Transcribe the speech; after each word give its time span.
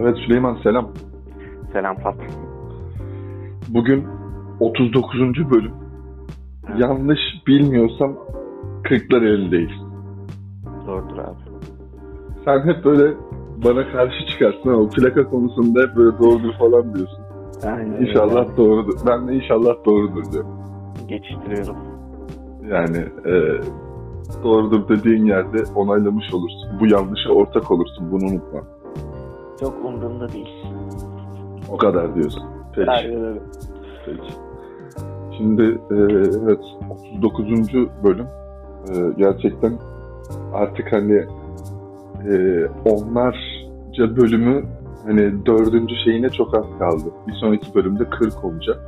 Evet 0.00 0.16
Süleyman 0.16 0.58
selam. 0.62 0.88
Selam 1.72 1.96
Pat. 1.96 2.14
Bugün 3.68 4.06
39. 4.60 5.20
bölüm. 5.50 5.72
Evet. 6.68 6.80
Yanlış 6.80 7.20
bilmiyorsam 7.46 8.16
40'lar 8.84 9.26
elindeyiz. 9.28 9.80
Doğrudur 10.86 11.18
abi. 11.18 11.40
Sen 12.44 12.66
hep 12.66 12.84
böyle 12.84 13.14
bana 13.64 13.92
karşı 13.92 14.26
çıkarsın 14.26 14.68
ama 14.68 14.88
plaka 14.88 15.24
konusunda 15.30 15.80
hep 15.80 15.96
böyle 15.96 16.18
doğrudur 16.18 16.52
falan 16.58 16.94
diyorsun. 16.94 17.24
Aynen 17.66 18.06
İnşallah 18.06 18.56
doğrudur. 18.56 18.98
Ben 19.06 19.28
de 19.28 19.34
inşallah 19.34 19.74
doğrudur 19.86 20.32
diyorum. 20.32 20.50
Geçiştiriyorum. 21.08 21.76
Yani 22.70 22.98
e, 23.26 23.34
doğrudur 24.44 24.88
dediğin 24.88 25.24
yerde 25.24 25.58
onaylamış 25.74 26.34
olursun. 26.34 26.80
Bu 26.80 26.86
yanlışa 26.86 27.30
ortak 27.30 27.70
olursun. 27.70 28.10
Bunu 28.12 28.24
unutma. 28.30 28.79
Çok 29.60 29.84
umurumda 29.84 30.28
değil. 30.32 30.48
O 31.70 31.76
kadar 31.76 32.14
diyorsun. 32.14 32.42
Peki. 32.74 32.90
Aynen 32.90 33.24
öyle. 33.24 33.40
Peki. 34.06 34.32
Şimdi 35.38 35.62
e, 35.90 35.94
evet 36.44 36.60
39. 36.90 37.74
bölüm 38.04 38.26
E, 38.88 38.94
gerçekten 39.16 39.78
artık 40.54 40.92
hani 40.92 41.14
e, 42.28 42.66
onlarca 42.84 44.16
bölümü 44.16 44.64
hani 45.06 45.46
dördüncü 45.46 45.94
şeyine 46.04 46.30
çok 46.30 46.54
az 46.54 46.64
kaldı. 46.78 47.04
Bir 47.26 47.32
sonraki 47.32 47.74
bölümde 47.74 48.04
40 48.10 48.44
olacak. 48.44 48.80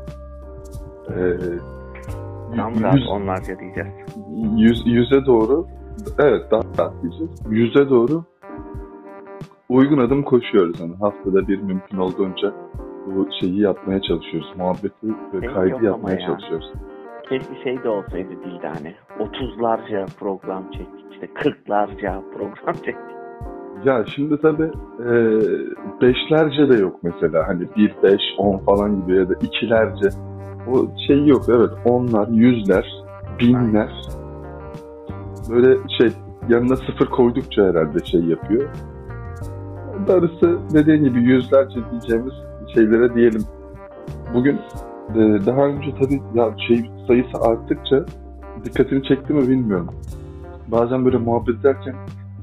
E, 1.09 1.17
Tam 2.57 2.73
yüz- 2.75 2.83
rahat 2.83 2.99
onlarca 3.11 3.59
diyeceğiz. 3.59 3.89
yüz, 4.57 4.83
yüze 4.87 5.27
doğru 5.27 5.67
evet 6.19 6.51
daha 6.51 6.63
rahat 6.79 7.03
diyeceğiz. 7.03 7.31
Yüze 7.51 7.91
doğru 7.91 8.25
uygun 9.73 9.99
adım 9.99 10.23
koşuyoruz. 10.23 10.81
Hani 10.81 10.95
haftada 11.01 11.49
bir 11.49 11.63
mümkün 11.63 11.99
olduğunca 11.99 12.53
bu 13.07 13.29
şeyi 13.41 13.61
yapmaya 13.61 14.03
çalışıyoruz. 14.03 14.53
Muhabbeti 14.57 15.07
ve 15.35 15.41
Şey 15.41 15.55
kaydı 15.55 15.85
yapmaya 15.85 16.21
ya. 16.21 16.27
çalışıyoruz. 16.27 16.73
Keşke 17.29 17.63
şey 17.65 17.83
de 17.83 17.89
olsaydı 17.89 18.31
dilde 18.45 18.69
hani. 18.69 18.95
30'larca 19.19 20.07
program 20.21 20.71
çektik. 20.71 21.05
işte 21.13 21.27
40'larca 21.27 22.23
program 22.35 22.75
çektik. 22.85 23.13
Ya 23.85 24.05
şimdi 24.15 24.41
tabii 24.41 24.71
e, 25.01 25.11
beşlerce 26.01 26.69
de 26.69 26.83
yok 26.83 27.01
mesela. 27.03 27.49
Hani 27.49 27.69
bir, 27.77 27.95
beş, 28.03 28.21
on 28.39 28.59
falan 28.59 29.01
gibi 29.03 29.17
ya 29.17 29.29
da 29.29 29.35
ikilerce. 29.35 30.09
O 30.73 30.87
şey 31.07 31.27
yok 31.27 31.43
evet. 31.49 31.71
Onlar, 31.85 32.29
yüzler, 32.29 32.87
binler. 33.41 33.93
Böyle 35.51 35.79
şey 35.99 36.09
yanına 36.49 36.77
sıfır 36.77 37.07
koydukça 37.07 37.63
herhalde 37.63 37.99
şey 38.05 38.21
yapıyor. 38.21 38.69
Darısı 40.09 40.59
dediğin 40.75 41.05
gibi 41.05 41.21
yüzlerce 41.23 41.81
diyeceğimiz 41.91 42.35
şeylere 42.75 43.15
diyelim. 43.15 43.43
Bugün 44.35 44.61
e, 45.15 45.47
daha 45.47 45.67
önce 45.67 45.95
tabii 46.01 46.23
ya 46.35 46.55
şey 46.69 46.91
sayısı 47.07 47.39
arttıkça 47.41 48.05
dikkatini 48.65 49.03
çekti 49.03 49.33
mi 49.33 49.49
bilmiyorum. 49.49 49.95
Bazen 50.69 51.05
böyle 51.05 51.17
muhabbet 51.17 51.61
ederken 51.61 51.95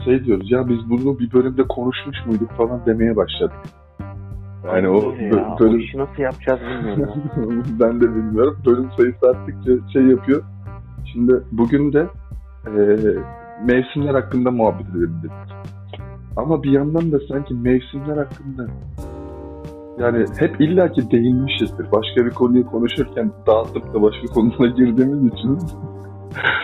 şey 0.05 0.25
diyoruz 0.25 0.51
ya 0.51 0.69
biz 0.69 0.89
bunu 0.89 1.19
bir 1.19 1.33
bölümde 1.33 1.63
konuşmuş 1.63 2.17
muyduk 2.25 2.51
falan 2.51 2.85
demeye 2.85 3.15
başladık. 3.15 3.57
Yani 4.65 4.89
o 4.89 5.11
ya, 5.11 5.55
O 5.55 5.59
bölüm 5.59 5.79
işi 5.79 5.97
nasıl 5.97 6.21
yapacağız 6.21 6.59
bilmiyorum. 6.59 7.63
ben 7.79 8.01
de 8.01 8.15
bilmiyorum. 8.15 8.57
Bölüm 8.65 8.89
sayısı 8.97 9.29
arttıkça 9.29 9.71
şey 9.93 10.03
yapıyor. 10.03 10.43
Şimdi 11.13 11.33
bugün 11.51 11.93
de 11.93 12.07
e, 12.67 12.79
mevsimler 13.65 14.13
hakkında 14.13 14.51
muhabbet 14.51 14.89
edelim 14.89 15.15
dedik. 15.23 15.59
Ama 16.35 16.63
bir 16.63 16.71
yandan 16.71 17.11
da 17.11 17.19
sanki 17.27 17.53
mevsimler 17.53 18.17
hakkında 18.17 18.67
yani 19.99 20.25
hep 20.39 20.61
illaki 20.61 21.11
değinmişizdir. 21.11 21.91
Başka 21.91 22.25
bir 22.25 22.29
konuyu 22.29 22.65
konuşurken 22.65 23.31
dağıtıp 23.47 23.93
da 23.93 24.01
başka 24.01 24.27
konulara 24.27 24.67
girdiğimiz 24.69 25.33
için 25.33 25.57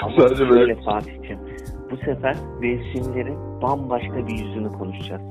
Ama 0.04 0.14
Sadece 0.20 0.50
böyle- 0.50 0.60
şöyle 0.76 0.82
Fatih'ciğim. 0.82 1.40
Bu 1.92 1.98
sefer 1.98 2.36
mevsimlerin 2.62 3.38
bambaşka 3.62 4.28
bir 4.28 4.32
yüzünü 4.46 4.70
konuşacağız. 4.70 5.22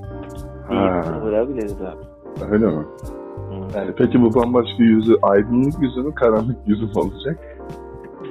Vurabiliriz 1.23 1.77
abi. 1.83 2.05
öyle 2.53 2.67
mi? 2.67 2.73
Hı. 2.73 3.79
Yani 3.79 3.91
peki 3.99 4.23
bu 4.23 4.35
bambaşka 4.35 4.83
yüzü 4.83 5.15
aydınlık 5.23 5.83
yüzü 5.83 6.01
mü 6.03 6.15
karanlık 6.15 6.57
yüzü 6.67 6.85
mü 6.85 6.91
olacak? 6.97 7.39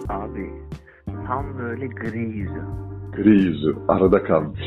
Abi 0.09 0.49
tam 1.27 1.45
böyle 1.59 1.87
gri 1.87 2.19
yüzü. 2.19 2.61
Gri 3.15 3.29
yüzü 3.29 3.75
arada 3.87 4.23
kalmış. 4.23 4.61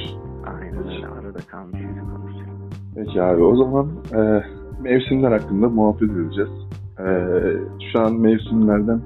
Aynen 0.46 0.78
öyle 0.78 1.06
arada 1.06 1.38
kalmış 1.50 1.80
yüzü 1.80 2.00
konuşacağız. 2.00 2.58
Peki 2.94 3.22
abi 3.22 3.42
o 3.42 3.56
zaman 3.56 3.88
e, 4.14 4.42
mevsimler 4.82 5.32
hakkında 5.32 5.68
muhabbet 5.68 6.10
edeceğiz. 6.10 6.50
E, 6.98 7.06
şu 7.92 8.00
an 8.00 8.14
mevsimlerden 8.14 9.00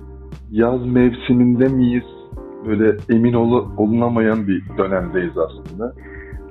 yaz 0.50 0.86
mevsiminde 0.86 1.68
miyiz? 1.68 2.04
Böyle 2.66 2.96
emin 3.08 3.32
ol- 3.32 3.68
olunamayan 3.76 4.46
bir 4.46 4.62
dönemdeyiz 4.78 5.38
aslında. 5.38 5.92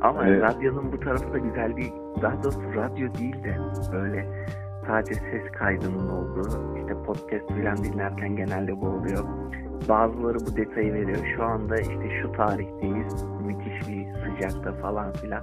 Ama 0.02 0.28
Evet. 0.28 0.42
radyonun 0.44 0.92
bu 0.92 1.00
tarafı 1.00 1.34
da 1.34 1.38
güzel 1.38 1.78
bir, 1.78 1.88
daha 2.22 2.44
doğrusu 2.44 2.62
radyo 2.76 3.14
değil 3.20 3.44
de 3.44 3.58
böyle 3.94 4.28
sadece 4.88 5.14
ses 5.14 5.52
kaydının 5.60 6.10
olduğu, 6.10 6.48
işte 6.82 6.94
podcast 7.06 7.52
filan 7.54 7.78
dinlerken 7.78 8.36
genelde 8.36 8.82
bu 8.82 8.86
oluyor. 8.88 9.24
Bazıları 9.90 10.38
bu 10.40 10.56
detayı 10.56 10.94
veriyor. 10.94 11.18
Şu 11.36 11.44
anda 11.44 11.76
işte 11.82 12.22
şu 12.22 12.32
tarihteyiz, 12.32 13.26
müthiş 13.46 13.88
bir 13.90 14.08
sıcakta 14.14 14.74
falan 14.74 15.12
filan. 15.12 15.42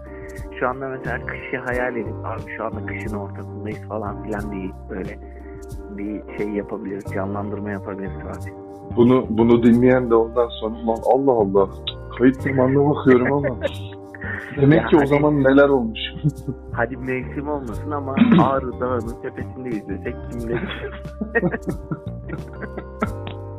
Şu 0.61 0.69
anda 0.69 0.89
mesela 0.89 1.27
kışı 1.27 1.57
hayal 1.67 1.97
edip, 1.97 2.15
abi 2.25 2.41
şu 2.57 2.65
anda 2.65 2.87
kışın 2.87 3.17
ortasındayız 3.17 3.81
falan 3.89 4.23
filan 4.23 4.53
diye 4.53 4.71
böyle 4.91 5.19
bir 5.91 6.37
şey 6.39 6.49
yapabiliriz, 6.49 7.05
canlandırma 7.15 7.71
yapabiliriz 7.71 8.13
Fatih. 8.23 8.51
Bunu 8.97 9.27
bunu 9.29 9.63
dinleyen 9.63 10.11
de 10.11 10.15
ondan 10.15 10.49
sonra 10.49 10.75
lan 10.87 10.99
Allah 11.15 11.33
Allah 11.33 11.69
kayıt 12.19 12.43
zamanına 12.43 12.91
bakıyorum 12.91 13.33
ama 13.33 13.49
demek 14.57 14.83
Ya 14.83 14.89
ki 14.89 14.97
o 14.97 15.01
hani- 15.01 15.09
zaman 15.09 15.43
neler 15.45 15.69
olmuş. 15.69 15.99
Hadi 16.73 16.97
mevsim 16.97 17.49
olmasın 17.49 17.91
ama 17.91 18.15
Ağrı 18.43 18.81
Dağı'nın 18.81 19.23
tepesindeyiz 19.23 19.89
desek 19.89 20.15
kim 20.31 20.51
ne 20.51 20.55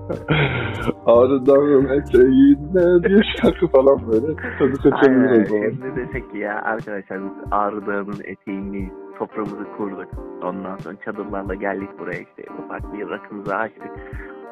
Ağrı 1.05 1.45
Dağı'nın 1.45 1.89
eteğinde 1.89 3.09
bir 3.09 3.37
şarkı 3.41 3.67
falan 3.67 4.11
böyle 4.11 4.35
tadı 4.59 4.75
seçebilir 4.75 5.41
o 5.41 5.45
zaman. 5.45 5.69
Şimdi 5.69 5.95
desek 5.95 6.31
ki 6.31 6.37
ya 6.37 6.61
arkadaşlar 6.61 7.23
biz 7.23 7.31
Ağrı 7.51 7.87
Dağı'nın 7.87 8.21
eteğindeyiz. 8.23 8.93
Toprağımızı 9.19 9.65
kurduk. 9.77 10.07
Ondan 10.43 10.77
sonra 10.77 10.95
çadırlarla 11.05 11.55
geldik 11.55 11.89
buraya 11.99 12.19
işte. 12.19 12.43
Ufak 12.65 12.93
bir 12.93 13.09
rakımızı 13.09 13.55
açtık. 13.55 13.91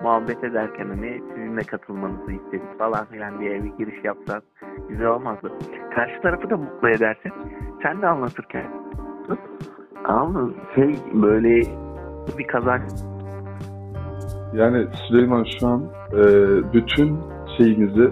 Muhabbet 0.03 0.43
ederken 0.43 0.85
hani 0.85 1.21
sizin 1.35 1.57
de 1.57 1.61
katılmanızı 1.61 2.31
istedik 2.31 2.79
falan 2.79 3.05
filan 3.05 3.39
diye 3.39 3.63
bir 3.63 3.71
giriş 3.77 4.03
yapsan 4.03 4.41
güzel 4.89 5.07
olmazdı. 5.07 5.51
Karşı 5.95 6.21
tarafı 6.21 6.49
da 6.49 6.57
mutlu 6.57 6.89
edersin. 6.89 7.31
Sen 7.83 8.01
de 8.01 8.07
anlatırken. 8.07 8.65
Ama 10.05 10.49
şey 10.75 10.95
böyle 11.13 11.61
bir 12.37 12.47
kazanç 12.47 13.14
Yani 14.55 14.87
Süleyman 15.07 15.45
şu 15.59 15.67
an 15.67 15.83
e, 16.13 16.23
bütün 16.73 17.19
şeyimizi, 17.57 18.09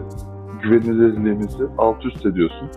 güvenilirliğimizi 0.64 1.64
alt 1.78 2.06
üst 2.06 2.26
ediyorsun. 2.26 2.70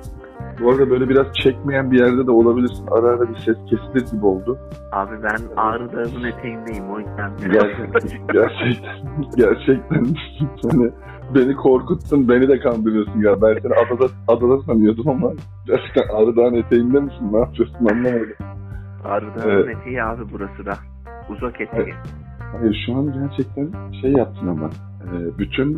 Bu 0.61 0.71
arada 0.71 0.91
böyle 0.91 1.09
biraz 1.09 1.27
çekmeyen 1.33 1.91
bir 1.91 1.99
yerde 1.99 2.27
de 2.27 2.31
olabilirsin. 2.31 2.87
Ara 2.91 3.07
ara 3.07 3.29
bir 3.29 3.37
ses 3.37 3.57
kesilir 3.71 4.13
gibi 4.13 4.27
oldu. 4.27 4.59
Abi 4.93 5.23
ben 5.23 5.37
Ağrı 5.57 5.93
Dağı'nın 5.93 6.25
eteğindeyim 6.25 6.91
o 6.91 6.99
yüzden. 6.99 7.31
Gerçekten, 7.53 8.27
gerçekten, 8.33 8.97
gerçekten 9.37 10.05
hani 10.71 10.91
beni 11.35 11.55
korkuttun, 11.57 12.29
beni 12.29 12.49
de 12.49 12.59
kandırıyorsun 12.61 13.21
ya. 13.21 13.43
Ben 13.43 13.59
seni 13.63 13.73
adada, 13.75 14.07
adada 14.29 14.59
sanıyordum 14.63 15.09
ama 15.09 15.33
gerçekten 15.67 16.15
Ağrı 16.17 16.37
Dağı'nın 16.37 16.55
eteğinde 16.57 17.01
misin? 17.01 17.33
Ne 17.33 17.39
yapıyorsun 17.39 17.87
anlamadım. 17.87 18.27
Ağrı 19.05 19.27
Dağı'nın 19.35 19.51
Evet. 19.51 19.77
eteği 19.81 20.03
abi 20.03 20.23
burası 20.33 20.67
da. 20.67 20.75
Uzak 21.31 21.61
eteği. 21.61 21.95
Hayır 22.53 22.85
şu 22.87 22.95
an 22.95 23.13
gerçekten 23.13 23.93
şey 24.01 24.13
yaptın 24.13 24.47
ama 24.47 24.71
e, 25.05 25.39
bütün 25.39 25.75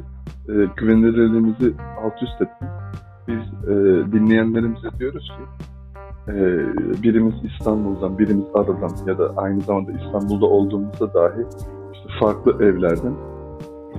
e, 0.49 0.53
güvenilirliğimizi 0.77 1.75
alt 2.05 2.23
üst 2.23 2.43
ettin. 2.43 2.69
Biz 3.29 3.69
e, 3.69 3.73
dinleyenlerimize 4.13 4.89
diyoruz 4.99 5.29
ki 5.29 5.45
birimiz 7.03 7.35
İstanbul'dan, 7.45 8.19
birimiz 8.19 8.45
Adadan 8.55 8.91
ya 9.07 9.19
da 9.19 9.33
aynı 9.37 9.61
zamanda 9.61 9.93
İstanbul'da 9.93 10.47
olduğumuzda 10.47 11.15
dahi 11.15 11.47
işte 11.93 12.09
farklı 12.21 12.65
evlerden 12.65 13.15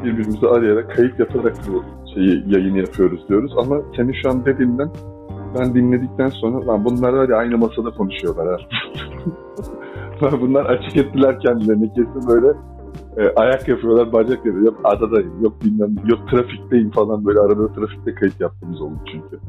birbirimizi 0.04 0.48
arayarak 0.48 0.96
kayıt 0.96 1.20
yaparak 1.20 1.56
bu 1.68 1.84
şeyi 2.14 2.44
yayını 2.48 2.78
yapıyoruz 2.78 3.30
diyoruz. 3.30 3.54
Ama 3.58 3.82
seni 3.96 4.16
şu 4.22 4.30
an 4.30 4.46
dediğinden 4.46 4.90
ben 5.60 5.74
dinledikten 5.74 6.30
sonra 6.30 6.68
lan 6.68 6.86
bunlar 6.86 7.14
var 7.14 7.30
ya 7.30 7.38
aynı 7.38 7.58
masada 7.58 7.92
konuşuyorlar 7.92 8.48
ha. 8.48 8.58
Bunlar 10.42 10.66
açık 10.66 10.98
ettiler 10.98 11.40
kendilerini 11.40 11.94
kesin 11.94 12.28
böyle 12.30 12.48
e, 13.18 13.34
ayak 13.36 13.68
yapıyorlar, 13.68 14.14
bacak 14.14 14.46
yapıyorlar. 14.46 14.66
Yok 14.66 14.80
adadayım, 14.84 15.44
yok 15.44 15.54
bilmem, 15.66 15.96
yok 16.06 16.20
trafikteyim 16.32 16.92
falan 16.92 17.26
böyle 17.26 17.40
arada 17.40 17.74
trafikte 17.74 18.16
kayıt 18.16 18.42
yaptığımız 18.42 18.82
oldu 18.82 19.00
çünkü. 19.12 19.40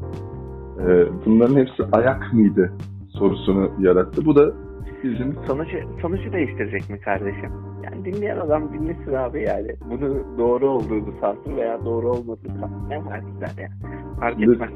E, 0.79 1.07
bunların 1.25 1.55
hepsi 1.55 1.83
ayak 1.91 2.33
mıydı 2.33 2.73
sorusunu 3.09 3.69
yarattı. 3.79 4.25
Bu 4.25 4.35
da 4.35 4.51
bizim... 5.03 5.35
Sonucu, 5.47 5.77
sonucu 6.01 6.33
değiştirecek 6.33 6.89
mi 6.89 6.99
kardeşim? 6.99 7.51
Yani 7.83 8.05
dinleyen 8.05 8.37
adam 8.37 8.73
dinlesin 8.73 9.13
abi 9.13 9.41
yani. 9.41 9.75
Bunu 9.89 10.37
doğru 10.37 10.69
olduğunu 10.69 11.13
sansın 11.21 11.55
veya 11.57 11.85
doğru 11.85 12.09
olmadığını 12.09 12.59
sansın. 12.59 12.89
Ne 12.89 13.05
var 13.05 13.19
güzel 13.19 13.57
yani. 13.57 13.95
Fark 14.19 14.41
etmez. 14.41 14.69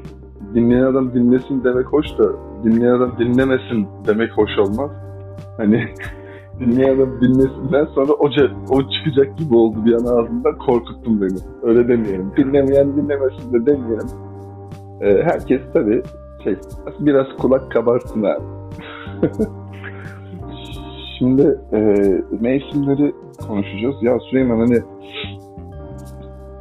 Dinleyen 0.54 0.82
adam 0.82 1.14
dinlesin 1.14 1.64
demek 1.64 1.86
hoş 1.86 2.06
da 2.18 2.24
dinleyen 2.64 2.92
adam 2.92 3.18
dinlemesin 3.18 3.86
demek 4.06 4.32
hoş 4.32 4.50
olmaz. 4.58 5.05
Hani 5.56 5.84
dinleyen 6.60 6.96
adam 6.96 7.20
dinlesinden 7.20 7.84
sonra 7.84 8.12
o, 8.12 8.30
o 8.70 8.82
çıkacak 8.90 9.38
gibi 9.38 9.54
oldu 9.54 9.84
bir 9.84 9.92
an 9.92 10.04
ağzından 10.04 10.58
korkuttun 10.58 11.20
beni. 11.20 11.38
Öyle 11.62 11.88
demeyelim. 11.88 12.32
Dinlemeyen 12.36 12.96
dinlemesin 12.96 13.52
de 13.52 13.66
demeyelim. 13.66 14.08
Ee, 15.00 15.22
herkes 15.22 15.60
tabii 15.72 16.02
şey 16.44 16.56
biraz 17.00 17.26
kulak 17.38 17.70
kabarsın 17.70 18.22
abi. 18.22 18.42
Şimdi 21.18 21.58
e, 21.72 21.78
mevsimleri 22.40 23.14
konuşacağız. 23.48 23.94
Ya 24.02 24.18
Süleyman 24.30 24.58
hani 24.58 24.78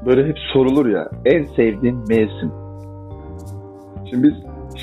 böyle 0.05 0.27
hep 0.27 0.37
sorulur 0.53 0.85
ya 0.85 1.09
en 1.25 1.43
sevdiğin 1.43 1.97
mevsim. 2.09 2.51
Şimdi 4.09 4.23
biz 4.23 4.33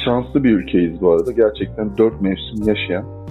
şanslı 0.05 0.45
bir 0.45 0.51
ülkeyiz 0.51 1.01
bu 1.01 1.11
arada. 1.13 1.33
Gerçekten 1.33 1.97
dört 1.99 2.21
mevsim 2.21 2.67
yaşayan 2.67 3.22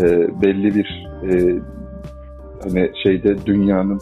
e, 0.00 0.28
belli 0.42 0.74
bir 0.74 1.06
e, 1.22 1.60
hani 2.62 2.90
şeyde 3.02 3.46
dünyanın 3.46 4.00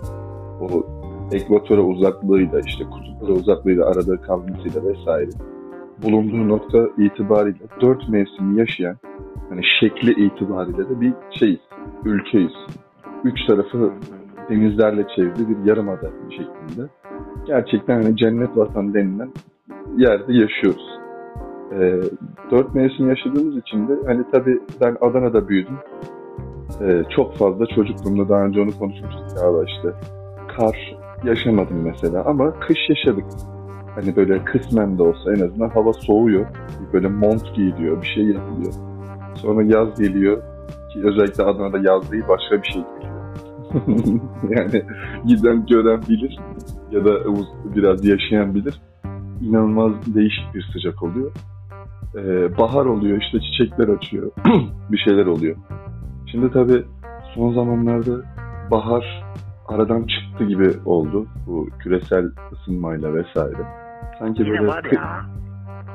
o 0.61 0.87
ekvatora 1.33 1.81
uzaklığıyla 1.81 2.61
işte 2.67 2.85
kutuplara 2.85 3.33
uzaklığıyla 3.33 3.87
arada 3.87 4.21
kalmasıyla 4.21 4.85
vesaire 4.85 5.31
bulunduğu 6.03 6.49
nokta 6.49 6.89
itibariyle 6.99 7.65
dört 7.81 8.09
mevsim 8.09 8.59
yaşayan 8.59 8.97
hani 9.49 9.61
şekli 9.81 10.27
itibariyle 10.27 10.89
de 10.89 11.01
bir 11.01 11.13
şeyiz, 11.39 11.61
ülkeyiz. 12.05 12.53
Üç 13.25 13.47
tarafı 13.47 13.93
denizlerle 14.51 15.07
çevrili 15.17 15.49
bir 15.49 15.69
yarımada 15.69 16.11
şeklinde. 16.31 16.89
Gerçekten 17.47 18.03
hani 18.03 18.17
cennet 18.17 18.57
vatan 18.57 18.95
denilen 18.95 19.33
yerde 19.97 20.33
yaşıyoruz. 20.33 20.90
Ee, 21.73 22.01
dört 22.51 22.75
mevsim 22.75 23.09
yaşadığımız 23.09 23.57
için 23.57 23.89
de 23.89 23.93
hani 24.07 24.25
tabii 24.33 24.61
ben 24.81 24.97
Adana'da 25.01 25.49
büyüdüm. 25.49 25.77
Ee, 26.81 27.03
çok 27.17 27.37
fazla 27.37 27.67
çocukluğumda 27.67 28.29
daha 28.29 28.45
önce 28.45 28.61
onu 28.61 28.79
konuşmuştuk 28.79 29.37
galiba 29.37 29.65
işte. 29.65 29.89
Kar 30.57 30.97
yaşamadım 31.25 31.83
mesela 31.83 32.25
ama 32.25 32.61
kış 32.61 32.79
yaşadık. 32.89 33.25
Hani 33.95 34.17
böyle 34.17 34.45
kısmen 34.45 34.99
de 34.99 35.03
olsa 35.03 35.33
en 35.33 35.41
azından 35.41 35.69
hava 35.69 35.93
soğuyor. 35.93 36.47
Böyle 36.93 37.09
mont 37.09 37.55
giyiliyor, 37.55 38.03
bir 38.03 38.07
şey 38.07 38.25
yapılıyor. 38.25 38.73
Sonra 39.35 39.63
yaz 39.63 40.01
geliyor 40.01 40.43
ki 40.93 41.01
özellikle 41.05 41.45
Adana'da 41.45 41.79
yaz 41.79 42.13
değil 42.13 42.25
başka 42.29 42.63
bir 42.63 42.69
şey 42.69 42.83
geliyor. 42.83 43.11
yani 44.51 44.83
giden 45.27 45.67
gören 45.67 46.03
bilir 46.09 46.39
ya 46.91 47.05
da 47.05 47.11
biraz 47.77 48.05
yaşayan 48.05 48.55
bilir. 48.55 48.81
İnanılmaz 49.43 49.93
değişik 50.15 50.55
bir 50.55 50.71
sıcak 50.73 51.03
oluyor. 51.03 51.33
Ee, 52.17 52.59
bahar 52.59 52.85
oluyor 52.87 53.19
işte 53.23 53.41
çiçekler 53.41 53.89
açıyor. 53.89 54.31
bir 54.91 54.99
şeyler 54.99 55.27
oluyor. 55.27 55.57
Şimdi 56.31 56.53
tabii 56.53 56.85
son 57.35 57.55
zamanlarda 57.55 58.13
bahar 58.71 59.25
aradan 59.69 60.07
çıktı 60.07 60.45
gibi 60.45 60.71
oldu. 60.85 61.27
Bu 61.47 61.69
küresel 61.79 62.25
ısınmayla 62.53 63.15
vesaire. 63.15 63.63
Sanki 64.19 64.43
Yine 64.43 64.51
böyle 64.51 64.67
var 64.67 64.85
ya. 64.93 65.21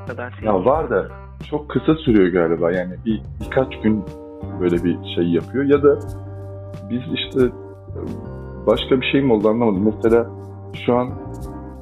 kadar 0.08 0.32
şey 0.32 0.46
ya 0.48 0.66
var 0.66 0.90
da 0.90 1.08
çok 1.50 1.70
kısa 1.70 1.96
sürüyor 1.96 2.28
galiba. 2.48 2.72
Yani 2.72 2.96
bir 3.06 3.22
birkaç 3.46 3.82
gün 3.84 4.04
böyle 4.60 4.84
bir 4.84 4.98
şey 5.16 5.24
yapıyor. 5.24 5.64
Ya 5.64 5.84
da 5.84 6.00
biz 6.90 7.02
işte 7.14 7.40
başka 8.68 9.02
bir 9.02 9.06
şey 9.12 9.22
mi 9.22 9.34
oldu 9.34 9.50
anlamadım. 9.50 9.94
Mesela 9.96 10.28
şu 10.86 10.96
an 10.98 11.08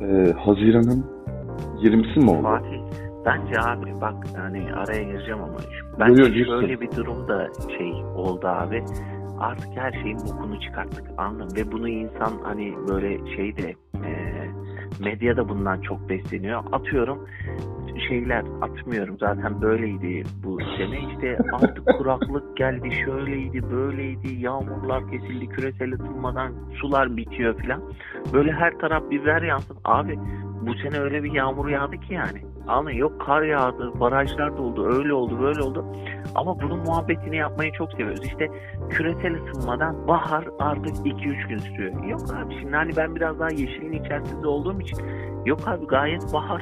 e, 0.02 0.34
Haziran'ın 0.46 1.06
20'si 1.82 2.20
mi 2.20 2.30
oldu? 2.32 2.42
Fatih 2.42 2.83
bence 3.26 3.60
abi 3.60 4.02
bak 4.02 4.16
hani 4.38 4.74
araya 4.74 5.04
gireceğim 5.04 5.44
ama 5.44 5.58
bence 6.00 6.24
Görüyor, 6.24 6.46
şöyle 6.46 6.82
bir 6.82 6.92
durum 6.92 7.28
da 7.28 7.48
şey 7.78 7.92
oldu 8.16 8.48
abi. 8.48 8.84
Artık 9.40 9.70
her 9.76 9.92
şeyin 9.92 10.20
bokunu 10.20 10.62
çıkarttık 10.62 11.04
anladın 11.18 11.56
ve 11.56 11.72
bunu 11.72 11.90
insan 11.90 12.34
hani 12.44 12.76
böyle 12.88 13.36
şey 13.36 13.58
de 13.58 13.76
e, 14.06 14.12
medyada 15.00 15.50
bundan 15.50 15.82
çok 15.82 16.10
besleniyor. 16.10 16.64
Atıyorum 16.72 17.28
şeyler 18.10 18.44
atmıyorum. 18.62 19.18
Zaten 19.20 19.62
böyleydi 19.62 20.24
bu 20.44 20.60
sene 20.78 21.00
işte 21.14 21.38
artık 21.54 21.86
kuraklık 21.98 22.58
geldi 22.58 22.90
şöyleydi 23.06 23.72
böyleydi. 23.72 24.34
Yağmurlar 24.34 25.12
kesildi 25.12 25.50
küresel 25.50 25.94
ısınmadan 25.94 26.54
sular 26.82 27.18
bitiyor 27.18 27.62
filan. 27.62 27.82
Böyle 28.34 28.52
her 28.52 28.80
taraf 28.80 29.12
biber 29.12 29.42
yansın. 29.42 29.78
Abi 29.86 30.20
bu 30.62 30.74
sene 30.74 31.00
öyle 31.00 31.24
bir 31.24 31.32
yağmur 31.32 31.70
yağdı 31.70 31.98
ki 31.98 32.14
yani 32.14 32.53
ama 32.68 32.92
yok 32.92 33.22
kar 33.22 33.42
yağdı 33.42 34.00
barajlar 34.00 34.58
doldu 34.58 34.94
öyle 34.98 35.14
oldu 35.14 35.40
böyle 35.42 35.64
oldu 35.64 35.86
ama 36.36 36.60
bunun 36.62 36.80
muhabbetini 36.80 37.38
yapmayı 37.38 37.72
çok 37.72 37.92
seviyoruz 37.92 38.26
işte 38.26 38.48
küresel 38.90 39.36
ısınmadan 39.36 40.08
bahar 40.08 40.48
artık 40.60 40.96
2-3 40.96 41.48
gün 41.48 41.58
sürüyor 41.58 42.04
yok 42.04 42.22
abi 42.34 42.56
şimdi 42.60 42.76
hani 42.76 42.92
ben 42.98 43.16
biraz 43.16 43.40
daha 43.40 43.50
yeşilin 43.50 44.04
içerisinde 44.04 44.48
olduğum 44.48 44.82
için 44.82 44.98
yok 45.46 45.60
abi 45.68 45.88
gayet 45.88 46.34
bahar 46.34 46.62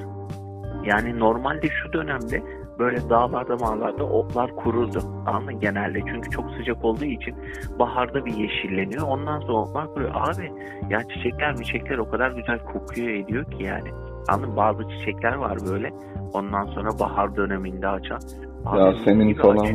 yani 0.85 1.19
normalde 1.19 1.67
şu 1.67 1.93
dönemde 1.93 2.43
böyle 2.79 3.09
dağlarda 3.09 3.55
mağlarda 3.55 4.03
otlar 4.03 4.55
kururdu. 4.55 4.99
Anladın 5.25 5.59
genelde 5.59 5.99
çünkü 5.99 6.29
çok 6.29 6.51
sıcak 6.51 6.85
olduğu 6.85 7.05
için 7.05 7.35
baharda 7.79 8.25
bir 8.25 8.33
yeşilleniyor. 8.33 9.07
Ondan 9.07 9.39
sonra 9.39 9.57
otlar 9.57 9.93
kuruyor. 9.93 10.11
Abi 10.13 10.51
ya 10.89 11.01
çiçekler 11.07 11.55
çiçekler 11.55 11.97
o 11.97 12.09
kadar 12.09 12.31
güzel 12.31 12.59
kokuyor 12.59 13.09
ediyor 13.09 13.51
ki 13.51 13.63
yani. 13.63 13.89
Anladın 14.27 14.55
bazı 14.57 14.89
çiçekler 14.89 15.35
var 15.35 15.57
böyle. 15.69 15.93
Ondan 16.33 16.65
sonra 16.65 16.89
bahar 16.99 17.35
döneminde 17.35 17.87
açan. 17.87 18.19
Abi, 18.65 18.79
ya 18.79 18.93
senin 19.05 19.33
falan 19.33 19.65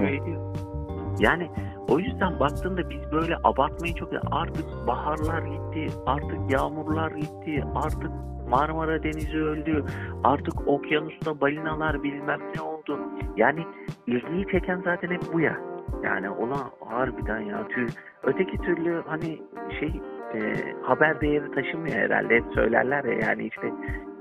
Yani 1.18 1.50
o 1.88 1.98
yüzden 1.98 2.40
baktığında 2.40 2.90
biz 2.90 3.12
böyle 3.12 3.36
abartmayı 3.44 3.94
çok 3.94 4.08
artık 4.30 4.66
baharlar 4.86 5.42
gitti, 5.42 5.98
artık 6.06 6.50
yağmurlar 6.50 7.10
gitti, 7.10 7.64
artık 7.74 8.10
Marmara 8.50 9.02
Denizi 9.02 9.38
öldü. 9.38 9.84
Artık 10.24 10.68
okyanusta 10.68 11.40
balinalar 11.40 12.02
bilmem 12.02 12.40
ne 12.56 12.62
oldu. 12.62 12.98
Yani 13.36 13.66
ilgiyi 14.06 14.46
çeken 14.52 14.82
zaten 14.84 15.10
hep 15.10 15.22
bu 15.32 15.40
ya. 15.40 15.56
Yani 16.04 16.30
ona 16.30 16.70
harbiden 16.88 17.40
ya 17.40 17.68
tür. 17.68 17.94
Öteki 18.22 18.58
türlü 18.58 19.02
hani 19.06 19.42
şey 19.80 20.00
e, 20.34 20.54
haber 20.82 21.20
değeri 21.20 21.50
taşımıyor 21.50 21.96
herhalde. 21.96 22.34
Hep 22.34 22.44
söylerler 22.54 23.04
ya 23.04 23.28
yani 23.28 23.46
işte 23.46 23.72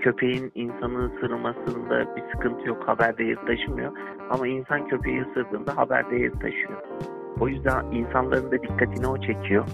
köpeğin 0.06 0.52
insanı 0.56 1.06
ısırmasında 1.06 2.16
bir 2.16 2.24
sıkıntı 2.32 2.68
yok 2.68 2.88
haber 2.88 3.18
değeri 3.18 3.46
taşımıyor. 3.48 3.92
Ama 4.30 4.48
insan 4.48 4.88
köpeği 4.88 5.22
ısırdığında 5.22 5.78
haber 5.78 6.12
değeri 6.12 6.32
taşıyor. 6.32 6.82
O 7.40 7.48
yüzden 7.48 7.92
insanların 7.92 8.52
da 8.52 8.52
dikkatini 8.52 9.08
o 9.08 9.18
çekiyor. 9.22 9.66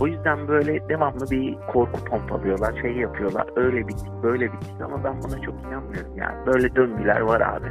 O 0.00 0.06
yüzden 0.06 0.48
böyle 0.48 0.88
devamlı 0.88 1.30
bir 1.30 1.56
korku 1.72 2.04
pompalıyorlar, 2.04 2.82
şey 2.82 2.92
yapıyorlar. 2.92 3.46
Öyle 3.56 3.88
bittik, 3.88 4.12
böyle 4.22 4.52
bittik 4.52 4.80
ama 4.84 5.04
ben 5.04 5.14
buna 5.22 5.42
çok 5.42 5.54
inanmıyorum. 5.54 6.16
Yani 6.16 6.46
böyle 6.46 6.76
döngüler 6.76 7.20
var 7.20 7.40
abi. 7.40 7.68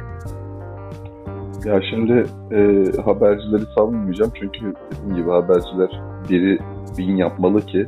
Ya 1.64 1.80
şimdi 1.90 2.26
e, 2.50 2.60
habercileri 3.02 3.64
savunmayacağım 3.74 4.32
çünkü 4.40 4.74
dediğim 4.92 5.16
gibi 5.16 5.30
haberciler 5.30 6.00
biri 6.30 6.58
bin 6.98 7.16
yapmalı 7.16 7.60
ki 7.60 7.86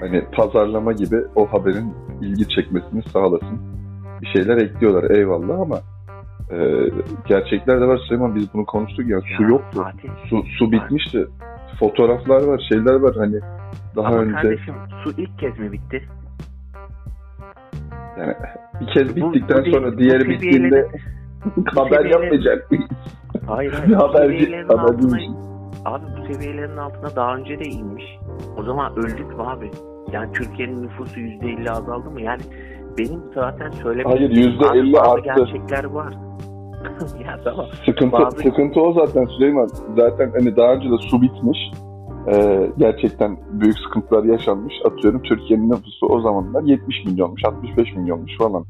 hani 0.00 0.24
pazarlama 0.32 0.92
gibi 0.92 1.16
o 1.36 1.46
haberin 1.46 2.03
ilgi 2.20 2.48
çekmesini 2.48 3.02
sağlasın. 3.02 3.60
Bir 4.20 4.26
şeyler 4.26 4.56
ekliyorlar 4.56 5.10
eyvallah 5.10 5.60
ama 5.60 5.80
e, 6.50 6.88
gerçekler 7.26 7.80
de 7.80 7.86
var 7.86 7.98
Süleyman 7.98 8.34
biz 8.34 8.54
bunu 8.54 8.66
konuştuk 8.66 9.08
ya, 9.08 9.16
ya 9.16 9.36
su 9.36 9.42
yoktu. 9.42 9.82
Fatih, 9.82 10.08
su, 10.28 10.42
su 10.58 10.72
bitmişti. 10.72 11.26
Fotoğraflar 11.78 12.42
var 12.42 12.66
şeyler 12.68 12.94
var 12.94 13.14
hani 13.16 13.40
daha 13.96 14.06
Ama 14.06 14.16
önce... 14.16 14.34
kardeşim 14.34 14.74
su 15.04 15.10
ilk 15.10 15.38
kez 15.38 15.58
mi 15.58 15.72
bitti? 15.72 16.08
Yani 18.18 18.34
bir 18.80 18.86
kez 18.86 19.16
bittikten 19.16 19.64
bu, 19.64 19.66
bu 19.66 19.70
sonra 19.70 19.98
diğeri 19.98 20.28
bittiğinde 20.28 20.88
haber 21.74 22.04
yapmayacak 22.04 22.70
mıyız? 22.70 22.88
Hayır 23.46 23.72
hayır. 23.72 23.92
haberci, 23.94 24.64
haberci 24.68 25.30
Abi 25.84 26.04
bu 26.16 26.32
seviyelerin 26.32 26.76
altına 26.76 27.16
daha 27.16 27.36
önce 27.36 27.58
de 27.58 27.64
inmiş. 27.64 28.04
O 28.56 28.62
zaman 28.62 28.96
öldük 28.96 29.36
mü 29.36 29.42
abi? 29.42 29.70
Yani 30.14 30.32
Türkiye'nin 30.32 30.82
nüfusu 30.82 31.20
%50 31.20 31.70
azaldı 31.70 32.10
mı? 32.10 32.22
Yani 32.22 32.42
benim 32.98 33.20
zaten 33.34 33.70
söylemediğim 33.70 34.32
Hayır 34.32 34.92
%50 34.92 34.98
arttı. 35.00 35.22
gerçekler 35.24 35.84
var. 35.84 36.12
ya 37.26 37.40
tamam. 37.44 37.66
Sıkıntı, 37.86 38.12
bazı... 38.12 38.36
sıkıntı 38.36 38.80
o 38.80 38.92
zaten 38.92 39.24
Süleyman. 39.24 39.68
Zaten 39.96 40.32
hani 40.38 40.56
daha 40.56 40.74
önce 40.74 40.90
de 40.90 40.96
su 40.98 41.22
bitmiş 41.22 41.58
e, 42.32 42.66
gerçekten 42.78 43.36
büyük 43.52 43.78
sıkıntılar 43.78 44.24
yaşanmış. 44.24 44.74
Atıyorum 44.84 45.22
Türkiye'nin 45.22 45.70
nüfusu 45.70 46.06
o 46.06 46.20
zamanlar 46.20 46.62
70 46.62 47.04
milyonmuş, 47.04 47.44
65 47.44 47.96
milyonmuş 47.96 48.38
falan. 48.38 48.64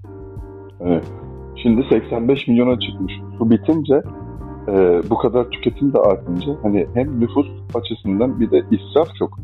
E, 0.80 1.00
şimdi 1.62 1.86
85 1.90 2.48
milyona 2.48 2.80
çıkmış. 2.80 3.12
Su 3.38 3.50
bitince 3.50 4.02
e, 4.68 5.02
bu 5.10 5.18
kadar 5.18 5.50
tüketim 5.50 5.92
de 5.92 5.98
artınca 5.98 6.52
hani 6.62 6.86
hem 6.94 7.20
nüfus 7.20 7.46
açısından 7.74 8.40
bir 8.40 8.50
de 8.50 8.62
israf 8.70 9.08
çok. 9.18 9.38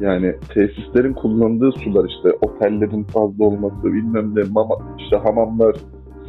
Yani 0.00 0.34
tesislerin 0.54 1.12
kullandığı 1.12 1.72
sular 1.72 2.08
işte 2.08 2.38
otellerin 2.40 3.04
fazla 3.04 3.44
olması 3.44 3.84
bilmem 3.84 4.34
ne 4.34 4.42
mama, 4.50 4.74
işte 4.98 5.16
hamamlar, 5.16 5.76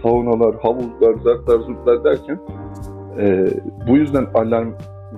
saunalar, 0.04 0.56
havuzlar, 0.62 1.16
zartlar, 1.24 1.60
zurtlar 1.60 2.04
derken 2.04 2.40
e, 3.20 3.48
bu 3.88 3.98
yüzden 3.98 4.26
alarm 4.34 4.70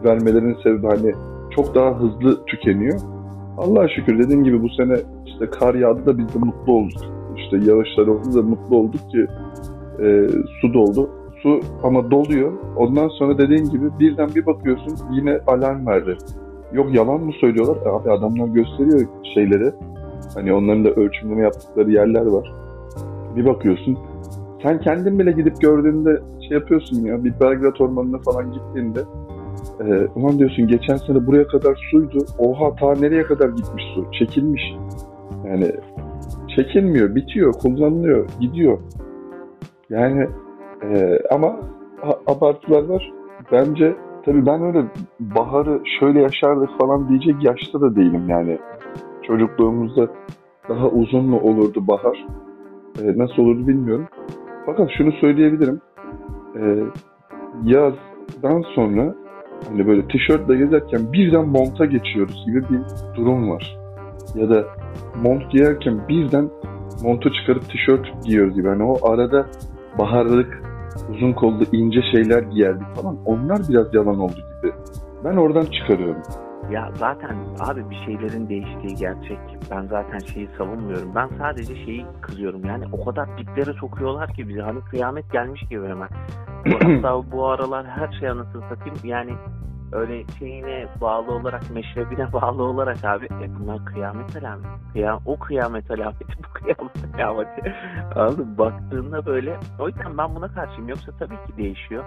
vermelerinin 0.04 0.58
sebebi 0.64 0.88
hani 0.88 1.14
çok 1.56 1.76
daha 1.76 2.00
hızlı 2.00 2.46
tükeniyor. 2.46 3.00
Allah'a 3.58 3.88
şükür 3.90 4.20
dediğim 4.20 4.44
gibi 4.44 4.64
bu 4.64 4.70
sene 4.70 4.96
işte 5.26 5.46
kar 5.46 5.76
yağdı 5.76 6.06
da 6.06 6.18
biz 6.18 6.36
de 6.36 6.40
mutlu 6.40 6.74
olduk. 6.74 7.02
İşte 7.38 7.72
yağışlar 7.72 8.08
oldu 8.08 8.34
da 8.34 8.42
mutlu 8.42 8.78
olduk 8.78 9.02
ki 9.12 9.26
e, 10.00 10.28
su 10.62 10.74
doldu. 10.74 11.10
Su 11.44 11.60
ama 11.84 12.12
doluyor. 12.12 12.52
Ondan 12.78 13.08
sonra 13.08 13.38
dediğin 13.38 13.66
gibi 13.66 14.00
birden 14.00 14.30
bir 14.36 14.46
bakıyorsun 14.46 14.98
yine 15.12 15.40
alarm 15.48 15.88
verdi. 15.88 16.18
Yok 16.74 16.94
yalan 16.94 17.22
mı 17.22 17.32
söylüyorlar? 17.42 17.78
E, 17.86 17.90
abi 17.90 18.12
adamlar 18.12 18.48
gösteriyor 18.48 19.08
şeyleri. 19.34 19.72
Hani 20.34 20.54
onların 20.54 20.86
da 20.86 20.90
ölçümleme 20.90 21.42
yaptıkları 21.42 21.92
yerler 21.92 22.26
var. 22.26 22.54
Bir 23.36 23.46
bakıyorsun. 23.46 23.98
Sen 24.64 24.80
kendin 24.80 25.20
bile 25.20 25.32
gidip 25.32 25.62
gördüğünde 25.62 26.22
şey 26.48 26.58
yapıyorsun 26.58 27.02
ya 27.02 27.24
bir 27.24 27.34
Belgrad 27.40 27.80
Ormanı'na 27.80 28.18
falan 28.18 28.52
gittiğinde 28.52 29.00
e, 29.80 30.08
ulan 30.16 30.40
diyorsun 30.40 30.68
geçen 30.68 30.98
sene 30.98 31.28
buraya 31.28 31.48
kadar 31.48 31.88
suydu. 31.92 32.26
Oha 32.38 32.76
ta 32.76 32.94
nereye 32.94 33.24
kadar 33.24 33.50
gitmiş 33.50 33.84
su? 33.96 34.06
Çekilmiş. 34.12 34.62
Yani 35.48 35.72
çekilmiyor, 36.56 37.16
bitiyor, 37.16 37.54
kullanılıyor, 37.54 38.28
gidiyor. 38.40 38.78
Yani 39.90 40.28
e, 40.84 41.20
ama 41.32 41.56
abartılar 42.28 42.84
var. 42.84 43.12
Bence 43.52 43.96
tabii 44.26 44.46
ben 44.46 44.62
öyle 44.62 44.86
baharı 45.20 45.82
şöyle 46.00 46.22
yaşardık 46.22 46.70
falan 46.80 47.10
diyecek 47.10 47.44
yaşta 47.44 47.82
da 47.82 47.96
değilim 47.96 48.30
yani. 48.30 48.60
Çocukluğumuzda 49.28 50.08
daha 50.70 50.88
uzun 50.88 51.26
mu 51.26 51.40
olurdu 51.40 51.88
bahar? 51.88 52.26
E, 53.02 53.18
nasıl 53.18 53.42
olurdu 53.44 53.68
bilmiyorum. 53.68 54.08
Fakat 54.66 54.90
şunu 54.98 55.12
söyleyebilirim. 55.12 55.82
E, 56.56 56.62
yazdan 57.64 58.62
sonra 58.76 59.16
hani 59.70 59.88
böyle 59.88 60.08
tişörtle 60.08 60.56
gezerken 60.56 61.14
birden 61.14 61.48
monta 61.48 61.86
geçiyoruz 61.86 62.46
gibi 62.46 62.62
bir 62.70 62.82
durum 63.16 63.50
var. 63.52 63.78
Ya 64.36 64.50
da 64.50 64.66
mont 65.24 65.52
giyerken 65.52 66.08
birden 66.10 66.50
montu 67.04 67.34
çıkarıp 67.34 67.70
tişört 67.70 68.24
giyiyoruz 68.26 68.56
gibi. 68.56 68.68
Hani 68.68 68.84
o 68.84 69.10
arada 69.10 69.46
baharlık, 70.00 70.64
uzun 71.10 71.34
kollu 71.34 71.64
ince 71.72 72.02
şeyler 72.12 72.42
giyerdik 72.44 72.88
falan. 72.96 73.18
Onlar 73.26 73.62
biraz 73.70 73.94
yalan 73.94 74.20
oldu 74.20 74.34
gibi. 74.34 74.74
Ben 75.24 75.36
oradan 75.36 75.66
çıkarıyorum. 75.66 76.22
Ya 76.72 76.92
zaten 76.96 77.38
abi 77.60 77.90
bir 77.90 77.96
şeylerin 78.06 78.50
değiştiği 78.50 78.96
gerçek. 78.96 79.38
Ben 79.72 79.88
zaten 79.88 80.20
şeyi 80.20 80.50
savunmuyorum. 80.58 81.16
Ben 81.16 81.30
sadece 81.38 81.76
şeyi 81.76 82.06
kızıyorum. 82.22 82.66
Yani 82.66 82.84
o 82.92 83.06
kadar 83.06 83.38
diplere 83.38 83.74
sokuyorlar 83.74 84.34
ki 84.34 84.50
bizi. 84.50 84.62
Hani 84.62 84.80
kıyamet 84.82 85.32
gelmiş 85.32 85.62
gibi 85.70 85.88
hemen. 85.88 86.10
Hatta 86.80 87.32
bu 87.32 87.48
aralar 87.48 87.86
her 87.86 88.20
şey 88.20 88.30
anasını 88.30 88.62
satayım. 88.70 88.98
Yani 89.04 89.32
öyle 89.94 90.24
şeyine 90.40 90.88
bağlı 91.02 91.32
olarak, 91.32 91.72
meşrebine 91.74 92.34
bağlı 92.34 92.64
olarak 92.64 93.06
abi 93.06 93.26
e 93.26 93.60
bunlar 93.60 93.86
kıyamet 93.86 94.36
alameti. 94.36 94.68
Kıyam, 94.94 95.22
o 95.26 95.40
kıyamet 95.40 95.92
alameti, 95.92 96.26
bu 96.40 96.54
kıyamet 96.54 97.16
alameti. 97.20 97.74
Anladın 98.16 98.58
Baktığında 98.58 99.26
böyle, 99.26 99.60
o 99.80 99.88
yüzden 99.88 100.18
ben 100.18 100.36
buna 100.36 100.48
karşıyım. 100.48 100.90
Yoksa 100.90 101.12
tabii 101.20 101.36
ki 101.36 101.58
değişiyor. 101.58 102.04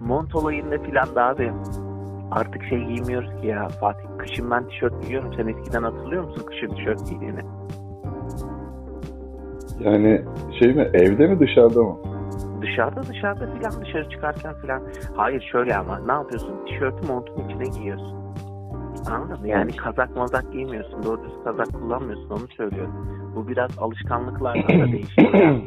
Mont 0.00 0.34
olayında 0.34 0.78
filan 0.78 1.14
da 1.14 1.24
abi 1.24 1.52
artık 2.30 2.64
şey 2.64 2.84
giymiyoruz 2.84 3.40
ki 3.40 3.46
ya 3.46 3.68
Fatih. 3.68 4.04
Kışın 4.18 4.50
ben 4.50 4.68
tişört 4.68 5.02
giyiyorum. 5.02 5.32
Sen 5.36 5.46
eskiden 5.46 5.82
hatırlıyor 5.82 6.24
musun 6.24 6.46
kışın 6.46 6.76
tişört 6.76 7.10
giydiğini? 7.10 7.40
Yani 9.80 10.24
şey 10.60 10.74
mi 10.74 10.90
evde 10.94 11.26
mi 11.26 11.40
dışarıda 11.40 11.82
mı? 11.82 12.13
Dışarıda 12.64 13.02
dışarıda 13.02 13.46
filan 13.54 13.84
dışarı 13.84 14.10
çıkarken 14.10 14.54
filan. 14.60 14.82
Hayır 15.16 15.48
şöyle 15.52 15.76
ama 15.76 15.98
ne 15.98 16.12
yapıyorsun? 16.12 16.66
Tişörtü 16.66 17.06
montun 17.06 17.48
içine 17.48 17.64
giyiyorsun. 17.64 18.14
Anladın 19.10 19.40
mı? 19.40 19.48
Yani 19.48 19.76
kazak 19.76 20.16
mazak 20.16 20.52
giymiyorsun. 20.52 21.02
Doğru 21.02 21.24
düz 21.24 21.44
kazak 21.44 21.72
kullanmıyorsun 21.72 22.30
onu 22.30 22.48
söylüyorum. 22.56 22.94
Bu 23.36 23.48
biraz 23.48 23.78
alışkanlıklarla 23.78 24.62
da 24.68 24.92
değişiyor. 24.92 25.60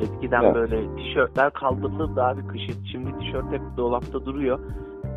Eskiden 0.00 0.42
evet. 0.42 0.54
böyle 0.54 0.96
tişörtler 0.96 1.52
kaldırılırdı 1.52 2.22
abi 2.22 2.46
kışın. 2.46 2.84
Şimdi 2.92 3.18
tişört 3.18 3.52
hep 3.52 3.62
dolapta 3.76 4.24
duruyor. 4.24 4.60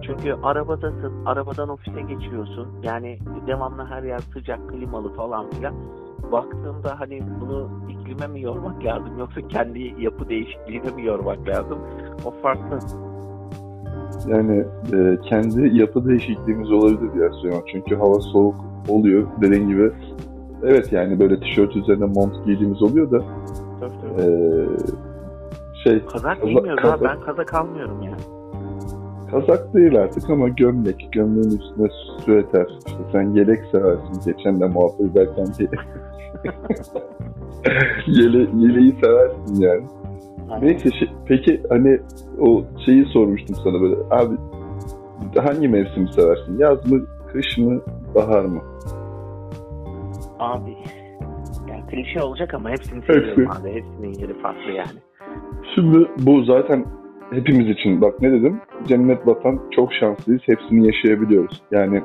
Çünkü 0.05 0.35
arabadasın, 0.43 1.25
arabadan 1.25 1.69
ofise 1.69 2.01
geçiyorsun. 2.01 2.67
Yani 2.83 3.19
devamlı 3.47 3.85
her 3.85 4.03
yer 4.03 4.19
sıcak, 4.19 4.69
klimalı 4.69 5.15
falan 5.15 5.49
filan 5.49 5.75
baktığımda 6.31 6.99
hani 6.99 7.21
bunu 7.41 7.69
iklime 7.89 8.27
mi 8.27 8.41
yormak 8.41 8.85
lazım 8.85 9.19
yoksa 9.19 9.47
kendi 9.47 9.95
yapı 9.99 10.29
değişikliğine 10.29 10.91
mi 10.91 11.05
yormak 11.05 11.47
lazım? 11.47 11.77
O 12.25 12.31
farklı. 12.41 12.79
Yani 14.27 14.65
e, 14.93 15.17
kendi 15.29 15.77
yapı 15.77 16.07
değişikliğimiz 16.07 16.71
olabilir 16.71 17.21
ya 17.23 17.33
Süleyman. 17.33 17.63
Çünkü 17.71 17.95
hava 17.95 18.19
soğuk 18.19 18.55
oluyor 18.89 19.27
dediğin 19.41 19.67
gibi. 19.67 19.91
Evet 20.63 20.91
yani 20.91 21.19
böyle 21.19 21.39
tişört 21.39 21.75
üzerine 21.75 22.05
mont 22.05 22.45
giydiğimiz 22.45 22.81
oluyor 22.83 23.11
da 23.11 23.23
tabii, 23.79 23.91
tabii. 24.01 24.21
E, 24.21 24.65
şey 25.83 26.05
kazak 26.05 26.43
giymiyoruz 26.43 26.81
kazak, 26.81 27.01
abi 27.01 27.05
ben 27.05 27.21
kazak 27.21 27.53
almıyorum 27.53 28.01
yani. 28.01 28.21
Kazak 29.31 29.73
değil 29.73 29.99
artık 29.99 30.29
ama 30.29 30.49
gömlek. 30.49 31.09
Gömleğin 31.11 31.59
üstüne 31.59 31.87
süveter. 32.25 32.67
İşte 32.87 32.99
sen 33.11 33.21
yelek 33.21 33.59
seversin. 33.71 34.21
Geçen 34.25 34.59
de 34.59 34.67
muhabbet 34.67 35.11
ederken 35.11 35.45
Yele, 38.07 38.37
yeleği 38.37 38.91
seversin 39.03 39.61
yani. 39.61 39.83
Aynen. 40.49 40.67
Neyse 40.67 40.89
şey, 40.91 41.09
peki 41.25 41.61
hani 41.69 41.99
o 42.39 42.63
şeyi 42.85 43.05
sormuştum 43.05 43.55
sana 43.55 43.81
böyle 43.81 43.95
abi 44.11 44.35
hangi 45.39 45.67
mevsimi 45.67 46.13
seversin? 46.13 46.57
Yaz 46.57 46.91
mı, 46.91 47.05
kış 47.33 47.57
mı, 47.57 47.81
bahar 48.15 48.45
mı? 48.45 48.61
Abi 50.39 50.77
yani 51.69 51.83
klişe 51.91 52.21
olacak 52.21 52.53
ama 52.53 52.69
hepsini 52.69 53.01
seviyorum 53.01 53.45
Hepsi. 53.45 53.59
abi. 53.61 53.73
Hepsinin 53.73 54.13
yeri 54.13 54.41
farklı 54.41 54.71
yani. 54.71 54.99
Şimdi 55.75 56.07
bu 56.19 56.43
zaten 56.43 56.85
hepimiz 57.31 57.69
için 57.69 58.01
bak 58.01 58.21
ne 58.21 58.31
dedim? 58.31 58.61
Cennet 58.87 59.27
vatan 59.27 59.59
çok 59.71 59.93
şanslıyız. 59.93 60.41
Hepsini 60.45 60.85
yaşayabiliyoruz. 60.85 61.61
Yani 61.71 62.03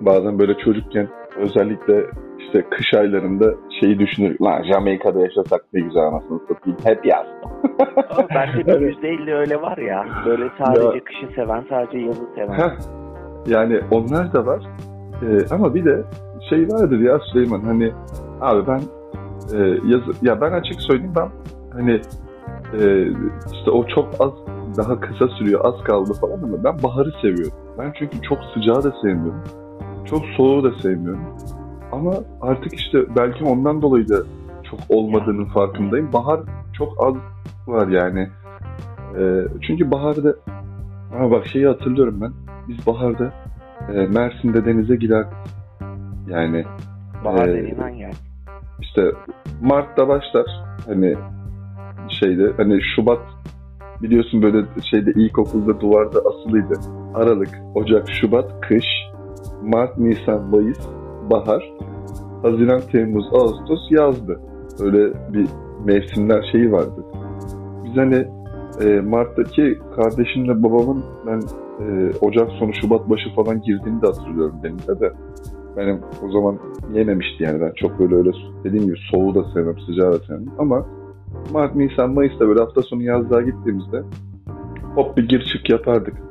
bazen 0.00 0.38
böyle 0.38 0.54
çocukken 0.58 1.08
özellikle 1.36 2.06
işte 2.50 2.66
kış 2.70 2.94
aylarında 2.94 3.54
şeyi 3.80 3.98
düşünür. 3.98 4.36
Lan 4.42 4.62
Jamaika'da 4.72 5.20
yaşasak 5.20 5.64
ne 5.72 5.80
güzel 5.80 6.02
anasını 6.02 6.40
satayım. 6.48 6.78
Hep 6.84 7.06
yaz. 7.06 7.26
Bence 8.34 8.66
bir 8.66 8.80
yüzde 8.88 9.08
elli 9.08 9.34
öyle 9.34 9.62
var 9.62 9.78
ya. 9.78 10.06
Böyle 10.26 10.50
sadece 10.58 10.86
ya. 10.86 11.04
kışı 11.04 11.34
seven, 11.34 11.64
sadece 11.68 11.98
yazı 11.98 12.22
seven. 12.34 12.52
Heh. 12.52 12.70
Yani 13.46 13.80
onlar 13.90 14.32
da 14.32 14.46
var. 14.46 14.62
Ee, 15.22 15.54
ama 15.54 15.74
bir 15.74 15.84
de 15.84 16.04
şey 16.50 16.68
vardır 16.68 17.00
ya 17.00 17.18
Süleyman 17.32 17.60
hani 17.60 17.92
abi 18.40 18.66
ben 18.66 18.80
e, 19.56 19.58
yazı 19.84 20.12
ya 20.22 20.40
ben 20.40 20.52
açık 20.52 20.80
söyleyeyim 20.80 21.12
ben 21.16 21.28
hani 21.72 22.00
e, 22.80 23.08
işte 23.52 23.70
o 23.70 23.86
çok 23.86 24.08
az 24.20 24.30
daha 24.76 25.00
kısa 25.00 25.28
sürüyor 25.28 25.60
az 25.64 25.84
kaldı 25.84 26.12
falan 26.20 26.42
ama 26.42 26.64
ben 26.64 26.82
baharı 26.82 27.10
seviyorum. 27.22 27.52
Ben 27.78 27.92
çünkü 27.98 28.22
çok 28.22 28.38
sıcağı 28.54 28.84
da 28.84 28.92
sevmiyorum. 29.02 29.42
Çok 30.04 30.22
soğuğu 30.36 30.64
da 30.64 30.72
sevmiyorum. 30.82 31.36
Ama 31.92 32.14
artık 32.40 32.74
işte 32.74 32.98
belki 33.16 33.44
ondan 33.44 33.82
dolayı 33.82 34.08
da 34.08 34.16
çok 34.70 34.80
olmadığının 34.88 35.44
farkındayım. 35.44 36.12
Bahar 36.12 36.40
çok 36.72 37.04
az 37.06 37.14
var 37.66 37.88
yani. 37.88 38.28
E, 39.18 39.22
çünkü 39.66 39.90
baharda 39.90 40.34
ama 41.14 41.30
bak 41.30 41.46
şeyi 41.46 41.66
hatırlıyorum 41.66 42.20
ben. 42.20 42.32
Biz 42.68 42.86
baharda 42.86 43.32
e, 43.94 44.06
Mersin'de 44.06 44.64
denize 44.64 44.96
girerdik. 44.96 45.32
Yani 46.28 46.64
Bahar 47.24 47.48
e, 47.48 47.52
dediğin 47.52 47.78
hangi 47.78 48.08
İşte 48.80 49.12
Mart'ta 49.62 50.08
başlar. 50.08 50.46
Hani 50.86 51.14
şeyde 52.08 52.52
hani 52.56 52.80
Şubat 52.96 53.20
biliyorsun 54.02 54.42
böyle 54.42 54.66
şeyde 54.90 55.10
ilkokulda 55.10 55.80
duvarda 55.80 56.18
asılıydı. 56.18 56.74
Aralık, 57.14 57.60
Ocak, 57.74 58.10
Şubat, 58.10 58.60
kış, 58.60 58.84
Mart, 59.62 59.98
Nisan, 59.98 60.42
Mayıs, 60.42 60.88
bahar, 61.30 61.72
Haziran, 62.42 62.80
Temmuz, 62.92 63.26
Ağustos 63.32 63.90
yazdı. 63.90 64.40
Öyle 64.80 65.12
bir 65.32 65.46
mevsimler 65.84 66.48
şeyi 66.52 66.72
vardı. 66.72 67.04
Biz 67.84 67.96
hani 67.96 68.26
e, 68.80 69.00
Mart'taki 69.00 69.78
kardeşimle 69.96 70.62
babamın 70.62 71.04
ben 71.26 71.40
e, 71.84 72.10
Ocak 72.20 72.50
sonu 72.50 72.72
Şubat 72.74 73.10
başı 73.10 73.34
falan 73.34 73.62
girdiğini 73.62 74.02
de 74.02 74.06
hatırlıyorum 74.06 74.56
denize 74.62 75.00
de. 75.00 75.12
Benim 75.76 76.00
o 76.28 76.30
zaman 76.30 76.58
yememişti 76.94 77.42
yani 77.42 77.60
ben 77.60 77.72
çok 77.76 77.98
böyle 77.98 78.14
öyle 78.14 78.30
dediğim 78.64 78.84
gibi 78.84 78.96
soğuğu 79.10 79.34
da 79.34 79.44
sevmem, 79.54 79.78
sıcağı 79.86 80.12
da 80.12 80.18
sevmem. 80.18 80.54
Ama 80.58 80.86
Mart, 81.52 81.76
Nisan, 81.76 82.14
Mayıs'ta 82.14 82.48
böyle 82.48 82.60
hafta 82.60 82.82
sonu 82.82 83.02
yazlığa 83.02 83.42
gittiğimizde 83.42 84.02
hop 84.94 85.16
bir 85.16 85.28
gir 85.28 85.44
çık 85.52 85.70
yapardık. 85.70 86.29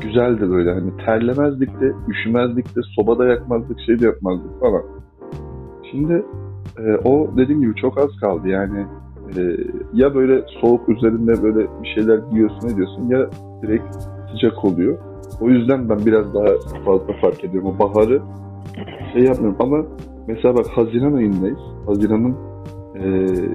Güzeldi 0.00 0.50
böyle. 0.50 0.72
Hani 0.72 0.90
terlemezdik 1.06 1.80
de, 1.80 1.92
üşümezdik 2.08 2.76
de, 2.76 2.80
sobada 2.96 3.26
yakmazdık, 3.26 3.80
şey 3.86 3.98
de 4.00 4.06
yapmazdık 4.06 4.60
falan. 4.60 4.82
Şimdi 5.90 6.24
e, 6.78 6.96
o 7.04 7.36
dediğim 7.36 7.60
gibi 7.60 7.74
çok 7.74 7.98
az 7.98 8.10
kaldı 8.20 8.48
yani. 8.48 8.86
E, 9.36 9.56
ya 9.94 10.14
böyle 10.14 10.44
soğuk 10.60 10.88
üzerinde 10.88 11.42
böyle 11.42 11.66
bir 11.82 11.88
şeyler 11.94 12.18
giyiyorsun 12.30 12.68
ediyorsun 12.68 13.08
ya 13.08 13.30
direkt 13.62 13.96
sıcak 14.32 14.64
oluyor. 14.64 14.98
O 15.40 15.48
yüzden 15.48 15.88
ben 15.88 16.06
biraz 16.06 16.34
daha 16.34 16.46
fazla 16.84 17.12
fark 17.20 17.44
ediyorum. 17.44 17.74
O 17.76 17.78
baharı 17.78 18.22
şey 19.12 19.22
yapmıyorum 19.22 19.56
ama 19.60 19.84
mesela 20.26 20.56
bak 20.56 20.66
Haziran 20.66 21.12
ayındayız. 21.12 21.58
Haziran'ın 21.86 22.36
e, 22.94 23.06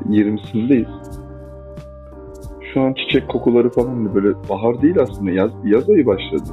20'sindeyiz. 0.09 1.24
Şu 2.75 2.81
an 2.81 2.93
çiçek 2.93 3.29
kokuları 3.29 3.69
falan 3.69 4.05
da 4.05 4.15
böyle 4.15 4.35
bahar 4.49 4.81
değil 4.81 4.99
aslında 4.99 5.31
yaz, 5.31 5.51
yaz 5.63 5.89
ayı 5.89 6.05
başladı. 6.05 6.43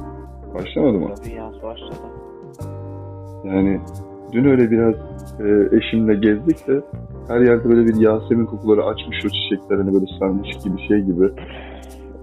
Başlamadı 0.53 0.97
mı? 0.97 1.09
Tabii 1.15 1.35
yaz 1.35 1.53
başladı. 1.63 1.95
Yani 3.45 3.81
dün 4.31 4.45
öyle 4.45 4.71
biraz 4.71 4.95
e, 5.39 5.77
eşimle 5.77 6.15
gezdik 6.15 6.67
de 6.67 6.81
her 7.27 7.41
yerde 7.41 7.69
böyle 7.69 7.85
bir 7.85 7.95
Yasemin 7.95 8.45
kokuları 8.45 8.85
açmış 8.85 9.25
o 9.25 9.29
çiçeklerini 9.29 9.93
böyle 9.93 10.05
sarmış 10.19 10.49
gibi 10.63 10.87
şey 10.87 11.01
gibi. 11.01 11.31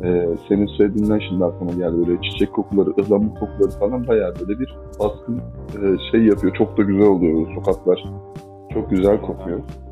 E, 0.03 0.29
senin 0.49 0.67
söylediğinden 0.67 1.21
şimdi 1.29 1.45
aklıma 1.45 1.73
geldi 1.73 2.07
böyle 2.07 2.21
çiçek 2.23 2.53
kokuları, 2.53 2.91
ıhlamur 2.91 3.35
kokuları 3.35 3.79
falan 3.79 4.07
bayağı 4.07 4.35
böyle 4.41 4.61
bir 4.61 4.77
baskın 5.01 5.41
e, 5.69 6.11
şey 6.11 6.23
yapıyor. 6.23 6.55
Çok 6.55 6.79
da 6.79 6.83
güzel 6.83 7.07
oluyor 7.07 7.47
sokaklar. 7.55 8.05
Çok 8.75 8.91
güzel 8.91 9.21
kokuyor. 9.21 9.59
E, 9.59 9.90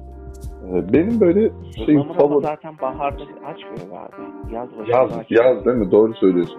benim 0.73 1.21
böyle 1.21 1.51
şey 1.87 1.97
ama 1.97 2.13
favori... 2.13 2.45
zaten 2.45 2.75
baharda 2.83 3.23
açmıyor 3.23 4.03
abi. 4.03 4.55
Yaz 4.55 4.69
başında 4.79 4.97
Yaz, 4.99 5.19
açıyor. 5.19 5.45
yaz 5.45 5.65
değil 5.65 5.77
mi? 5.77 5.91
Doğru 5.91 6.15
söylüyorsun. 6.15 6.59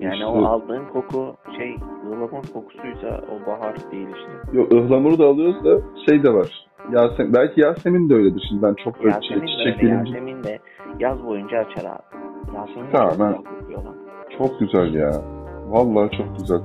Yani 0.00 0.14
İşte- 0.14 0.26
o 0.26 0.44
aldığın 0.44 0.84
koku 0.92 1.34
şey 1.58 1.76
ıhlamur 2.06 2.28
kokusuysa 2.52 3.20
o 3.32 3.50
bahar 3.50 3.76
değil 3.92 4.08
işte. 4.08 4.58
Yok 4.58 4.72
ıhlamuru 4.72 5.18
da 5.18 5.26
alıyoruz 5.26 5.64
da 5.64 5.80
şey 6.08 6.22
de 6.22 6.34
var. 6.34 6.66
Yasemin, 6.92 7.34
belki 7.34 7.60
Yasemin 7.60 8.08
de 8.08 8.14
öyledir 8.14 8.46
şimdi 8.48 8.62
ben 8.62 8.74
çok 8.84 9.04
böyle 9.04 9.14
Yasemin 9.14 9.42
de 9.42 9.46
çiçek 9.46 9.82
öyle. 9.84 9.94
Yasemin 9.94 10.44
de 10.44 10.58
yaz 10.98 11.24
boyunca 11.24 11.58
açar 11.58 11.84
abi. 11.84 12.02
Yasemin 12.56 12.86
de 12.86 12.92
Tamam, 12.92 13.10
çok 13.10 13.20
ben-. 13.20 14.38
Çok 14.38 14.60
güzel 14.60 14.94
ya. 14.94 15.10
Vallahi 15.68 16.10
çok 16.16 16.38
güzel. 16.38 16.60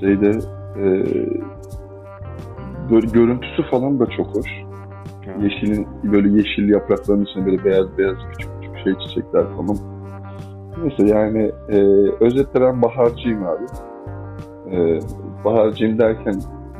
Şeyde 0.00 0.30
e, 0.76 0.84
görüntüsü 3.12 3.62
falan 3.70 4.00
da 4.00 4.06
çok 4.06 4.26
hoş. 4.26 4.69
Hı. 5.24 5.44
Yeşilin 5.44 5.86
böyle 6.04 6.28
yeşil 6.28 6.68
yaprakların 6.68 7.24
içinde 7.24 7.46
böyle 7.46 7.64
beyaz 7.64 7.98
beyaz 7.98 8.16
küçük 8.30 8.50
küçük 8.60 8.78
şey 8.84 8.94
çiçekler 8.94 9.42
falan. 9.42 9.76
Neyse 10.82 11.16
yani 11.16 11.52
e, 11.68 11.78
özetle 12.20 12.60
ben 12.60 12.82
baharcıyım 12.82 13.44
abi. 13.46 13.64
E, 14.70 15.00
baharcıyım 15.44 15.98
derken 15.98 16.34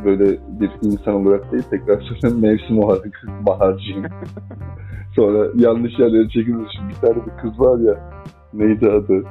böyle 0.05 0.39
bir 0.61 0.71
insan 0.83 1.15
olarak 1.15 1.53
değil 1.53 1.65
tekrar 1.71 2.01
söyleyeyim 2.01 2.43
mevsim 2.43 2.79
olarak 2.79 3.05
baharcıyım. 3.47 4.05
Sonra 5.17 5.47
yanlış 5.55 5.99
yerlere 5.99 6.29
çekilmiş. 6.29 6.73
Bir 6.89 6.95
tane 6.95 7.27
bir 7.27 7.43
kız 7.43 7.61
var 7.61 7.79
ya 7.79 7.95
neydi 8.55 8.91
adı? 8.91 9.25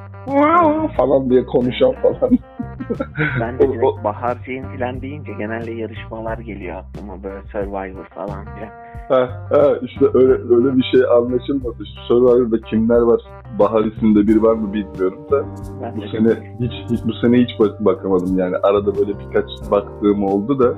falan 0.97 1.29
diye 1.29 1.45
konuşan 1.45 1.91
falan. 1.91 2.37
Ben 3.39 3.59
de 3.59 3.67
direkt 3.69 3.83
o- 3.83 4.03
baharcıyım 4.03 4.65
falan 4.77 5.01
deyince 5.01 5.31
genelde 5.33 5.71
yarışmalar 5.71 6.37
geliyor 6.37 6.75
aklıma 6.75 7.23
böyle 7.23 7.41
Survivor 7.51 8.05
falan 8.15 8.45
filan. 8.45 8.69
ha, 9.09 9.47
ha, 9.49 9.73
işte 9.81 10.05
öyle 10.13 10.33
öyle 10.33 10.77
bir 10.77 10.83
şey 10.83 11.01
anlaşılmadı. 11.17 11.83
Survivor'da 12.07 12.61
kimler 12.61 13.01
var? 13.01 13.21
Bahar 13.59 13.85
isimde 13.85 14.27
biri 14.27 14.43
var 14.43 14.53
mı 14.53 14.73
bilmiyorum 14.73 15.19
da 15.31 15.43
Ben 15.83 15.97
bu 15.97 16.01
sene 16.01 16.29
hiç, 16.59 16.71
hiç 16.91 16.99
bu 17.07 17.13
sene 17.13 17.37
hiç 17.41 17.49
bak- 17.59 17.85
bakamadım 17.85 18.37
yani 18.37 18.55
arada 18.63 18.95
böyle 18.97 19.19
birkaç 19.19 19.45
baktığım 19.71 20.23
oldu 20.23 20.59
da 20.59 20.73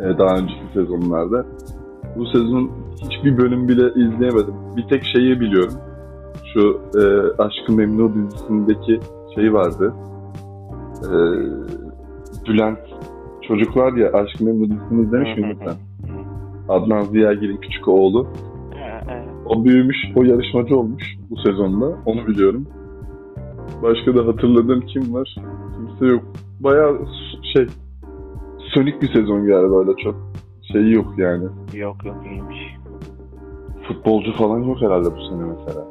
e, 0.00 0.18
daha 0.18 0.36
önceki 0.36 0.62
sezonlarda. 0.74 1.46
Bu 2.16 2.26
sezon 2.26 2.70
hiçbir 3.02 3.38
bölüm 3.38 3.68
bile 3.68 3.88
izleyemedim. 3.88 4.54
Bir 4.76 4.88
tek 4.88 5.04
şeyi 5.04 5.40
biliyorum. 5.40 5.74
Şu 6.54 6.80
e, 7.00 7.02
Aşkı 7.42 7.72
Memnu 7.72 8.14
dizisindeki 8.14 9.00
şey 9.34 9.52
vardı. 9.52 9.94
E, 11.04 11.16
Bülent 12.48 12.78
çocuk 13.48 13.76
var 13.76 13.92
ya 13.92 14.12
Aşkı 14.12 14.44
Memnu 14.44 14.70
dizisini 14.70 15.02
izlemiş 15.02 15.36
miydin 15.38 15.58
sen? 15.64 15.74
Adnan 16.68 17.02
Ziyagil'in 17.02 17.56
küçük 17.56 17.88
oğlu. 17.88 18.26
O 19.46 19.64
büyümüş, 19.64 19.96
o 20.16 20.22
yarışmacı 20.22 20.76
olmuş 20.78 21.16
bu 21.30 21.36
sezonda. 21.36 21.96
Onu 22.06 22.26
biliyorum. 22.26 22.66
Başka 23.82 24.14
da 24.16 24.26
hatırladığım 24.26 24.80
kim 24.80 25.14
var? 25.14 25.36
Kimse 25.76 26.06
yok. 26.06 26.22
Bayağı 26.60 26.98
s- 26.98 27.48
şey, 27.54 27.66
sönük 28.74 29.02
bir 29.02 29.12
sezon 29.12 29.46
galiba 29.46 29.78
öyle 29.78 29.90
çok 30.04 30.14
şeyi 30.72 30.92
yok 30.92 31.14
yani. 31.18 31.44
yok 31.74 32.04
yok 32.04 32.16
iyiymiş. 32.30 32.76
Futbolcu 33.88 34.32
falan 34.32 34.58
yok 34.58 34.82
herhalde 34.82 35.08
bu 35.16 35.20
sene 35.28 35.42
mesela. 35.44 35.84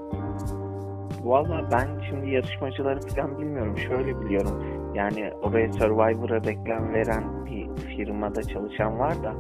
Valla 1.24 1.70
ben 1.72 1.88
şimdi 2.10 2.30
yarışmacıları 2.30 3.00
falan 3.02 3.40
bilmiyorum. 3.40 3.78
Şöyle 3.78 4.22
biliyorum. 4.22 4.52
Yani 4.96 5.32
oraya 5.44 5.74
Survivor'a 5.74 6.44
reklam 6.44 6.94
veren 6.94 7.46
bir 7.46 7.82
firmada 7.82 8.44
çalışan 8.44 9.00
var 9.00 9.24
da 9.24 9.34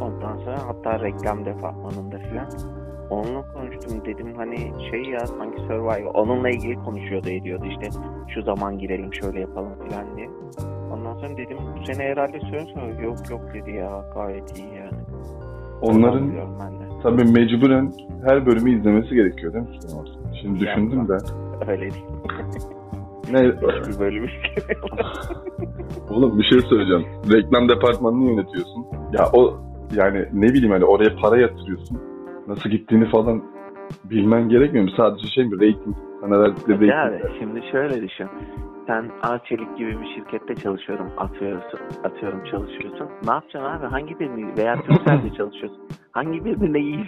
ondan 0.00 0.36
sonra 0.36 0.58
hatta 0.66 1.00
reklam 1.00 1.44
departmanında 1.44 2.18
falan 2.18 2.48
onunla 3.10 3.52
konuştum 3.52 4.04
dedim 4.04 4.34
hani 4.36 4.56
şey 4.90 5.02
ya 5.02 5.26
sanki 5.26 5.60
Survivor 5.60 6.14
onunla 6.14 6.50
ilgili 6.50 6.74
konuşuyordu 6.74 7.28
ediyordu 7.28 7.64
işte 7.66 7.90
şu 8.34 8.42
zaman 8.42 8.78
girelim 8.78 9.14
şöyle 9.14 9.40
yapalım 9.40 9.72
falan 9.74 10.16
diye. 10.16 10.28
Ondan 10.92 11.14
sonra 11.14 11.36
dedim 11.36 11.58
bu 11.80 11.84
sene 11.84 12.04
herhalde 12.04 12.40
söz 12.40 12.68
yok 13.02 13.30
yok 13.30 13.40
dedi 13.54 13.70
ya 13.70 14.04
gayet 14.14 14.58
iyi 14.58 14.74
yani. 14.74 15.02
Onların 15.82 16.32
tabii 17.02 17.24
mecburen 17.24 17.92
her 18.26 18.46
bölümü 18.46 18.78
izlemesi 18.78 19.14
gerekiyor 19.14 19.52
değil 19.52 19.64
mi? 19.64 19.76
Şimdi 20.42 20.60
düşündüm 20.60 21.08
de. 21.08 21.16
Öyle 21.68 21.80
değil. 21.80 22.04
Ne, 23.32 23.44
Bir 23.44 23.98
bölüm 24.00 24.30
oğlum 26.10 26.38
bir 26.38 26.44
şey 26.44 26.60
söyleyeceğim. 26.60 27.06
Reklam 27.32 27.68
departmanını 27.68 28.30
yönetiyorsun. 28.30 28.86
Ya 29.12 29.24
o 29.32 29.54
yani 29.94 30.26
ne 30.32 30.48
bileyim 30.48 30.70
hani 30.72 30.84
oraya 30.84 31.16
para 31.16 31.40
yatırıyorsun. 31.40 32.00
Nasıl 32.48 32.70
gittiğini 32.70 33.10
falan 33.10 33.42
bilmen 34.04 34.48
gerekmiyor 34.48 34.84
mu? 34.84 34.90
Sadece 34.96 35.26
şey 35.28 35.44
mi? 35.44 35.54
Rating. 35.54 35.96
Sana 36.20 36.40
verdikleri 36.40 36.88
rating. 36.90 37.22
abi 37.24 37.38
şimdi 37.38 37.62
şöyle 37.72 38.02
düşün. 38.08 38.26
Sen 38.86 39.10
Arçelik 39.22 39.78
gibi 39.78 40.00
bir 40.00 40.06
şirkette 40.14 40.54
çalışıyorum, 40.54 41.06
atıyorsun, 41.18 41.80
atıyorum 42.04 42.44
çalışıyorsun. 42.50 43.08
Ne 43.26 43.32
yapacaksın 43.32 43.70
abi? 43.70 43.86
Hangi 43.86 44.20
birini 44.20 44.56
veya 44.56 44.76
Turkcell'de 44.76 45.30
çalışıyorsun? 45.36 45.88
Hangi 46.12 46.44
birine 46.44 46.78
iyi 46.80 47.04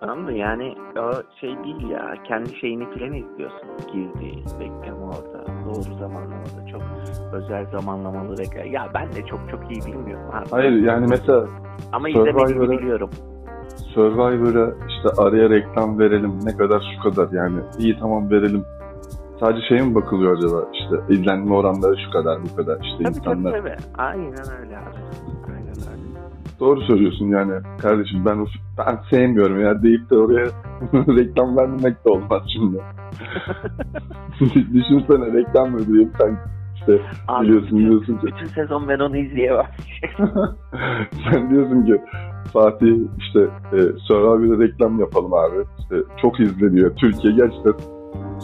Anladın 0.00 0.22
mı? 0.22 0.32
Yani 0.32 0.74
o 0.98 1.12
şey 1.40 1.64
değil 1.64 1.88
ya. 1.90 2.14
Kendi 2.28 2.56
şeyini 2.56 2.90
filan 2.90 3.12
izliyorsun. 3.12 3.68
Girdi, 3.92 4.42
bekleme 4.60 5.04
orada. 5.04 5.44
Doğru 5.64 5.98
zamanlamada. 5.98 6.66
Çok 6.72 6.82
özel 7.32 7.66
zamanlamalı 7.66 8.38
reklam. 8.38 8.66
Ya 8.66 8.88
ben 8.94 9.12
de 9.12 9.26
çok 9.26 9.40
çok 9.50 9.70
iyi 9.70 9.80
bilmiyorum 9.86 10.26
abi. 10.32 10.46
Hayır 10.50 10.72
yani 10.72 11.06
mesela 11.08 11.46
Ama 11.92 12.08
izlemediğimi 12.08 12.70
biliyorum. 12.70 13.10
Survivor'a 13.94 14.70
işte 14.88 15.22
araya 15.22 15.50
reklam 15.50 15.98
verelim 15.98 16.38
ne 16.44 16.56
kadar 16.56 16.82
şu 16.96 17.10
kadar 17.10 17.32
yani 17.32 17.60
iyi 17.78 17.98
tamam 17.98 18.30
verelim. 18.30 18.64
Sadece 19.40 19.66
şeye 19.68 19.82
mi 19.82 19.94
bakılıyor 19.94 20.36
acaba 20.38 20.64
işte 20.72 21.14
izlenme 21.14 21.54
oranları 21.54 21.96
şu 22.06 22.10
kadar 22.10 22.38
bu 22.42 22.56
kadar 22.56 22.78
işte 22.84 23.04
Tabii 23.04 23.08
insanlar. 23.08 23.52
tabii 23.52 23.68
tabii. 23.68 23.76
Aynen 23.98 24.60
öyle 24.60 24.78
abi. 24.78 24.99
Doğru 26.60 26.80
söylüyorsun 26.80 27.26
yani 27.26 27.52
kardeşim 27.82 28.24
ben 28.26 28.46
ben 28.78 28.98
sevmiyorum 29.10 29.60
ya 29.60 29.82
deyip 29.82 30.10
de 30.10 30.16
oraya 30.16 30.46
reklam 30.92 31.56
vermemek 31.56 32.04
de 32.04 32.10
olmaz 32.10 32.42
şimdi. 32.54 32.78
Düşünsene 34.74 35.32
reklam 35.32 35.74
ödeyeyim 35.74 36.10
sen 36.18 36.36
işte 36.76 36.98
Abi, 37.28 37.46
biliyorsun 37.46 37.78
bütün- 37.78 37.90
diyorsun 37.90 38.16
ki 38.16 38.26
Bütün 38.26 38.46
sezon 38.46 38.88
ben 38.88 38.98
onu 38.98 39.16
izleyemem. 39.16 39.66
sen 41.32 41.50
diyorsun 41.50 41.84
ki 41.86 42.00
Fatih 42.52 42.96
işte 43.18 43.40
e, 43.72 43.78
Survivor'da 44.08 44.62
reklam 44.64 45.00
yapalım 45.00 45.34
abi. 45.34 45.56
İşte 45.78 45.96
çok 46.22 46.40
izleniyor. 46.40 46.96
Türkiye 46.96 47.32
gerçekten 47.34 47.72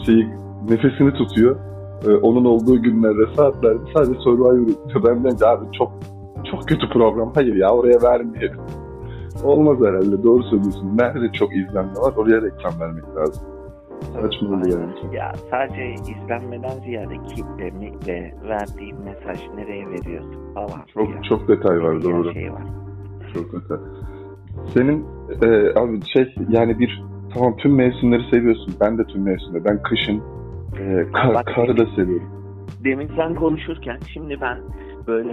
şeyi 0.07 0.27
nefesini 0.71 1.13
tutuyor. 1.13 1.57
E, 2.09 2.15
onun 2.15 2.45
olduğu 2.45 2.83
günlerde 2.83 3.35
saatlerde 3.37 3.79
sadece 3.97 4.21
Survivor 4.21 4.59
izliyor. 4.69 5.05
Ben 5.07 5.25
ki 5.25 5.47
abi 5.47 5.65
çok 5.79 5.93
çok 6.51 6.69
kötü 6.69 6.89
program. 6.89 7.33
Hayır 7.35 7.55
ya 7.55 7.71
oraya 7.71 8.03
vermeyelim. 8.03 8.59
Olmaz 9.45 9.79
herhalde. 9.81 10.23
Doğru 10.23 10.43
söylüyorsun. 10.43 10.97
Nerede 10.99 11.33
çok 11.33 11.57
izlenme 11.57 11.93
var 11.93 12.13
oraya 12.17 12.43
reklam 12.43 12.81
vermek 12.81 13.05
lazım. 13.17 13.45
Saçma 14.03 14.49
oluyor 14.49 14.81
yani. 14.81 15.17
Ya 15.17 15.33
sadece 15.51 15.95
izlenmeden 15.95 16.79
ziyade 16.85 17.15
kitlemi 17.35 17.93
ve 18.09 18.35
verdiğim 18.49 18.97
mesaj 19.05 19.39
nereye 19.57 19.87
veriyorsun 19.91 20.55
falan. 20.55 20.81
Çok 20.95 21.09
filan. 21.09 21.23
çok 21.23 21.49
detay 21.49 21.83
var 21.83 22.03
doğru. 22.03 22.33
Şey 22.33 22.53
var. 22.53 22.63
Çok 23.35 23.53
detay. 23.53 23.79
Senin 24.75 25.07
e, 25.43 25.79
abi 25.81 26.01
şey 26.13 26.35
yani 26.49 26.79
bir 26.79 27.03
tamam 27.35 27.57
tüm 27.57 27.75
mevsimleri 27.75 28.23
seviyorsun. 28.31 28.75
Ben 28.81 28.99
de 28.99 29.05
tüm 29.05 29.23
mevsimleri. 29.23 29.65
Ben 29.65 29.83
kışın 29.83 30.23
Ee, 30.81 31.07
kar, 31.13 31.35
Bak- 31.35 31.47
karı 31.55 31.77
da 31.77 31.87
seviyorum. 31.97 32.29
Demin 32.85 33.11
sen 33.17 33.35
konuşurken 33.35 33.99
şimdi 34.13 34.41
ben 34.41 34.59
böyle 35.07 35.33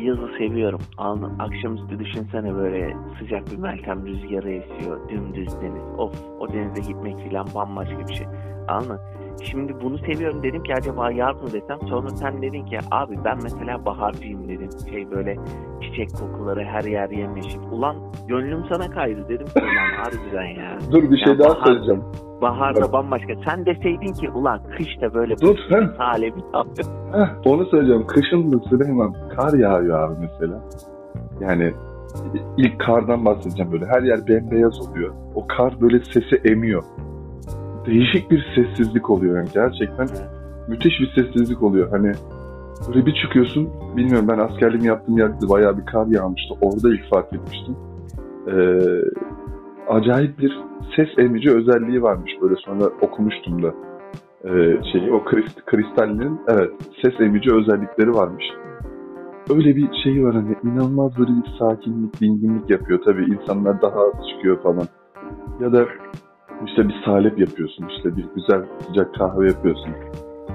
yazı 0.00 0.28
seviyorum. 0.38 0.80
Anladın? 0.98 1.38
Akşamüstü 1.38 1.98
düşünsene 1.98 2.54
böyle 2.54 2.96
sıcak 3.18 3.50
bir 3.50 3.56
Meltem 3.56 4.06
rüzgarı 4.06 4.50
esiyor. 4.50 5.08
Dümdüz 5.08 5.60
deniz. 5.62 5.98
Of 5.98 6.22
o 6.40 6.52
denize 6.52 6.92
gitmek 6.92 7.30
falan 7.30 7.46
bambaşka 7.54 8.08
bir 8.08 8.14
şey. 8.14 8.26
Anladın? 8.68 9.00
Şimdi 9.42 9.74
bunu 9.82 9.98
seviyorum 9.98 10.42
dedim 10.42 10.62
ki 10.62 10.74
acaba 10.74 11.10
yaz 11.12 11.36
mı 11.42 11.46
desem 11.52 11.78
sonra 11.88 12.08
sen 12.10 12.42
dedin 12.42 12.64
ki 12.64 12.78
abi 12.90 13.18
ben 13.24 13.38
mesela 13.42 13.84
baharcıyım 13.86 14.48
dedin. 14.48 14.70
Şey 14.90 15.10
böyle 15.10 15.36
çiçek 15.82 16.08
kokuları 16.20 16.64
her 16.64 16.84
yer 16.84 17.10
yemyeşil. 17.10 17.60
Ulan 17.72 17.96
gönlüm 18.28 18.64
sana 18.72 18.90
kaydı 18.90 19.28
dedim 19.28 19.46
ulan 19.56 20.04
harbiden 20.04 20.62
ya. 20.62 20.78
Dur 20.92 21.10
bir 21.10 21.18
şey 21.24 21.32
Ya 21.32 21.38
daha 21.38 21.48
bahar- 21.48 21.66
söyleyeceğim. 21.66 22.02
Bahar 22.42 22.76
da 22.76 22.80
Bak. 22.82 22.92
bambaşka. 22.92 23.32
Sen 23.44 23.66
deseydin 23.66 24.12
ki 24.12 24.30
ulan 24.30 24.60
kış 24.76 25.00
da 25.00 25.14
böyle 25.14 25.38
Dur 25.38 25.56
bir 25.56 26.54
yapıyor. 26.54 26.88
Heh, 27.12 27.46
onu 27.46 27.66
söyleyeceğim. 27.66 28.06
Kışın 28.06 28.52
da 28.52 28.58
Süleyman 28.68 29.14
kar 29.36 29.58
yağıyor 29.58 30.00
abi 30.00 30.14
mesela. 30.20 30.60
Yani 31.40 31.72
ilk 32.56 32.80
kardan 32.80 33.24
bahsedeceğim 33.24 33.72
böyle. 33.72 33.86
Her 33.86 34.02
yer 34.02 34.26
bembeyaz 34.28 34.88
oluyor. 34.90 35.14
O 35.34 35.46
kar 35.46 35.80
böyle 35.80 36.00
sesi 36.00 36.36
emiyor. 36.44 36.82
Değişik 37.88 38.30
bir 38.30 38.46
sessizlik 38.54 39.10
oluyor 39.10 39.36
yani. 39.36 39.48
Gerçekten 39.54 40.08
müthiş 40.68 41.00
bir 41.00 41.12
sessizlik 41.14 41.62
oluyor. 41.62 41.90
Hani 41.90 42.12
böyle 42.88 43.06
bir 43.06 43.14
çıkıyorsun. 43.14 43.68
Bilmiyorum 43.96 44.28
ben 44.28 44.38
askerliğimi 44.38 44.86
yaptığım 44.86 45.18
yerde 45.18 45.48
bayağı 45.48 45.78
bir 45.78 45.86
kar 45.86 46.06
yağmıştı. 46.06 46.54
Orada 46.60 46.94
ilk 46.94 47.10
fark 47.10 47.32
etmiştim. 47.32 47.76
Ee, 48.48 48.78
acayip 49.88 50.38
bir 50.38 50.58
ses 50.96 51.08
emici 51.18 51.50
özelliği 51.50 52.02
varmış 52.02 52.32
böyle 52.42 52.54
sonra 52.56 52.84
okumuştum 53.00 53.62
da 53.62 53.74
ee, 54.44 54.80
şeyi 54.92 55.12
o 55.12 55.24
krist, 55.24 55.64
kristallerin 55.66 56.40
evet 56.48 56.70
ses 57.02 57.20
emici 57.20 57.54
özellikleri 57.54 58.14
varmış. 58.14 58.44
Öyle 59.50 59.76
bir 59.76 59.88
şey 60.04 60.24
var 60.24 60.34
hani 60.34 60.56
inanılmaz 60.64 61.18
böyle 61.18 61.30
bir 61.30 61.58
sakinlik, 61.58 62.20
dinginlik 62.20 62.70
yapıyor. 62.70 63.00
Tabii 63.04 63.24
insanlar 63.24 63.82
daha 63.82 64.00
az 64.00 64.28
çıkıyor 64.30 64.62
falan. 64.62 64.86
Ya 65.60 65.72
da 65.72 65.86
işte 66.66 66.88
bir 66.88 67.02
salep 67.04 67.38
yapıyorsun, 67.38 67.88
işte 67.96 68.16
bir 68.16 68.26
güzel 68.34 68.62
sıcak 68.86 69.14
kahve 69.14 69.46
yapıyorsun. 69.46 69.90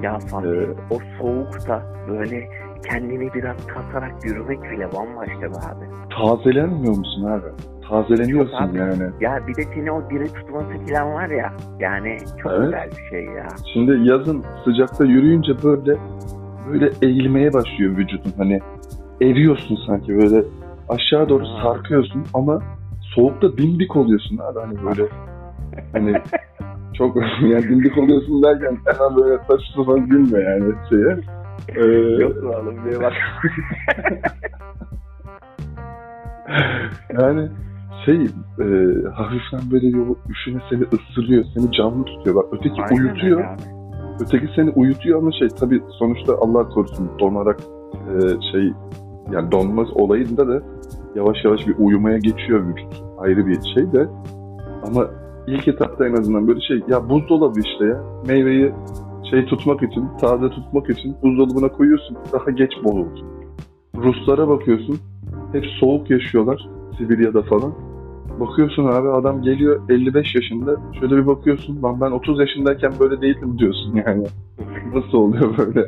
Ya 0.04 0.20
Fatih 0.20 0.50
Ee, 0.50 0.68
o 0.92 0.98
soğukta 1.20 1.82
böyle 2.10 2.50
kendini 2.90 3.34
biraz 3.34 3.68
kasarak 3.68 4.26
yürümek 4.26 4.64
bile 4.64 4.88
bambaşka 4.94 5.42
be 5.42 5.46
abi. 5.48 5.86
Tazelenmiyor 6.20 6.98
musun 6.98 7.24
abi? 7.26 7.46
Tazeleniyorsun 7.90 8.58
abi. 8.58 8.78
yani. 8.78 9.04
Ya 9.22 9.40
bir 9.48 9.56
de 9.56 9.64
seni 9.64 9.92
o 9.92 10.10
diri 10.10 10.34
tutması 10.34 10.70
falan 10.90 11.14
var 11.14 11.30
ya. 11.30 11.54
Yani 11.80 12.18
çok 12.44 12.52
Evet. 12.52 12.66
güzel 12.66 12.90
bir 12.92 13.10
şey 13.10 13.24
ya. 13.26 13.48
Şimdi 13.74 14.10
yazın 14.10 14.44
sıcakta 14.66 15.06
yürüyünce 15.06 15.52
böyle 15.64 15.98
böyle 16.72 16.90
eğilmeye 17.02 17.54
başlıyor 17.54 17.98
vücudun. 17.98 18.32
Hani 18.38 18.60
eriyorsun 19.22 19.78
sanki 19.88 20.18
böyle 20.18 20.44
aşağı 20.90 21.30
doğru 21.30 21.44
Ha. 21.46 21.64
sarkıyorsun 21.64 22.24
ama 22.34 22.60
soğukta 23.16 23.58
dimdik 23.58 23.96
oluyorsun 23.96 24.38
abi 24.38 24.60
hani 24.60 24.86
böyle 24.86 25.04
hani 25.94 26.14
çok 26.98 27.16
yani 27.42 27.64
dimdik 27.64 27.98
oluyorsun 27.98 28.44
derken 28.44 28.78
hemen 28.86 29.18
böyle 29.18 29.38
taş 29.48 29.62
falan 29.86 30.06
gülme 30.08 30.40
yani 30.40 30.74
şeye. 30.90 31.18
Ee, 31.76 32.22
Yok 32.24 32.44
mu 32.44 32.50
oğlum 32.50 32.86
bir 32.86 33.02
bak. 33.02 33.14
yani 37.20 37.50
şey 38.06 38.16
e, 38.60 38.66
hafiften 39.14 39.72
böyle 39.72 39.88
bir 39.88 39.98
o 40.00 40.16
üşüme 40.30 40.62
seni 40.70 40.84
ısırıyor, 40.84 41.44
seni 41.56 41.72
canlı 41.72 42.06
tutuyor. 42.06 42.36
Bak 42.36 42.46
öteki 42.52 42.82
Aynen 42.82 43.04
uyutuyor. 43.04 43.42
abi. 43.44 43.62
Öteki 44.20 44.48
seni 44.56 44.70
uyutuyor 44.70 45.20
ama 45.20 45.32
şey 45.32 45.48
tabii 45.48 45.82
sonuçta 46.00 46.34
Allah 46.42 46.70
korusun 46.70 47.10
donarak 47.20 47.60
e, 47.94 48.20
şey 48.52 48.74
yani 49.32 49.52
donmaz 49.52 49.88
olayında 49.96 50.48
da 50.48 50.62
yavaş 51.16 51.38
yavaş 51.46 51.68
bir 51.68 51.76
uyumaya 51.80 52.18
geçiyor 52.18 52.68
vücut. 52.68 53.04
Ayrı 53.18 53.48
bir 53.48 53.60
şey 53.76 53.92
de 53.94 54.08
ama 54.88 55.08
ilk 55.48 55.68
etapta 55.68 56.08
en 56.08 56.14
azından 56.14 56.48
böyle 56.48 56.62
şey 56.62 56.82
ya 56.88 57.10
buzdolabı 57.10 57.60
işte 57.60 57.86
ya 57.86 58.04
meyveyi 58.28 58.72
şey 59.30 59.46
tutmak 59.46 59.84
için 59.84 60.08
taze 60.22 60.50
tutmak 60.50 60.90
için 60.90 61.16
buzdolabına 61.24 61.68
koyuyorsun 61.68 62.18
daha 62.34 62.52
geç 62.52 62.72
bozulsun. 62.84 63.28
Ruslara 63.96 64.48
bakıyorsun 64.48 64.98
hep 65.52 65.66
soğuk 65.80 66.10
yaşıyorlar 66.10 66.70
Sibirya'da 66.98 67.42
falan. 67.42 67.74
Bakıyorsun 68.40 68.86
abi 68.86 69.10
adam 69.10 69.42
geliyor 69.42 69.82
55 69.90 70.36
yaşında 70.36 70.76
şöyle 71.00 71.18
bir 71.18 71.28
bakıyorsun 71.28 71.84
lan 71.84 72.02
ben 72.02 72.12
30 72.12 72.40
yaşındayken 72.40 72.92
böyle 73.00 73.22
değildim 73.22 73.60
diyorsun 73.60 74.02
yani. 74.08 74.24
Nasıl 74.94 75.18
oluyor 75.18 75.58
böyle? 75.58 75.88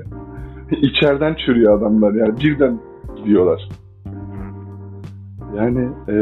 İçeriden 0.82 1.36
çürüyor 1.46 1.78
adamlar 1.78 2.14
yani 2.14 2.40
birden 2.40 2.80
gidiyorlar. 3.16 3.70
Yani 5.56 5.90
e, 6.08 6.16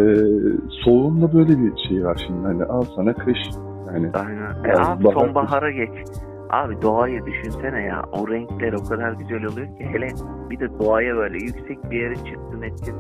soğuğun 0.84 1.22
da 1.22 1.34
böyle 1.34 1.58
bir 1.60 1.78
şey 1.90 2.06
var 2.06 2.24
şimdi 2.28 2.48
hani 2.48 2.64
al 2.64 2.84
sana 2.96 3.14
kış 3.14 3.38
yani. 3.94 4.12
Aynen. 4.14 4.64
E 4.66 4.72
abi 4.78 5.04
bahar 5.04 5.14
sonbahara 5.14 5.72
geç. 5.72 5.90
Abi 6.50 6.82
doğayı 6.82 7.26
düşünsene 7.26 7.82
ya. 7.82 8.06
O 8.12 8.28
renkler 8.28 8.74
o 8.74 8.84
kadar 8.84 9.12
güzel 9.12 9.44
oluyor 9.44 9.68
ki. 9.68 9.86
Hele 9.92 10.08
bir 10.50 10.60
de 10.60 10.80
doğaya 10.80 11.16
böyle 11.16 11.38
yüksek 11.38 11.92
bir 11.92 12.00
yere 12.00 12.16
çıktın 12.16 12.62
ettin. 12.62 12.96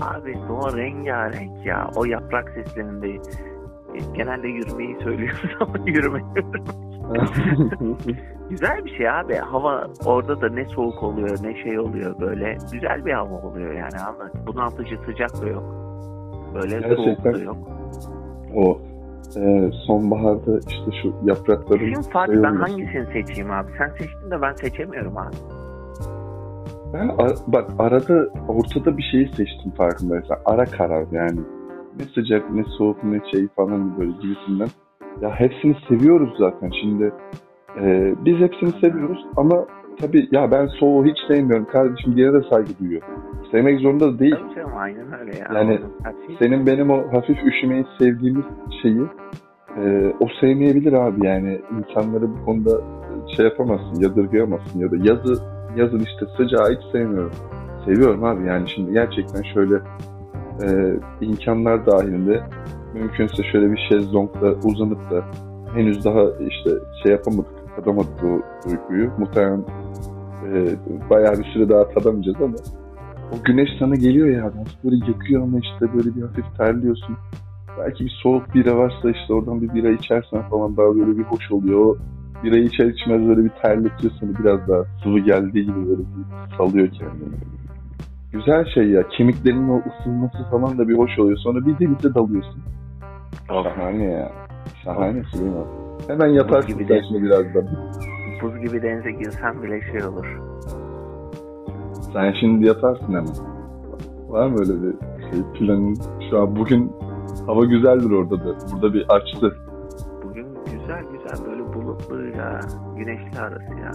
Abi 0.00 0.34
doğa 0.48 0.76
rengarenk 0.76 1.66
ya. 1.66 1.90
O 1.96 2.04
yaprak 2.04 2.50
seslerinde 2.50 3.08
e, 3.08 3.98
genelde 4.16 4.48
yürümeyi 4.48 4.96
söylüyoruz 5.02 5.56
ama 5.60 5.74
yürümüyoruz. 5.86 6.83
Güzel 8.50 8.84
bir 8.84 8.96
şey 8.96 9.10
abi. 9.10 9.34
Hava 9.34 9.86
orada 10.04 10.40
da 10.40 10.48
ne 10.48 10.64
soğuk 10.64 11.02
oluyor 11.02 11.38
ne 11.42 11.62
şey 11.62 11.78
oluyor 11.78 12.20
böyle. 12.20 12.56
Güzel 12.72 13.06
bir 13.06 13.12
hava 13.12 13.34
oluyor 13.34 13.72
yani 13.72 13.98
anladın. 14.08 14.40
Bunaltıcı 14.46 14.96
sıcak 15.06 15.42
da 15.42 15.46
yok. 15.48 15.64
Böyle 16.54 16.78
Gerçekten. 16.80 17.04
soğuk 17.04 17.24
da 17.24 17.38
yok. 17.38 17.56
o 18.54 18.78
e, 19.40 19.70
sonbaharda 19.86 20.58
işte 20.68 20.90
şu 21.02 21.14
yaprakların 21.24 21.92
Şimdi 21.94 22.10
Fatih 22.10 22.42
ben 22.42 22.54
hangisini 22.56 23.06
seçeyim 23.12 23.50
abi? 23.50 23.72
Sen 23.78 23.88
seçtin 23.88 24.30
de 24.30 24.42
ben 24.42 24.52
seçemiyorum 24.52 25.18
abi. 25.18 25.34
Ben 26.92 27.08
ar- 27.08 27.36
bak 27.46 27.70
arada 27.78 28.28
ortada 28.48 28.96
bir 28.98 29.02
şeyi 29.02 29.28
seçtim 29.28 29.70
farkındaysan. 29.76 30.38
Ara 30.44 30.64
karar 30.64 31.06
yani. 31.12 31.40
Ne 31.98 32.04
sıcak 32.14 32.50
ne 32.50 32.64
soğuk 32.78 33.04
ne 33.04 33.20
şey 33.32 33.48
falan 33.56 33.98
böyle 33.98 34.10
gibisinden. 34.10 34.68
Ya 35.22 35.30
hepsini 35.40 35.76
seviyoruz 35.88 36.30
zaten 36.38 36.70
şimdi. 36.82 37.12
e, 37.80 38.14
biz 38.24 38.36
hepsini 38.36 38.70
seviyoruz 38.70 39.26
ama 39.36 39.64
tabii 40.00 40.28
ya 40.32 40.50
ben 40.50 40.66
soğuğu 40.66 41.04
hiç 41.04 41.18
sevmiyorum 41.28 41.66
kardeşim 41.72 42.16
diye 42.16 42.32
de 42.32 42.42
saygı 42.50 42.78
duyuyor. 42.80 43.02
Sevmek 43.50 43.80
zorunda 43.80 44.14
da 44.14 44.18
değil. 44.18 44.36
Tabii 44.44 44.54
canım 44.54 44.76
aynen 44.76 45.20
öyle 45.20 45.38
ya. 45.38 45.46
Yani 45.54 45.78
şey- 46.26 46.36
Senin 46.38 46.66
benim 46.66 46.90
o 46.90 47.12
hafif 47.12 47.38
üşümeyi 47.44 47.86
sevdiğimiz 47.98 48.44
şeyi 48.82 49.02
e, 49.78 50.12
o 50.20 50.26
sevmeyebilir 50.40 50.92
abi 50.92 51.26
yani 51.26 51.60
insanları 51.78 52.22
bu 52.22 52.44
konuda 52.44 52.70
şey 53.36 53.44
yapamazsın, 53.44 54.00
yadırgayamazsın 54.00 54.78
ya 54.80 54.90
da 54.90 54.96
yazı 54.96 55.42
yazın 55.76 55.98
işte 56.00 56.26
sıcağı 56.36 56.72
hiç 56.72 56.92
sevmiyorum. 56.92 57.32
Seviyorum 57.84 58.24
abi 58.24 58.46
yani 58.46 58.68
şimdi 58.70 58.92
gerçekten 58.92 59.42
şöyle 59.54 59.74
e, 60.62 60.66
imkanlar 61.20 61.86
dahilinde 61.86 62.40
mümkünse 62.94 63.42
şöyle 63.52 63.72
bir 63.72 63.86
şezlongda 63.88 64.54
uzanıp 64.64 65.10
da 65.10 65.24
henüz 65.74 66.04
daha 66.04 66.24
işte 66.40 66.70
şey 67.02 67.12
yapamadık, 67.12 67.76
tadamadık 67.76 68.24
o 68.24 68.40
uykuyu. 68.70 69.10
Muhtemelen 69.18 69.64
e, 70.52 70.76
bayağı 71.10 71.38
bir 71.38 71.44
süre 71.44 71.68
daha 71.68 71.88
tadamayacağız 71.88 72.42
ama 72.42 72.56
o 73.32 73.44
güneş 73.44 73.68
sana 73.78 73.94
geliyor 73.94 74.28
ya 74.28 74.44
nasıl 74.44 74.78
böyle 74.84 74.96
yakıyor 75.06 75.42
ama 75.42 75.58
işte 75.58 75.94
böyle 75.94 76.16
bir 76.16 76.22
hafif 76.22 76.56
terliyorsun. 76.56 77.16
Belki 77.78 78.04
bir 78.04 78.18
soğuk 78.22 78.54
bira 78.54 78.76
varsa 78.76 79.10
işte 79.10 79.34
oradan 79.34 79.62
bir 79.62 79.74
bira 79.74 79.90
içersen 79.90 80.42
falan 80.42 80.76
daha 80.76 80.94
böyle 80.94 81.18
bir 81.18 81.22
hoş 81.22 81.50
oluyor. 81.50 81.80
O 81.80 81.96
birayı 82.44 82.64
içer 82.64 82.86
içmez 82.86 83.28
böyle 83.28 83.44
bir 83.44 83.50
terletiyor 83.62 84.12
seni 84.20 84.38
biraz 84.38 84.68
daha 84.68 84.84
sıvı 85.04 85.18
geldiği 85.18 85.66
gibi 85.66 85.88
böyle 85.88 86.00
bir 86.00 86.56
salıyor 86.56 86.88
kendini. 86.88 87.34
Güzel 88.32 88.64
şey 88.74 88.90
ya. 88.90 89.08
Kemiklerinin 89.08 89.68
o 89.68 89.82
ısınması 89.88 90.50
falan 90.50 90.78
da 90.78 90.88
bir 90.88 90.98
hoş 90.98 91.18
oluyor. 91.18 91.38
Sonra 91.38 91.66
bir 91.66 91.78
denize 91.78 92.14
dalıyorsun. 92.14 92.62
Şahane 93.46 94.04
ya. 94.04 94.32
Şahane 94.84 95.22
Süleyman. 95.22 95.66
Hemen 96.08 96.26
yaparsın 96.28 96.78
gibi 96.78 96.88
de. 96.88 97.02
şimdi 97.08 97.22
birazdan. 97.22 97.68
Buz 98.42 98.60
gibi 98.60 98.82
denize 98.82 99.10
girsen 99.10 99.62
bile 99.62 99.80
şey 99.80 100.04
olur. 100.08 100.26
Sen 102.12 102.34
şimdi 102.40 102.66
yaparsın 102.66 103.06
hemen. 103.06 103.26
Var 104.28 104.46
mı 104.48 104.56
öyle 104.60 104.82
bir 104.82 104.94
şey 105.30 105.42
planın? 105.54 105.96
Şu 106.30 106.38
an 106.40 106.56
bugün 106.56 106.92
hava 107.46 107.64
güzeldir 107.64 108.10
orada 108.10 108.38
da. 108.38 108.56
Burada 108.72 108.94
bir 108.94 109.06
açtı. 109.08 109.56
Bugün 110.24 110.46
güzel 110.64 111.02
güzel 111.12 111.46
böyle 111.46 111.74
bulutluyla 111.74 112.60
güneşli 112.96 113.40
arası 113.40 113.74
ya. 113.80 113.90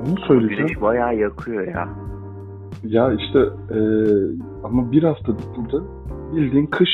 Onu 0.00 0.18
söyleyeceğim. 0.28 0.66
Güneş 0.66 0.82
bayağı 0.82 1.16
yakıyor 1.16 1.66
ya. 1.66 1.88
Ya 2.84 3.12
işte 3.12 3.38
e, 3.74 3.78
ama 4.64 4.92
bir 4.92 5.02
haftadır 5.02 5.44
burada 5.56 5.84
bildiğin 6.36 6.66
kış 6.66 6.90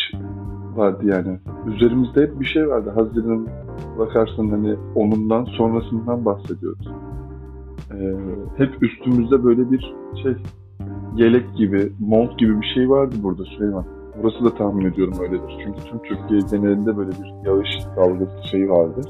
vardı 0.76 1.04
yani. 1.04 1.38
Üzerimizde 1.66 2.22
hep 2.22 2.40
bir 2.40 2.44
şey 2.44 2.68
vardı. 2.68 2.92
Haziran 2.94 3.46
bakarsın 3.98 4.50
hani 4.50 4.76
onundan 4.94 5.44
sonrasından 5.44 6.24
bahsediyoruz. 6.24 6.88
Ee, 7.92 8.14
hep 8.56 8.82
üstümüzde 8.82 9.44
böyle 9.44 9.70
bir 9.70 9.94
şey 10.22 10.36
yelek 11.16 11.56
gibi, 11.56 11.92
mont 12.00 12.38
gibi 12.38 12.60
bir 12.60 12.66
şey 12.74 12.90
vardı 12.90 13.14
burada 13.22 13.44
Süleyman. 13.44 13.84
Burası 14.22 14.44
da 14.44 14.54
tahmin 14.54 14.84
ediyorum 14.84 15.14
öyledir. 15.20 15.58
Çünkü 15.64 15.80
tüm 15.84 15.98
Türkiye 15.98 16.40
genelinde 16.50 16.96
böyle 16.96 17.10
bir 17.10 17.48
yağış 17.48 17.68
dalgası 17.96 18.48
şeyi 18.50 18.70
vardı. 18.70 19.00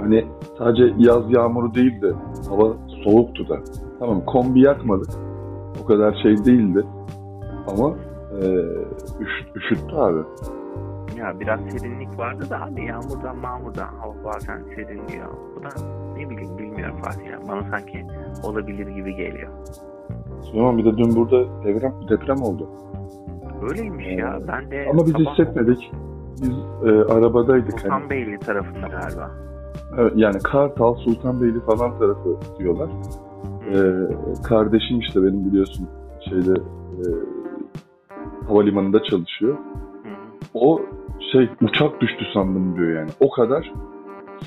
Hani 0.00 0.24
sadece 0.58 0.94
yaz 0.98 1.22
yağmuru 1.28 1.74
değil 1.74 2.00
de 2.02 2.12
hava 2.48 2.76
soğuktu 3.04 3.48
da. 3.48 3.58
Tamam 3.98 4.24
kombi 4.26 4.60
yakmadık. 4.60 5.10
O 5.82 5.86
kadar 5.86 6.20
şey 6.22 6.44
değildi. 6.44 6.84
Ama 7.66 7.94
e, 8.42 8.46
üş, 9.20 9.30
üşüttü 9.56 9.96
abi. 9.96 10.18
Ya 11.18 11.40
biraz 11.40 11.60
serinlik 11.60 12.18
vardı 12.18 12.50
da 12.50 12.62
abi 12.62 12.84
yağmurdan 12.84 13.36
mağmurdan 13.36 13.88
hava 13.94 14.14
bazen 14.24 14.62
serinliyor. 14.74 15.28
Bu 15.56 15.62
da 15.62 15.68
ne 16.16 16.30
bileyim 16.30 16.58
bilmiyorum 16.58 16.96
Fatih 17.02 17.26
ya. 17.26 17.40
Bana 17.48 17.62
sanki 17.70 18.06
olabilir 18.42 18.86
gibi 18.86 19.16
geliyor. 19.16 19.48
Süleyman 20.42 20.78
bir 20.78 20.84
de 20.84 20.96
dün 20.96 21.16
burada 21.16 21.64
deprem, 21.64 21.94
deprem 22.08 22.42
oldu. 22.42 22.68
Öyleymiş 23.70 24.06
ya. 24.18 24.40
Ben 24.48 24.70
de 24.70 24.86
Ama 24.90 25.06
biz 25.06 25.12
sabah 25.12 25.30
hissetmedik. 25.30 25.92
Biz 26.42 26.50
e, 26.84 27.12
arabadaydık. 27.12 27.72
Hani. 27.72 27.82
Sultanbeyli 27.82 28.38
tarafında 28.38 28.86
galiba. 28.86 29.30
Evet, 29.98 30.12
yani 30.16 30.38
Kartal, 30.38 30.94
Sultanbeyli 30.94 31.60
falan 31.60 31.98
tarafı 31.98 32.38
diyorlar. 32.58 32.88
Ee, 33.72 33.92
kardeşim 34.42 34.98
işte 35.00 35.22
benim 35.22 35.44
biliyorsun 35.44 35.88
şeyde 36.28 36.52
e, 36.52 37.04
havalimanında 38.48 39.02
çalışıyor. 39.02 39.54
Hı. 39.54 40.08
O 40.54 40.80
şey 41.32 41.50
uçak 41.62 42.00
düştü 42.00 42.24
sandım 42.34 42.76
diyor 42.76 42.98
yani. 42.98 43.10
O 43.20 43.30
kadar 43.30 43.72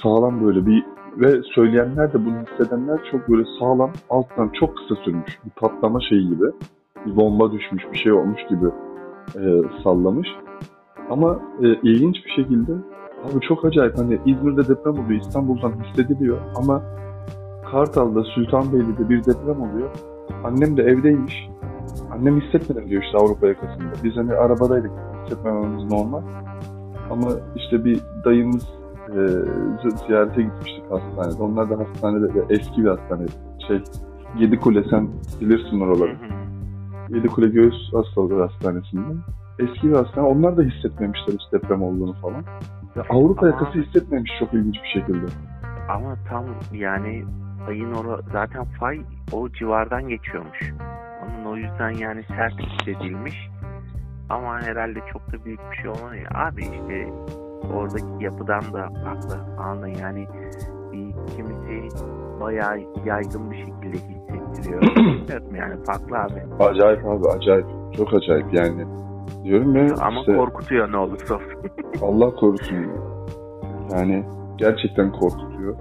sağlam 0.03 0.45
böyle 0.45 0.65
bir 0.65 0.85
ve 1.17 1.41
söyleyenler 1.55 2.13
de 2.13 2.25
bunu 2.25 2.35
hissedenler 2.41 2.99
çok 3.11 3.29
böyle 3.29 3.43
sağlam 3.59 3.91
alttan 4.09 4.49
çok 4.59 4.77
kısa 4.77 4.95
sürmüş. 4.95 5.39
Bir 5.45 5.49
patlama 5.49 5.99
şeyi 6.01 6.29
gibi. 6.29 6.45
Bir 7.05 7.15
bomba 7.15 7.51
düşmüş 7.51 7.83
bir 7.93 7.97
şey 7.97 8.11
olmuş 8.11 8.41
gibi 8.49 8.65
e, 9.35 9.41
sallamış. 9.83 10.27
Ama 11.09 11.39
e, 11.61 11.67
ilginç 11.67 12.15
bir 12.25 12.31
şekilde 12.31 12.71
abi 13.23 13.39
çok 13.47 13.65
acayip 13.65 13.97
hani 13.97 14.19
İzmir'de 14.25 14.67
deprem 14.67 14.93
oluyor 14.93 15.21
İstanbul'dan 15.21 15.73
hissediliyor 15.83 16.37
ama 16.55 16.81
Kartal'da 17.71 18.23
Sultanbeyli'de 18.23 19.09
bir 19.09 19.25
deprem 19.25 19.61
oluyor. 19.61 19.89
Annem 20.43 20.77
de 20.77 20.83
evdeymiş. 20.83 21.49
Annem 22.11 22.41
hissetmedim 22.41 22.89
diyor 22.89 23.03
işte 23.03 23.17
Avrupa 23.17 23.47
yakasında. 23.47 23.93
Biz 24.03 24.17
hani 24.17 24.33
arabadaydık 24.33 24.91
hissetmememiz 25.23 25.91
normal. 25.91 26.21
Ama 27.11 27.27
işte 27.55 27.85
bir 27.85 27.99
dayımız 28.25 28.67
e, 29.09 29.19
ziyarete 30.07 30.41
gitmiştik 30.41 30.83
hastanede. 30.91 31.43
Onlar 31.43 31.69
da 31.69 31.79
hastanede 31.79 32.33
de 32.33 32.45
eski 32.49 32.83
bir 32.83 32.89
hastane. 32.89 33.25
Şey 33.67 33.81
Yedikule 34.37 34.83
sen 34.89 35.09
bilirsin 35.41 35.79
oraları. 35.81 36.11
Hı. 36.11 37.15
Yedikule 37.15 37.47
Göğüs 37.47 37.93
Hastalıkları 37.93 38.41
Hastanesi'nde. 38.41 39.13
Eski 39.59 39.89
bir 39.89 39.95
hastane. 39.95 40.27
Onlar 40.27 40.57
da 40.57 40.61
hissetmemişler 40.61 41.33
hiç 41.33 41.53
deprem 41.53 41.83
olduğunu 41.83 42.13
falan. 42.13 42.43
Ya 42.95 43.03
Avrupa 43.09 43.45
Ama- 43.45 43.55
yakası 43.55 43.79
hissetmemiş 43.79 44.31
çok 44.39 44.53
ilginç 44.53 44.75
bir 44.83 44.99
şekilde. 44.99 45.25
Ama 45.89 46.15
tam 46.29 46.45
yani 46.73 47.25
ayın 47.67 47.93
ora 47.93 48.19
zaten 48.31 48.65
fay 48.79 49.01
o 49.31 49.49
civardan 49.49 50.07
geçiyormuş. 50.07 50.73
Onun 51.29 51.45
o 51.45 51.55
yüzden 51.55 51.89
yani 51.89 52.23
sert 52.23 52.53
hissedilmiş. 52.59 53.49
Ama 54.29 54.61
herhalde 54.61 54.99
çok 55.13 55.31
da 55.33 55.45
büyük 55.45 55.59
bir 55.71 55.75
şey 55.75 55.91
ya. 56.23 56.29
Abi 56.47 56.61
işte 56.61 57.13
oradaki 57.73 58.05
yapıdan 58.23 58.61
da 58.73 58.89
farklı 59.03 59.37
anladın 59.59 59.87
yani 60.01 60.27
bir 60.91 61.13
kimisi 61.35 61.99
bayağı 62.41 62.79
yaygın 63.05 63.51
bir 63.51 63.57
şekilde 63.57 63.97
hissettiriyor. 63.97 64.81
Bilmiyorum 64.95 65.55
yani 65.55 65.83
farklı 65.85 66.17
abi. 66.17 66.63
Acayip 66.63 67.05
abi 67.05 67.27
acayip. 67.27 67.65
Çok 67.97 68.13
acayip 68.13 68.53
yani. 68.53 68.85
Diyorum 69.43 69.75
ya 69.75 69.87
Ama 70.01 70.19
işte 70.19 70.35
korkutuyor 70.35 70.91
ne 70.91 70.97
olursa 70.97 71.35
olsun. 71.35 71.47
Allah 72.01 72.35
korusun. 72.35 72.75
Yani 73.91 74.23
gerçekten 74.57 75.11
korkutuyor. 75.11 75.75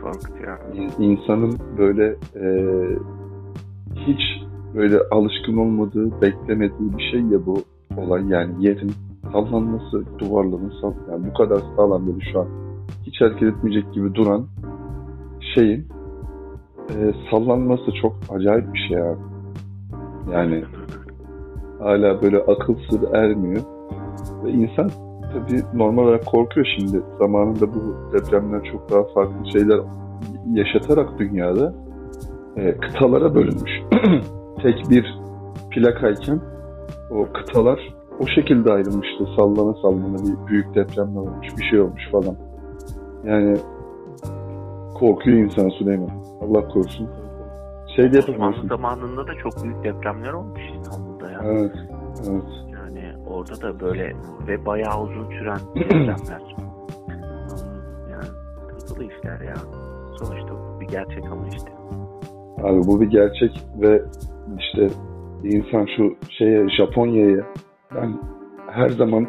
korkutuyor. 0.00 0.58
İn- 0.74 1.02
İnsanın 1.02 1.58
böyle 1.78 2.06
e, 2.36 2.44
hiç 3.94 4.20
böyle 4.74 4.98
alışkın 5.10 5.56
olmadığı, 5.56 6.22
beklemediği 6.22 6.98
bir 6.98 7.10
şey 7.12 7.20
ya 7.20 7.46
bu 7.46 7.62
olay 7.96 8.28
yani 8.28 8.52
yerin 8.58 8.92
sallanması, 9.32 10.04
duvarların 10.18 10.72
sall 10.80 10.94
yani 11.10 11.26
bu 11.30 11.34
kadar 11.34 11.62
sağlam 11.76 12.06
böyle 12.06 12.30
şu 12.32 12.40
an 12.40 12.46
hiç 13.06 13.20
hareket 13.20 13.42
etmeyecek 13.42 13.92
gibi 13.92 14.14
duran 14.14 14.46
şeyin 15.54 15.86
e, 16.90 17.12
sallanması 17.30 17.92
çok 18.02 18.16
acayip 18.30 18.74
bir 18.74 18.78
şey 18.88 19.02
abi. 19.02 19.18
Yani 20.32 20.64
hala 21.78 22.22
böyle 22.22 22.38
akıl 22.38 22.74
sır 22.90 23.12
ermiyor. 23.12 23.62
Ve 24.44 24.50
insan 24.50 24.90
tabii 25.32 25.62
normal 25.74 26.02
olarak 26.02 26.26
korkuyor 26.26 26.66
şimdi. 26.78 27.02
Zamanında 27.18 27.74
bu 27.74 27.96
depremler 28.12 28.64
çok 28.72 28.90
daha 28.90 29.04
farklı 29.04 29.50
şeyler 29.52 29.80
yaşatarak 30.52 31.18
dünyada 31.18 31.74
e, 32.56 32.76
kıtalara 32.76 33.34
bölünmüş. 33.34 33.72
Tek 34.62 34.90
bir 34.90 35.18
plakayken 35.70 36.40
o 37.10 37.26
kıtalar 37.32 37.80
o 38.18 38.26
şekilde 38.26 38.72
ayrılmıştı. 38.72 39.24
Sallana 39.36 39.74
sallana 39.82 40.18
bir 40.18 40.46
büyük 40.46 40.74
depremler 40.74 41.20
olmuş, 41.20 41.48
bir 41.58 41.62
şey 41.62 41.80
olmuş 41.80 42.10
falan. 42.12 42.36
Yani 43.24 43.56
korkuyor 44.94 45.38
insan 45.38 45.68
Süleyman. 45.68 46.10
Allah 46.42 46.68
korusun. 46.68 47.08
Şey 47.96 48.12
de 48.12 48.18
Osmanlı 48.18 48.30
yapamıyorsun. 48.32 48.68
zamanında 48.68 49.26
da 49.26 49.34
çok 49.42 49.64
büyük 49.64 49.84
depremler 49.84 50.32
olmuş 50.32 50.60
İstanbul'da 50.76 51.30
ya. 51.30 51.40
Evet, 51.44 51.72
evet. 52.30 52.42
Yani 52.72 53.12
orada 53.28 53.60
da 53.62 53.80
böyle 53.80 54.12
ve 54.48 54.66
bayağı 54.66 55.02
uzun 55.02 55.28
süren 55.38 55.58
depremler. 55.74 56.42
yani 58.10 58.24
sıkıntılı 58.68 59.04
işler 59.04 59.40
ya. 59.40 59.54
Sonuçta 60.18 60.48
bu 60.54 60.80
bir 60.80 60.86
gerçek 60.88 61.24
ama 61.32 61.48
işte. 61.48 61.70
Abi 62.62 62.78
bu 62.86 63.00
bir 63.00 63.10
gerçek 63.10 63.62
ve 63.80 64.02
işte 64.58 64.88
insan 65.44 65.86
şu 65.96 66.16
şeye 66.30 66.68
Japonya'ya 66.68 67.46
ben 67.94 68.18
her 68.70 68.88
zaman 68.88 69.28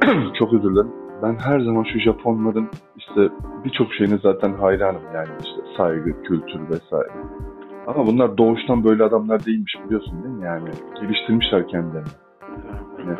çok 0.38 0.52
özür 0.52 0.70
dilerim. 0.72 0.92
Ben 1.22 1.36
her 1.38 1.60
zaman 1.60 1.84
şu 1.92 1.98
Japonların 1.98 2.68
işte 2.96 3.28
birçok 3.64 3.94
şeyine 3.94 4.18
zaten 4.22 4.52
hayranım 4.52 5.02
yani 5.14 5.28
işte 5.44 5.60
saygı, 5.76 6.22
kültür 6.22 6.60
vesaire. 6.70 7.12
Ama 7.86 8.06
bunlar 8.06 8.38
doğuştan 8.38 8.84
böyle 8.84 9.04
adamlar 9.04 9.46
değilmiş 9.46 9.74
biliyorsun 9.86 10.22
değil 10.24 10.34
mi 10.34 10.44
yani? 10.44 10.68
Geliştirmişler 11.00 11.68
kendilerini. 11.68 12.08
Evet. 13.06 13.18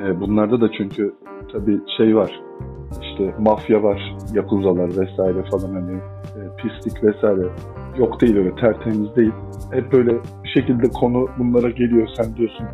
Ee, 0.00 0.20
bunlarda 0.20 0.60
da 0.60 0.72
çünkü 0.72 1.14
tabii 1.52 1.80
şey 1.96 2.16
var. 2.16 2.40
İşte 3.02 3.34
mafya 3.38 3.82
var, 3.82 4.16
yakuzalar 4.34 4.88
vesaire 4.88 5.44
falan 5.50 5.74
hani 5.74 5.96
e, 5.96 6.21
pislik 6.56 7.04
vesaire 7.04 7.48
yok 7.98 8.20
değil 8.20 8.36
öyle 8.36 8.54
tertemiz 8.54 9.16
değil. 9.16 9.32
Hep 9.70 9.92
böyle 9.92 10.10
bir 10.44 10.48
şekilde 10.48 10.88
konu 10.88 11.28
bunlara 11.38 11.70
geliyor 11.70 12.08
sen 12.16 12.36
diyorsun 12.36 12.66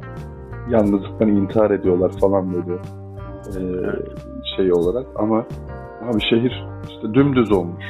yalnızlıktan 0.70 1.28
intihar 1.28 1.70
ediyorlar 1.70 2.12
falan 2.20 2.54
böyle 2.54 2.74
e, 3.48 3.60
şey 4.56 4.72
olarak 4.72 5.06
ama 5.16 5.44
abi 6.02 6.20
şehir 6.30 6.66
işte 6.88 7.14
dümdüz 7.14 7.52
olmuş. 7.52 7.84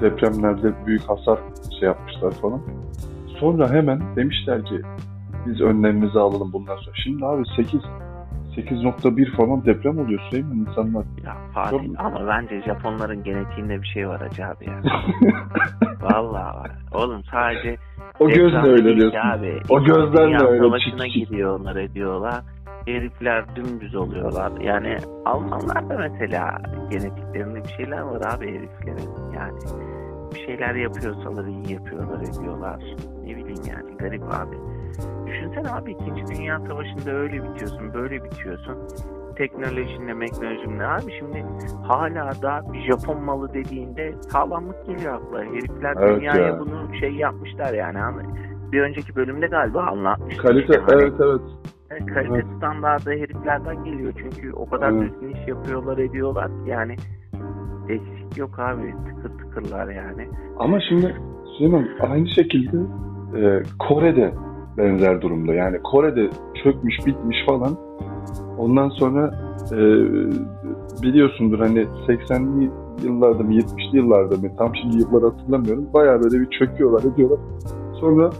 Depremlerde 0.00 0.86
büyük 0.86 1.02
hasar 1.02 1.38
şey 1.80 1.88
yapmışlar 1.88 2.30
falan. 2.30 2.60
Sonra 3.40 3.70
hemen 3.70 4.16
demişler 4.16 4.64
ki 4.64 4.80
biz 5.46 5.60
önlemimizi 5.60 6.18
alalım 6.18 6.52
bundan 6.52 6.76
sonra. 6.76 6.94
Şimdi 7.04 7.26
abi 7.26 7.42
8 7.56 7.80
8.1 8.56 9.36
falan 9.36 9.64
deprem 9.64 9.98
oluyor 9.98 10.20
Süleyman 10.30 10.56
insanlar. 10.56 11.04
Ya 11.24 11.36
Fatih 11.54 11.70
Çok- 11.70 11.80
ama 11.98 12.26
bence 12.26 12.62
Japonların 12.62 13.22
genetiğinde 13.24 13.82
bir 13.82 13.86
şey 13.86 14.08
var 14.08 14.20
acı 14.20 14.46
abi 14.46 14.64
ya. 14.66 14.80
Vallahi 16.00 16.56
var. 16.56 16.70
Oğlum 16.94 17.22
sadece 17.30 17.76
o 18.20 18.28
gözle 18.28 18.58
öyle 18.58 18.96
diyorsun. 18.96 19.18
Abi. 19.18 19.60
O 19.68 19.84
gözlerle 19.84 20.46
öyle 20.48 20.58
Savaşı'na 20.62 21.04
çik 21.04 21.12
çik. 21.12 21.28
gidiyorlar 21.28 21.76
ediyorlar. 21.76 22.44
Herifler 22.86 23.56
dümdüz 23.56 23.94
oluyorlar. 23.94 24.52
Yani 24.60 24.96
Almanlar 25.24 25.88
da 25.88 26.08
mesela 26.10 26.58
genetiklerinde 26.90 27.64
bir 27.64 27.68
şeyler 27.76 28.00
var 28.00 28.20
abi 28.34 28.46
heriflerin. 28.48 29.32
Yani 29.34 29.58
bir 30.34 30.46
şeyler 30.46 30.74
yapıyorsalar 30.74 31.44
iyi 31.44 31.72
yapıyorlar 31.72 32.20
ediyorlar. 32.20 32.80
Ne 33.24 33.36
bileyim 33.36 33.62
yani 33.70 33.96
garip 33.98 34.22
abi. 34.22 34.56
Düşünsene 35.26 35.70
abi 35.72 35.92
2. 35.92 36.36
Dünya 36.36 36.60
Savaşı'nda 36.68 37.10
öyle 37.10 37.32
bitiyorsun 37.44 37.94
böyle 37.94 38.24
bitiyorsun. 38.24 38.76
Teknolojinle 39.36 40.14
meknolojinle 40.14 40.86
abi 40.86 41.12
şimdi 41.18 41.44
hala 41.82 42.42
da 42.42 42.62
Japon 42.90 43.24
malı 43.24 43.52
dediğinde 43.54 44.14
sağlamlık 44.20 44.86
geliyor 44.86 45.14
akla. 45.14 45.44
Herifler 45.44 45.94
Evet 46.00 46.16
dünyaya 46.20 46.46
ya. 46.46 46.60
bunu 46.60 46.94
şey 47.00 47.10
yapmışlar 47.12 47.74
yani. 47.74 47.98
Bir 48.72 48.80
önceki 48.80 49.16
bölümde 49.16 49.46
galiba 49.46 49.82
anlatmıştık. 49.82 50.46
Kalite 50.46 50.78
hani 50.78 51.02
evet 51.02 51.12
evet. 51.20 51.40
Evet, 51.90 52.06
kalite 52.06 52.34
Evet. 52.34 52.46
standardı 52.56 53.10
heriflerden 53.10 53.84
geliyor. 53.84 54.12
Çünkü 54.18 54.52
o 54.52 54.66
kadar 54.70 54.90
Evet. 54.90 55.12
düzgün 55.12 55.28
iş 55.34 55.48
yapıyorlar 55.48 55.98
ediyorlar. 55.98 56.46
ki 56.46 56.70
Yani 56.70 56.96
eksik 57.88 58.38
yok 58.38 58.58
abi. 58.58 58.94
Tıkır 59.08 59.38
tıkırlar 59.38 59.88
yani. 59.88 60.28
Ama 60.58 60.80
şimdi 60.88 61.16
Süleyman 61.58 61.88
aynı 62.00 62.28
şekilde 62.28 62.76
e, 63.36 63.62
Kore'de 63.78 64.34
benzer 64.78 65.20
durumda. 65.20 65.54
Yani 65.54 65.78
Kore'de 65.82 66.30
çökmüş 66.62 67.06
bitmiş 67.06 67.36
falan. 67.46 67.76
Ondan 68.58 68.88
sonra 68.88 69.34
e, 69.72 69.78
biliyorsundur 71.02 71.58
hani 71.58 71.86
80'li 72.08 72.70
yıllarda 73.04 73.42
mı 73.42 73.54
70'li 73.54 73.96
yıllarda 73.96 74.36
mı 74.36 74.56
tam 74.58 74.76
şimdi 74.76 74.96
yılları 74.96 75.26
hatırlamıyorum. 75.26 75.86
Bayağı 75.94 76.22
böyle 76.22 76.40
bir 76.40 76.50
çöküyorlar 76.58 77.12
ediyorlar. 77.12 77.38
Sonra 78.00 78.30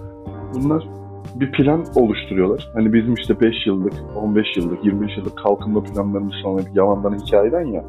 bunlar 0.55 0.89
bir 1.35 1.53
plan 1.53 1.85
oluşturuyorlar. 1.95 2.71
Hani 2.75 2.93
bizim 2.93 3.15
işte 3.15 3.41
5 3.41 3.67
yıllık, 3.67 3.93
15 4.17 4.57
yıllık, 4.57 4.85
25 4.85 5.17
yıllık 5.17 5.39
kalkınma 5.39 5.83
planlarımız 5.83 6.35
bir 6.45 6.77
yalandan 6.77 7.19
hikayeden 7.19 7.67
ya. 7.67 7.85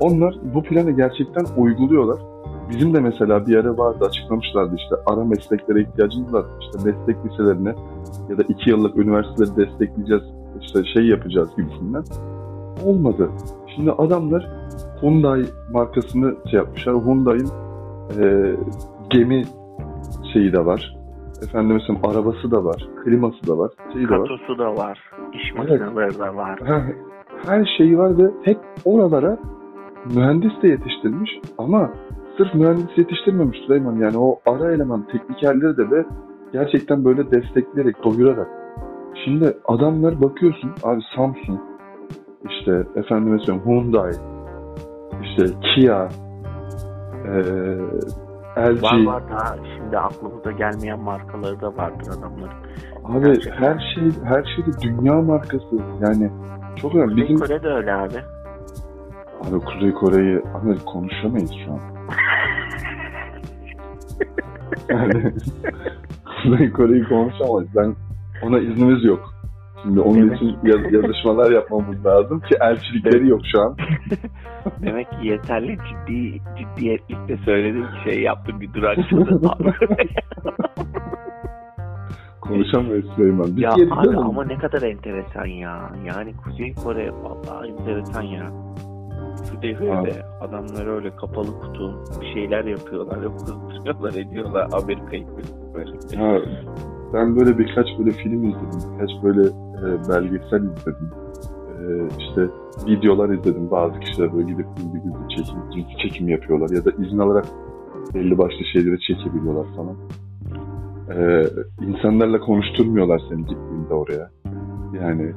Onlar 0.00 0.34
bu 0.54 0.62
planı 0.62 0.90
gerçekten 0.90 1.44
uyguluyorlar. 1.56 2.18
Bizim 2.70 2.94
de 2.94 3.00
mesela 3.00 3.46
bir 3.46 3.56
ara 3.56 3.78
vardı 3.78 4.04
açıklamışlardı 4.04 4.76
işte 4.76 4.94
ara 5.06 5.24
mesleklere 5.24 5.80
ihtiyacımız 5.80 6.32
var. 6.32 6.44
İşte 6.60 6.90
meslek 6.90 7.16
liselerine 7.24 7.74
ya 8.28 8.38
da 8.38 8.42
iki 8.48 8.70
yıllık 8.70 8.96
üniversiteleri 8.96 9.56
destekleyeceğiz, 9.56 10.22
işte 10.60 10.84
şey 10.84 11.06
yapacağız 11.06 11.48
gibisinden. 11.56 12.04
Olmadı. 12.84 13.30
Şimdi 13.74 13.92
adamlar 13.92 14.48
Hyundai 15.00 15.44
markasını 15.72 16.34
şey 16.50 16.58
yapmışlar. 16.58 16.94
Hyundai'nin 16.94 17.48
e, 18.20 18.56
gemi 19.10 19.44
şeyi 20.32 20.52
de 20.52 20.66
var. 20.66 20.98
Efendim 21.42 21.76
mesela 21.76 21.98
arabası 22.02 22.50
da 22.50 22.64
var, 22.64 22.88
kliması 23.04 23.46
da 23.46 23.58
var, 23.58 23.70
şeyi 23.92 24.08
de 24.08 24.18
var. 24.18 24.28
Katosu 24.28 24.58
da 24.58 24.76
var. 24.76 24.98
iş 25.32 25.52
Evet. 25.56 25.80
makineleri 25.80 26.18
de 26.18 26.36
var. 26.36 26.60
Her 27.46 27.74
şeyi 27.78 27.98
var 27.98 28.18
ve 28.18 28.30
hep 28.42 28.58
oralara 28.84 29.38
mühendis 30.14 30.62
de 30.62 30.68
yetiştirmiş 30.68 31.30
ama 31.58 31.90
sırf 32.38 32.54
mühendis 32.54 32.98
yetiştirmemiş 32.98 33.58
Süleyman. 33.66 33.96
Yani 33.96 34.18
o 34.18 34.40
ara 34.46 34.72
eleman 34.72 35.06
teknikerleri 35.12 35.76
de 35.76 35.90
ve 35.90 36.04
gerçekten 36.52 37.04
böyle 37.04 37.30
destekleyerek, 37.30 38.04
doyurarak. 38.04 38.48
Şimdi 39.24 39.56
adamlar 39.64 40.22
bakıyorsun 40.22 40.70
abi 40.82 41.00
Samsung, 41.16 41.60
işte 42.50 42.86
efendim 42.96 43.32
mesela 43.32 43.58
Hyundai, 43.64 44.12
işte 45.22 45.44
Kia, 45.60 46.08
eee 47.24 47.78
LG. 48.58 48.82
Var 48.82 49.04
var 49.06 49.22
daha 49.30 49.56
şimdi 49.76 49.98
aklımıza 49.98 50.52
gelmeyen 50.52 51.00
markaları 51.00 51.60
da 51.60 51.76
vardır 51.76 52.06
adamların. 52.18 52.58
Abi 53.04 53.24
Gerçekten. 53.24 53.62
her 53.62 53.94
şey 53.94 54.22
her 54.24 54.44
şey 54.44 54.66
de 54.66 54.80
dünya 54.80 55.22
markası. 55.22 55.76
Yani 56.00 56.30
çok 56.76 56.94
önemli. 56.94 57.16
Bizim... 57.16 57.28
Bizim 57.28 57.38
Kore 57.38 57.62
de 57.62 57.68
öyle 57.68 57.94
abi. 57.94 58.18
Abi 59.40 59.60
Kuzey 59.60 59.92
Kore'yi 59.92 60.38
abi 60.38 60.84
konuşamayız 60.84 61.52
şu 61.66 61.72
an. 61.72 61.97
Kuzey 66.42 66.70
Kore'yi 66.72 67.04
konuşamayız. 67.04 67.70
Ben 67.76 67.94
ona 68.46 68.58
iznimiz 68.58 69.04
yok. 69.04 69.34
Şimdi 69.82 70.00
onun 70.00 70.28
Evet. 70.28 70.36
için 70.36 70.56
yaz- 70.62 70.92
yazışmalar 70.92 71.50
yapmamız 71.52 72.06
lazım 72.06 72.40
ki 72.40 72.54
elçilikleri 72.60 73.28
yok 73.28 73.40
şu 73.52 73.60
an. 73.60 73.76
Demek 74.82 75.10
ki 75.10 75.16
yeterli 75.28 75.76
ciddi 75.88 76.40
ciddiyetlikle 76.58 77.36
söyledim 77.44 77.86
şey 78.04 78.22
yaptım 78.22 78.60
bir 78.60 78.72
duraksadım. 78.72 79.40
Konuşamayız 82.40 83.06
Süleyman. 83.16 83.46
Biz 83.56 83.62
ya 83.62 83.72
abi 83.72 84.16
ama 84.16 84.44
ne 84.44 84.58
kadar 84.58 84.82
enteresan 84.82 85.46
ya. 85.46 85.90
Yani 86.06 86.32
Kuzey 86.44 86.74
Kore 86.74 87.10
vallahi 87.12 87.68
enteresan 87.70 88.22
ya. 88.22 88.50
Şu 89.50 89.62
devirde 89.62 90.22
adamlar 90.40 90.86
öyle 90.86 91.16
kapalı 91.16 91.60
kutu 91.60 92.04
bir 92.20 92.26
şeyler 92.34 92.64
yapıyorlar, 92.64 93.22
yok 93.22 93.38
kızdırıyorlar, 93.38 94.14
ediyorlar 94.14 94.68
Amerika'yı 94.72 95.26
böyle. 95.74 96.16
Ha, 96.16 96.38
ben 97.14 97.36
böyle 97.36 97.58
birkaç 97.58 97.86
böyle 97.98 98.10
film 98.10 98.44
izledim. 98.44 98.92
Birkaç 98.94 99.10
böyle 99.22 99.42
e, 99.48 100.08
belgesel 100.08 100.62
izledim. 100.62 101.10
E, 101.78 101.84
işte 102.18 102.46
videolar 102.86 103.28
izledim. 103.28 103.70
Bazı 103.70 104.00
kişiler 104.00 104.32
böyle 104.32 104.50
gidip 104.50 104.66
gizli 104.76 105.02
gizli 105.02 105.28
çekim, 105.36 105.70
gizli 105.70 105.98
çekim 105.98 106.28
yapıyorlar. 106.28 106.70
Ya 106.70 106.84
da 106.84 106.90
izin 106.90 107.18
alarak 107.18 107.44
belli 108.14 108.38
başlı 108.38 108.64
şeyleri 108.72 109.00
çekebiliyorlar 109.00 109.66
falan. 109.76 109.96
E, 111.18 111.44
insanlarla 111.86 112.40
konuşturmuyorlar 112.40 113.20
seni 113.28 113.40
gittiğinde 113.40 113.94
oraya. 113.94 114.30
Yani 115.02 115.32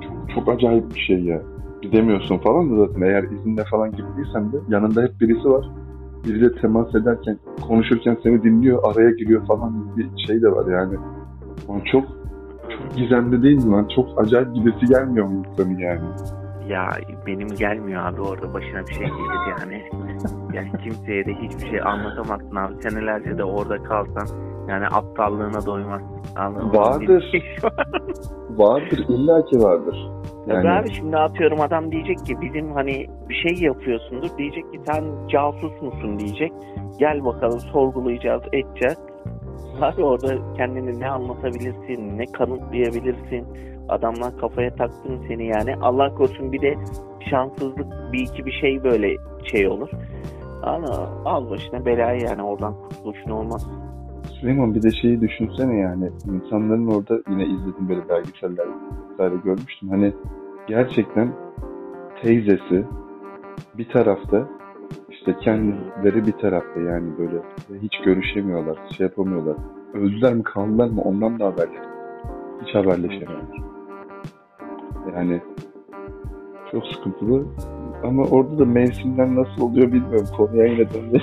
çok, 0.00 0.30
çok 0.34 0.48
acayip 0.48 0.94
bir 0.94 1.00
şey 1.00 1.24
ya. 1.24 1.42
Gidemiyorsun 1.82 2.38
falan 2.38 2.70
da 2.70 2.86
zaten 2.86 3.02
eğer 3.02 3.22
izinle 3.22 3.64
falan 3.64 3.90
gittiysen 3.90 4.52
de 4.52 4.56
yanında 4.68 5.02
hep 5.02 5.20
birisi 5.20 5.50
var. 5.50 5.70
Biriyle 6.24 6.54
temas 6.54 6.94
ederken, 6.94 7.38
konuşurken 7.68 8.16
seni 8.22 8.42
dinliyor, 8.42 8.80
araya 8.84 9.10
giriyor 9.10 9.46
falan 9.46 9.96
bir 9.96 10.26
şey 10.26 10.42
de 10.42 10.52
var 10.52 10.72
yani. 10.72 10.94
Lan 11.68 11.80
çok 11.92 12.04
çok 12.68 12.96
gizemli 12.96 13.42
değil 13.42 13.64
mi 13.64 13.72
lan? 13.72 13.88
Çok 13.94 14.22
acayip 14.22 14.54
gidesi 14.54 14.86
gelmiyor 14.86 15.26
mu 15.26 15.44
insanın 15.48 15.78
yani? 15.78 16.04
Ya 16.68 16.88
benim 17.26 17.48
gelmiyor 17.48 18.06
abi 18.06 18.20
orada 18.20 18.54
başına 18.54 18.86
bir 18.86 18.92
şey 18.92 19.06
gelir 19.06 19.60
yani. 19.60 19.82
Yani 20.54 20.70
kimseye 20.84 21.24
de 21.24 21.34
hiçbir 21.34 21.70
şey 21.70 21.80
anlatamazsın 21.80 22.56
abi. 22.56 22.82
Senelerce 22.82 23.38
de 23.38 23.44
orada 23.44 23.82
kalsan 23.82 24.26
yani 24.68 24.86
aptallığına 24.86 25.66
doymaz. 25.66 26.02
Anladın? 26.36 26.78
Vardır. 26.78 27.32
Vardır, 28.50 29.04
illaki 29.08 29.58
vardır. 29.62 30.10
Tabii 30.46 30.54
Yani 30.54 30.70
abi 30.70 30.92
şimdi 30.92 31.16
atıyorum 31.16 31.60
adam 31.60 31.92
diyecek 31.92 32.26
ki 32.26 32.40
bizim 32.40 32.72
hani 32.72 33.06
bir 33.28 33.34
şey 33.34 33.66
yapıyorsundur. 33.66 34.28
Diyecek 34.38 34.72
ki 34.72 34.80
sen 34.86 35.04
casus 35.28 35.82
musun 35.82 36.18
diyecek. 36.18 36.52
Gel 36.98 37.24
bakalım 37.24 37.60
sorgulayacağız 37.60 38.42
edeceğiz. 38.52 38.98
Abi 39.80 40.04
orada 40.04 40.54
kendini 40.56 41.00
ne 41.00 41.08
anlatabilirsin, 41.08 42.18
ne 42.18 42.26
kanıtlayabilirsin. 42.26 43.46
Adamlar 43.88 44.38
kafaya 44.38 44.74
taktın 44.74 45.24
seni 45.28 45.46
yani. 45.46 45.76
Allah 45.82 46.14
korusun 46.14 46.52
bir 46.52 46.62
de 46.62 46.74
şanssızlık 47.30 48.12
bir 48.12 48.20
iki 48.20 48.46
bir 48.46 48.52
şey 48.52 48.84
böyle 48.84 49.16
şey 49.44 49.68
olur. 49.68 49.88
Ama 50.62 51.10
al 51.24 51.50
başına 51.50 51.86
belayı 51.86 52.20
yani 52.20 52.42
oradan 52.42 52.74
kurtuluşun 52.74 53.30
olmaz. 53.30 53.70
Süleyman 54.24 54.74
bir 54.74 54.82
de 54.82 54.90
şeyi 54.90 55.20
düşünsene 55.20 55.76
yani 55.78 56.10
insanların 56.24 56.86
orada 56.86 57.20
yine 57.30 57.44
izledim 57.44 57.88
böyle 57.88 58.08
belgeseller 58.08 58.66
vesaire 59.10 59.34
görmüştüm. 59.44 59.88
Hani 59.88 60.12
gerçekten 60.68 61.32
teyzesi 62.22 62.84
bir 63.78 63.88
tarafta 63.88 64.48
işte 65.10 65.36
kendileri 65.40 66.26
bir 66.26 66.32
tarafta 66.32 66.80
yani 66.80 67.18
böyle 67.18 67.42
hiç 67.82 67.92
görüşemiyorlar, 68.04 68.78
şey 68.96 69.06
yapamıyorlar. 69.06 69.56
Öldüler 69.94 70.34
mi 70.34 70.42
kaldılar 70.42 70.88
mı 70.88 71.02
ondan 71.02 71.40
da 71.40 71.46
haberleri. 71.46 71.76
yok. 71.76 71.86
Hiç 72.66 72.74
haberleşemiyorlar. 72.74 73.62
Yani 75.16 75.40
çok 76.70 76.86
sıkıntılı. 76.86 77.46
Ama 78.04 78.22
orada 78.22 78.58
da 78.58 78.64
mevsimler 78.64 79.34
nasıl 79.34 79.62
oluyor 79.62 79.92
bilmiyorum. 79.92 80.26
Konuya 80.36 80.66
yine 80.66 80.90
dönmek 80.90 81.22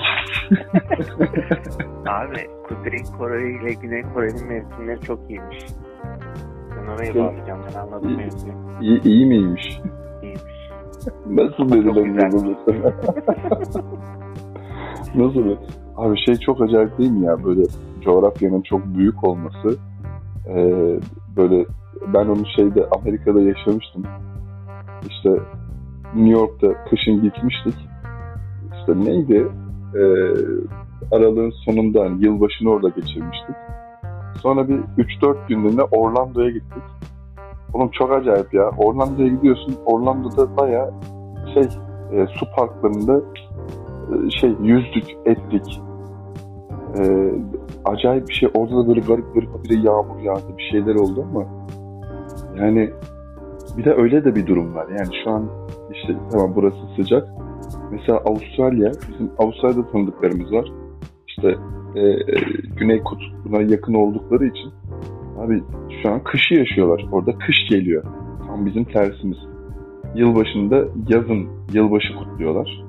Abi 2.06 2.46
Kuzey 2.68 3.18
Kore 3.18 3.50
ile 3.50 3.72
Güney 3.72 4.02
Kore'nin 4.14 4.46
mevsimleri 4.46 5.00
çok 5.00 5.30
iyiymiş. 5.30 5.58
Ben 6.70 6.86
oraya 6.86 7.14
bağlayacağım 7.14 7.60
ben 7.68 7.80
anladım 7.80 8.16
mevsimi. 8.16 8.52
iyi, 8.80 9.02
iyi 9.02 9.26
miymiş? 9.26 9.80
İyiymiş. 10.22 10.42
Nasıl 11.26 11.72
belirleniyor 11.72 12.32
bu 12.32 12.44
mesela? 12.44 12.92
Nasıl? 15.14 15.56
Abi 15.96 16.18
şey 16.26 16.34
çok 16.34 16.60
acayip 16.62 16.98
değil 16.98 17.10
mi 17.10 17.26
ya 17.26 17.44
böyle 17.44 17.62
coğrafyanın 18.04 18.62
çok 18.62 18.86
büyük 18.86 19.24
olması. 19.24 19.76
Ee, 20.48 20.98
böyle 21.36 21.64
ben 22.14 22.26
onu 22.26 22.46
şeyde 22.56 22.86
Amerika'da 22.90 23.40
yaşamıştım. 23.40 24.02
İşte 25.08 25.30
New 26.14 26.30
York'ta 26.30 26.84
kışın 26.90 27.22
gitmiştik. 27.22 27.74
İşte 28.78 29.04
neydi? 29.04 29.48
Ee, 29.94 30.00
aralığın 31.12 31.50
sonunda 31.50 32.00
hani 32.04 32.24
yılbaşını 32.24 32.70
orada 32.70 32.88
geçirmiştik. 32.88 33.56
Sonra 34.42 34.68
bir 34.68 34.78
3-4 34.98 35.36
günlüğüne 35.48 35.82
Orlando'ya 35.82 36.50
gittik. 36.50 36.82
Oğlum 37.74 37.90
çok 37.90 38.12
acayip 38.12 38.54
ya. 38.54 38.70
Orlando'ya 38.78 39.28
gidiyorsun. 39.28 39.74
Orlando'da 39.86 40.56
bayağı 40.56 40.92
şey 41.54 41.62
e, 42.12 42.26
su 42.26 42.46
parklarında 42.56 43.22
e, 44.10 44.30
şey 44.30 44.54
yüzdük, 44.62 45.04
ettik. 45.26 45.80
E, 46.98 47.32
acayip 47.84 48.28
bir 48.28 48.34
şey. 48.34 48.48
Orada 48.54 48.76
da 48.76 48.88
böyle 48.88 49.00
garip 49.00 49.34
garip 49.34 49.64
bir 49.64 49.82
yağmur 49.82 50.20
yağdı. 50.20 50.56
Bir 50.58 50.68
şeyler 50.70 50.94
oldu 50.94 51.26
ama 51.30 51.44
yani 52.56 52.90
bir 53.76 53.84
de 53.84 53.94
öyle 53.94 54.24
de 54.24 54.34
bir 54.34 54.46
durum 54.46 54.74
var. 54.74 54.86
Yani 54.88 55.16
şu 55.24 55.30
an 55.30 55.48
işte 55.94 56.16
tamam 56.30 56.52
burası 56.54 56.76
sıcak. 56.96 57.28
Mesela 57.92 58.18
Avustralya, 58.18 58.92
bizim 59.12 59.30
Avustralya'da 59.38 59.90
tanıdıklarımız 59.92 60.52
var. 60.52 60.72
İşte 61.28 61.56
e, 61.94 62.00
e, 62.00 62.22
Güney 62.76 63.02
Kutbu'na 63.02 63.62
yakın 63.62 63.94
oldukları 63.94 64.46
için 64.46 64.72
Abi 65.40 65.62
şu 66.02 66.10
an 66.10 66.24
kışı 66.24 66.54
yaşıyorlar. 66.54 67.06
Orada 67.12 67.38
kış 67.38 67.56
geliyor. 67.70 68.04
Tam 68.46 68.66
bizim 68.66 68.84
tersimiz. 68.84 69.38
Yılbaşında 70.14 70.76
yazın 71.08 71.48
yılbaşı 71.72 72.16
kutluyorlar. 72.18 72.84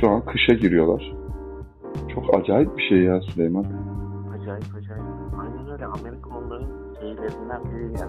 Şu 0.00 0.10
an 0.10 0.24
kışa 0.24 0.52
giriyorlar. 0.52 1.14
Çok 2.14 2.34
acayip 2.34 2.78
bir 2.78 2.82
şey 2.82 2.98
ya 2.98 3.20
Süleyman. 3.20 3.64
Acayip 4.34 4.64
acayip. 4.78 5.04
Aynen 5.38 5.72
öyle. 5.72 5.86
Amerika 5.86 6.30
onların 6.30 6.68
şeylerinden 7.00 7.62
biri 7.64 8.00
ya. 8.00 8.08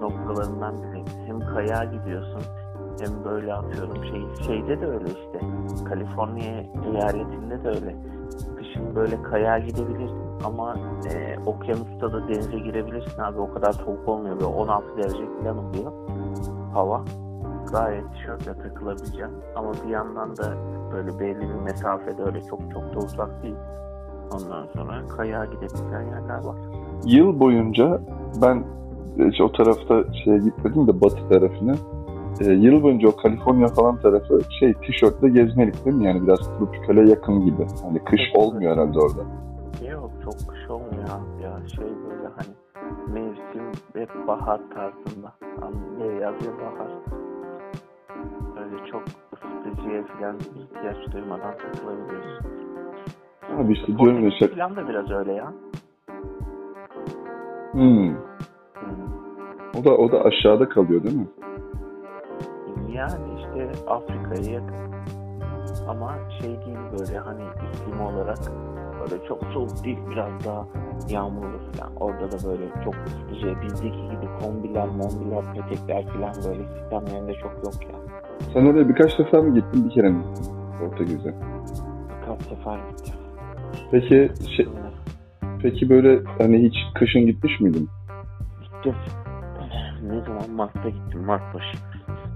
Noktalarından 0.00 0.74
biri. 0.82 1.04
Hem 1.26 1.40
kayağa 1.40 1.84
gidiyorsun 1.84 2.42
hem 3.00 3.24
böyle 3.24 3.54
atıyorum. 3.54 4.04
Şey 4.04 4.46
şeyde 4.46 4.80
de 4.80 4.86
öyle 4.86 5.08
işte. 5.08 5.40
Kaliforniya 5.84 6.64
eyaletinde 6.94 7.64
de 7.64 7.68
öyle. 7.68 7.96
Kışın 8.56 8.94
böyle 8.94 9.22
kayağa 9.22 9.58
gidebilirsin 9.58 10.22
ama 10.44 10.76
e, 11.14 11.36
okyanusta 11.46 12.12
da 12.12 12.28
denize 12.28 12.58
girebilirsin 12.58 13.20
abi. 13.20 13.40
O 13.40 13.54
kadar 13.54 13.72
soğuk 13.72 14.08
olmuyor. 14.08 14.34
Böyle 14.34 14.46
16 14.46 14.96
derece 14.96 15.26
falan 15.42 15.58
oluyor 15.58 15.92
hava 16.72 17.04
gayet 17.72 18.12
tişörtle 18.12 18.62
takılabileceğim. 18.62 19.30
Ama 19.56 19.72
bir 19.84 19.90
yandan 19.90 20.36
da 20.36 20.52
böyle 20.92 21.18
belli 21.18 21.40
bir 21.40 21.62
mesafede 21.64 22.22
öyle 22.22 22.40
çok 22.40 22.60
çok 22.72 22.94
da 22.94 22.98
uzak 22.98 23.42
değil. 23.42 23.54
Ondan 24.32 24.66
sonra 24.74 25.06
kayağa 25.16 25.44
gidebileceğin 25.44 26.06
yerler 26.10 26.44
var. 26.44 26.56
Yıl 27.04 27.40
boyunca 27.40 28.00
ben 28.42 28.64
hiç 29.18 29.40
o 29.40 29.52
tarafta 29.52 30.04
şeye 30.24 30.38
gitmedim 30.38 30.86
de 30.86 31.00
batı 31.00 31.28
tarafına 31.28 31.74
e, 32.40 32.52
yıl 32.52 32.82
boyunca 32.82 33.08
o 33.08 33.16
Kaliforniya 33.16 33.68
falan 33.68 34.00
tarafı 34.00 34.40
şey 34.60 34.74
tişörtle 34.74 35.28
gezmelik 35.28 35.84
değil 35.84 35.96
mi? 35.96 36.06
Yani 36.06 36.22
biraz 36.26 36.58
tropikale 36.58 37.10
yakın 37.10 37.44
gibi. 37.44 37.66
Hani 37.82 38.04
kış 38.04 38.20
olmuyor 38.34 38.72
herhalde 38.72 38.98
orada. 38.98 39.22
Yok 39.90 40.10
çok 40.24 40.48
kış 40.48 40.70
olmuyor 40.70 41.08
abi 41.08 41.42
ya. 41.42 41.68
Şey 41.76 41.84
böyle 41.84 42.28
hani 42.36 42.54
mevsim 43.12 43.72
hep 43.94 44.26
bahar 44.26 44.60
tarzında. 44.74 45.32
Hani 45.60 46.20
yaz 46.22 46.34
ya 46.46 46.52
bahar. 46.52 46.90
Öyle 48.64 48.90
çok 48.90 49.02
ısıtıcıya 49.32 50.04
falan 50.04 50.36
ihtiyaç 50.36 51.12
duymadan 51.12 51.54
takılabiliyorsun. 51.58 52.46
Abi 53.56 53.72
işte 53.72 53.98
diyorum 53.98 54.24
ya 54.24 54.30
şey... 54.30 54.48
Falan 54.48 54.76
da 54.76 54.88
biraz 54.88 55.10
öyle 55.10 55.32
ya. 55.32 55.52
Hmm. 57.72 58.14
O 59.80 59.84
da 59.84 59.96
o 59.96 60.12
da 60.12 60.24
aşağıda 60.24 60.68
kalıyor 60.68 61.02
değil 61.02 61.16
mi? 61.16 61.26
Yani 62.98 63.14
işte 63.38 63.70
Afrika'ya 63.86 64.52
yakın. 64.52 64.76
Ama 65.88 66.14
şey 66.40 66.48
değil 66.48 66.78
böyle 66.98 67.18
hani 67.18 67.42
iklim 67.74 68.00
olarak 68.00 68.38
böyle 69.00 69.24
çok 69.28 69.44
soğuk 69.52 69.84
değil 69.84 69.98
biraz 70.10 70.44
daha 70.44 70.66
yağmurlu 71.08 71.58
falan. 71.72 71.96
Orada 71.96 72.32
da 72.32 72.48
böyle 72.48 72.64
çok 72.84 72.94
ısıtıcı 73.06 73.62
bizdeki 73.62 74.02
gibi 74.02 74.26
kombiler, 74.42 74.88
mombiler, 74.88 75.44
petekler 75.54 76.06
falan 76.06 76.34
böyle 76.44 76.68
sistemlerinde 76.68 77.34
çok 77.34 77.52
yok 77.64 77.74
ya. 77.82 77.98
Sen 78.52 78.66
oraya 78.66 78.88
birkaç 78.88 79.18
defa 79.18 79.42
mı 79.42 79.54
gittin 79.54 79.84
bir 79.84 79.90
kere 79.90 80.08
mi 80.10 80.22
gittin 80.24 80.54
Portekiz'e? 80.80 81.34
Birkaç 82.22 82.42
sefer 82.42 82.78
gittim. 82.90 83.14
Peki 83.90 84.30
şey, 84.56 84.68
peki 85.62 85.90
böyle 85.90 86.20
hani 86.38 86.62
hiç 86.62 86.74
kışın 86.94 87.26
gitmiş 87.26 87.60
miydin? 87.60 87.88
Gittim. 88.62 88.94
Ne 90.02 90.20
zaman 90.20 90.50
Mart'ta 90.50 90.88
gittim 90.88 91.24
Mart 91.24 91.54
başı. 91.54 91.78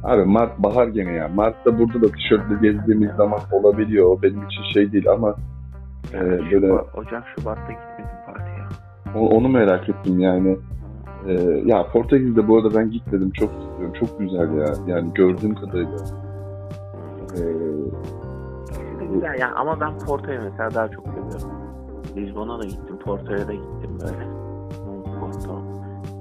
Abi 0.04 0.24
Mart 0.24 0.58
bahar 0.58 0.86
gene 0.88 1.12
ya. 1.12 1.28
Mart'ta 1.28 1.78
burada 1.78 2.02
da 2.02 2.12
tişörtle 2.12 2.54
gezdiğimiz 2.70 3.10
zaman 3.16 3.40
olabiliyor. 3.52 4.06
O 4.06 4.22
benim 4.22 4.42
için 4.46 4.62
şey 4.74 4.92
değil 4.92 5.08
ama 5.10 5.36
e, 6.14 6.20
böyle 6.52 6.72
Ocak 6.72 7.24
Şubat'ta 7.36 7.72
gitmedim 7.72 8.16
partiye. 8.26 9.28
onu 9.28 9.48
merak 9.48 9.88
ettim 9.88 10.20
yani. 10.20 10.58
E, 11.26 11.32
ya 11.64 11.86
Portekiz'de 11.92 12.48
bu 12.48 12.56
arada 12.56 12.74
ben 12.74 12.90
gitmedim. 12.90 13.30
Çok 13.30 13.50
istiyorum. 13.50 13.92
Çok 14.00 14.18
güzel 14.18 14.54
ya. 14.58 14.74
Yani 14.86 15.14
gördüğüm 15.14 15.54
kadarıyla. 15.54 15.96
E, 17.36 17.40
güzel 19.14 19.40
yani 19.40 19.54
ama 19.56 19.80
ben 19.80 19.98
Porto'yu 19.98 20.40
mesela 20.42 20.74
daha 20.74 20.88
çok 20.88 21.04
seviyorum. 21.06 21.50
Lisbon'a 22.16 22.58
da 22.62 22.64
gittim, 22.64 22.98
Porto'ya 23.04 23.48
da 23.48 23.52
gittim 23.52 23.98
böyle. 24.00 24.26
Porto 25.20 25.62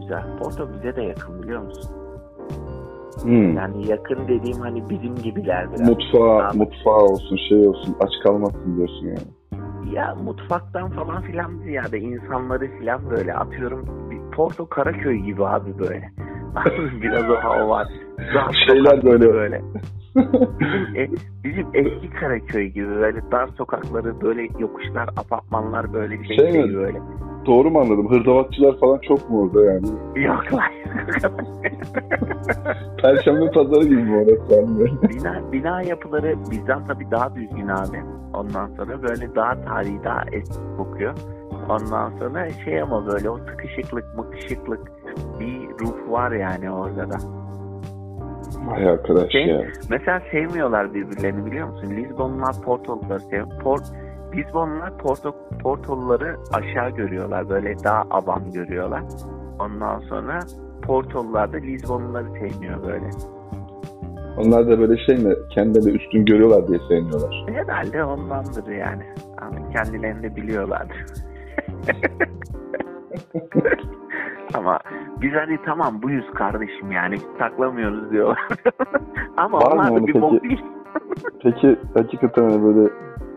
güzel. 0.02 0.38
Porto 0.38 0.70
bize 0.74 0.96
de 0.96 1.02
yakın 1.02 1.44
biliyor 1.44 1.62
musun? 1.62 2.01
Hmm. 3.24 3.58
Yani 3.58 3.88
yakın 3.88 4.28
dediğim 4.28 4.58
hani 4.60 4.90
bizim 4.90 5.16
gibiler 5.16 5.74
biraz. 5.74 5.90
Mutfağı, 5.90 6.48
Abi. 6.48 6.58
mutfağı 6.58 7.04
olsun, 7.04 7.38
şey 7.50 7.68
olsun, 7.68 7.96
aç 8.00 8.12
kalmasın 8.24 8.78
diyorsun 8.78 9.08
yani. 9.08 9.96
Ya 9.96 10.16
mutfaktan 10.24 10.90
falan 10.90 11.22
filan 11.22 11.58
ziyade 11.64 12.00
insanları 12.00 12.68
filan 12.80 13.10
böyle 13.10 13.34
atıyorum. 13.34 13.86
Porto 14.36 14.70
Karaköy 14.70 15.18
gibi 15.18 15.46
abi 15.46 15.80
böyle. 15.80 16.12
biraz 17.02 17.30
o 17.30 17.36
hava 17.36 17.70
var. 17.70 17.88
Şeyler 18.68 19.04
böyle. 19.04 19.34
böyle. 19.34 19.62
bizim, 20.16 20.96
e, 20.96 21.10
bizim 21.44 21.68
eski 21.74 22.10
Karaköy 22.10 22.68
gibi 22.68 22.90
böyle 22.90 23.32
dar 23.32 23.48
sokakları 23.58 24.22
böyle 24.22 24.48
yokuşlar, 24.60 25.10
apartmanlar 25.18 25.94
böyle 25.94 26.20
bir 26.20 26.26
şey, 26.28 26.38
şey, 26.38 26.52
şey 26.52 26.76
böyle. 26.76 27.02
Doğru 27.46 27.72
mu 27.72 27.80
anladım? 27.80 28.10
Hırdavatçılar 28.10 28.80
falan 28.80 29.00
çok 29.08 29.30
mu 29.30 29.42
orada 29.42 29.72
yani? 29.72 29.88
Yok 30.16 30.54
lan. 30.54 30.72
Perşembe 33.02 33.52
pazarı 33.52 33.84
gibi 33.84 34.04
mi 34.04 34.16
orası 34.16 34.80
böyle? 34.80 35.02
Bina, 35.10 35.52
bina 35.52 35.82
yapıları 35.82 36.36
bizden 36.52 36.88
tabii 36.88 37.12
daha 37.12 37.36
düzgün 37.36 37.68
abi. 37.68 38.04
Ondan 38.34 38.68
sonra 38.68 39.04
böyle 39.04 39.36
daha 39.36 39.62
tarihi, 39.62 40.04
daha 40.04 40.24
eski 40.32 40.60
kokuyor. 40.78 41.14
Ondan 41.70 42.10
sonra 42.20 42.50
şey 42.66 42.82
ama 42.82 43.08
böyle 43.08 43.30
o 43.30 43.38
sıkışıklık, 43.38 44.06
mıkışıklık 44.18 44.92
bir 45.40 45.86
ruh 45.86 46.12
var 46.12 46.32
yani 46.32 46.72
orada 46.72 47.10
da. 47.10 47.18
Vay 48.66 48.90
arkadaş 48.90 49.32
şey, 49.32 49.48
ya. 49.48 49.62
Mesela 49.90 50.22
sevmiyorlar 50.32 50.94
birbirlerini 50.94 51.46
biliyor 51.46 51.68
musun? 51.68 51.90
Lisbonlular 51.90 52.62
Portoluları 52.62 53.20
seviyor. 53.20 53.48
Port, 53.64 53.84
Lisbonlular 54.36 54.98
Porto, 54.98 55.36
Portoluları 55.64 56.36
aşağı 56.54 56.90
görüyorlar. 56.90 57.50
Böyle 57.50 57.76
daha 57.84 58.04
avam 58.10 58.52
görüyorlar. 58.54 59.04
Ondan 59.60 60.00
sonra 60.00 60.40
Portolular 60.82 61.54
da 61.54 61.58
Lisbonluları 61.58 62.28
sevmiyor 62.28 62.84
böyle. 62.84 63.10
Onlar 64.38 64.68
da 64.68 64.80
böyle 64.80 65.06
şey 65.06 65.18
mi? 65.18 65.34
Kendilerini 65.56 65.98
üstün 65.98 66.26
görüyorlar 66.26 66.68
diye 66.68 66.80
sevmiyorlar. 66.88 67.46
Herhalde 67.48 68.04
ondandır 68.04 68.68
yani. 68.68 69.04
yani 69.42 69.74
kendilerini 69.74 70.24
de 70.24 70.36
biliyorlardır. 70.36 71.06
Ama 74.54 74.80
biz 75.22 75.34
hani 75.34 75.58
tamam 75.66 76.02
buyuz 76.02 76.26
kardeşim 76.34 76.92
yani 76.92 77.16
taklamıyoruz 77.40 78.12
diyorlar. 78.12 78.48
Ama 79.38 79.58
Var 79.58 79.72
onlar 79.72 79.92
da 79.92 80.08
bir 80.08 80.14
peki, 80.14 80.22
bok 80.22 80.44
değil. 80.44 80.62
peki 81.44 81.80
hakikaten 81.94 82.50
hani 82.50 82.64
böyle 82.64 82.90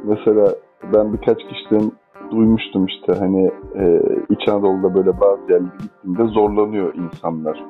mesela 0.04 0.48
ben 0.94 1.12
birkaç 1.12 1.38
kişiden 1.38 1.92
duymuştum 2.30 2.86
işte 2.86 3.12
hani 3.18 3.50
e, 3.74 4.02
İç 4.28 4.48
Anadolu'da 4.48 4.94
böyle 4.94 5.20
bazı 5.20 5.52
yerlere 5.52 5.70
gittiğinde 5.82 6.24
zorlanıyor 6.24 6.94
insanlar. 6.94 7.64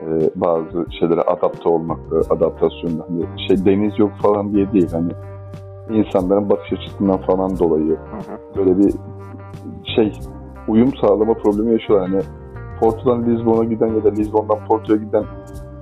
E, 0.00 0.06
bazı 0.36 0.86
şeylere 0.98 1.20
adapte 1.20 1.68
olmakta, 1.68 2.16
adaptasyonda. 2.34 3.06
Hani 3.08 3.48
şey 3.48 3.64
deniz 3.64 3.98
yok 3.98 4.10
falan 4.22 4.52
diye 4.52 4.72
değil 4.72 4.92
hani 4.92 5.10
insanların 5.90 6.50
bakış 6.50 6.72
açısından 6.72 7.16
falan 7.16 7.58
dolayı 7.58 7.96
böyle 8.56 8.78
bir 8.78 8.94
şey 9.96 10.12
uyum 10.68 10.92
sağlama 11.00 11.34
problemi 11.34 11.72
yaşıyorlar. 11.72 12.08
Hani 12.08 12.22
Porto'dan 12.80 13.26
Lisbon'a 13.26 13.64
giden 13.64 13.86
ya 13.86 14.04
da 14.04 14.10
Lisbon'dan 14.10 14.66
Porto'ya 14.66 14.98
giden 14.98 15.24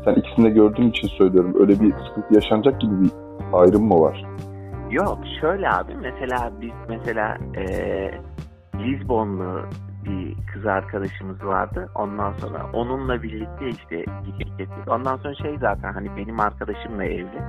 sen 0.05 0.15
ikisini 0.15 0.45
de 0.45 0.51
gördüğüm 0.51 0.89
için 0.89 1.09
söylüyorum. 1.09 1.55
Öyle 1.61 1.81
bir 1.81 1.93
sıkıntı 1.93 2.35
yaşanacak 2.35 2.81
gibi 2.81 3.01
bir 3.01 3.11
ayrım 3.53 3.85
mı 3.85 4.01
var? 4.01 4.25
Yok 4.91 5.19
şöyle 5.41 5.71
abi 5.71 5.95
mesela 6.03 6.53
biz 6.61 6.73
mesela 6.89 7.39
e, 7.57 7.65
Lisbonlu 8.75 9.63
bir 10.05 10.37
kız 10.53 10.67
arkadaşımız 10.67 11.45
vardı. 11.45 11.89
Ondan 11.95 12.33
sonra 12.33 12.67
onunla 12.73 13.23
birlikte 13.23 13.69
işte 13.69 14.05
gittik 14.25 14.69
Ondan 14.89 15.17
sonra 15.17 15.35
şey 15.35 15.59
zaten 15.61 15.93
hani 15.93 16.17
benim 16.17 16.41
arkadaşımla 16.41 17.05
evli. 17.05 17.43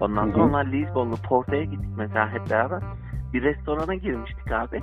Ondan 0.00 0.30
sonra 0.30 0.44
onlar 0.44 0.66
Lisbonlu 0.66 1.16
Porto'ya 1.28 1.64
gittik 1.64 1.90
mesela 1.96 2.28
hep 2.32 2.50
beraber. 2.50 2.82
Bir 3.34 3.42
restorana 3.42 3.94
girmiştik 3.94 4.52
abi. 4.52 4.80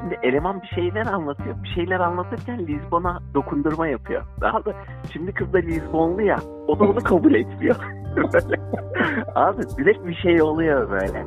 Şimdi 0.00 0.18
eleman 0.22 0.62
bir 0.62 0.66
şeyler 0.66 1.06
anlatıyor. 1.06 1.56
Bir 1.62 1.68
şeyler 1.68 2.00
anlatırken 2.00 2.66
Lisbon'a 2.66 3.18
dokundurma 3.34 3.86
yapıyor. 3.86 4.22
Daha 4.40 4.64
da 4.64 4.74
şimdi 5.12 5.32
kız 5.32 5.52
da 5.52 5.58
Lisbonlu 5.58 6.22
ya. 6.22 6.38
O 6.68 6.78
da 6.78 6.84
onu 6.84 7.00
kabul 7.00 7.34
etmiyor. 7.34 7.76
Abi 9.34 9.62
direkt 9.78 10.06
bir 10.06 10.14
şey 10.14 10.42
oluyor 10.42 10.90
böyle. 10.90 11.24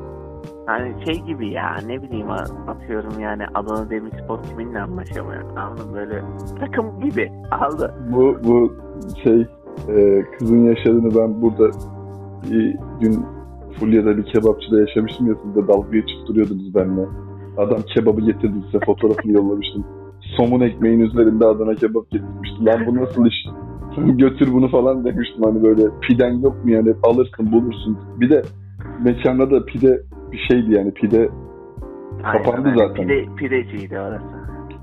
Hani 0.66 1.06
şey 1.06 1.22
gibi 1.22 1.52
ya 1.52 1.78
ne 1.86 2.02
bileyim 2.02 2.30
atıyorum 2.68 3.20
yani 3.20 3.44
Adana 3.54 3.90
Demirspor 3.90 4.44
kiminle 4.44 4.82
anlaşamıyor. 4.82 5.58
Anladın 5.58 5.94
böyle 5.94 6.22
takım 6.60 7.00
gibi 7.00 7.32
aldı. 7.52 7.96
Bu 8.10 8.38
bu 8.44 8.74
şey 9.24 9.48
e, 9.90 10.26
kızın 10.40 10.66
yaşadığını 10.66 11.16
ben 11.16 11.42
burada 11.42 11.72
bir 12.52 12.78
gün 13.00 13.26
Fulya'da 13.80 14.18
bir 14.18 14.24
kebapçıda 14.24 14.80
yaşamıştım 14.80 15.28
ya 15.28 15.36
siz 15.44 15.56
de 15.56 15.68
dalga 15.68 15.98
geçip 15.98 16.28
duruyordunuz 16.28 16.76
benimle. 16.76 17.06
Adam 17.58 17.82
kebabı 17.96 18.22
getirdi 18.22 18.56
size 18.66 18.86
fotoğrafını 18.86 19.32
yollamıştım. 19.32 19.86
somun 20.38 20.62
ekmeğin 20.62 21.00
üzerinde 21.00 21.46
Adana 21.46 21.76
kebap 21.76 22.12
getirmişti. 22.12 22.66
Lan 22.66 22.86
bu 22.88 22.96
nasıl 22.96 23.26
iş? 23.26 23.36
Götür 24.18 24.54
bunu 24.54 24.68
falan 24.68 25.06
demiştim 25.06 25.44
hani 25.44 25.64
böyle 25.64 25.84
piden 26.02 26.34
yok 26.34 26.66
mu 26.66 26.72
yani 26.72 26.94
alırsın 27.04 27.52
bulursun. 27.52 27.98
Bir 28.20 28.30
de 28.30 28.42
mekanda 29.04 29.52
da 29.52 29.66
pide 29.66 30.02
bir 30.32 30.48
şeydi 30.50 30.74
yani 30.74 30.94
pide 30.94 31.30
Kapandı 32.24 32.68
aynen, 32.70 32.88
zaten. 32.88 33.08
Pide, 33.08 33.26
pideciydi 33.36 34.00
orası. 34.00 34.26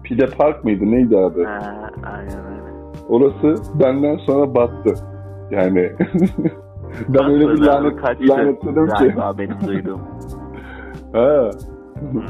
pide 0.05 0.27
park 0.27 0.65
mıydı 0.65 0.85
neydi 0.85 1.19
abi? 1.19 1.45
Ha, 1.45 1.91
aynen 2.05 2.45
öyle. 2.47 2.63
Orası 3.09 3.55
benden 3.81 4.17
sonra 4.17 4.55
battı. 4.55 4.95
Yani 5.51 5.93
ben 7.09 7.25
öyle 7.25 7.49
bir 7.49 7.59
lanet, 7.59 7.97
kaçtı 7.97 8.29
lanetledim 8.29 8.87
ki. 8.87 8.93
Galiba 8.99 9.39
benim 9.39 9.57
duyduğum. 9.67 10.01
Ha. 11.13 11.51
Hmm. 12.01 12.23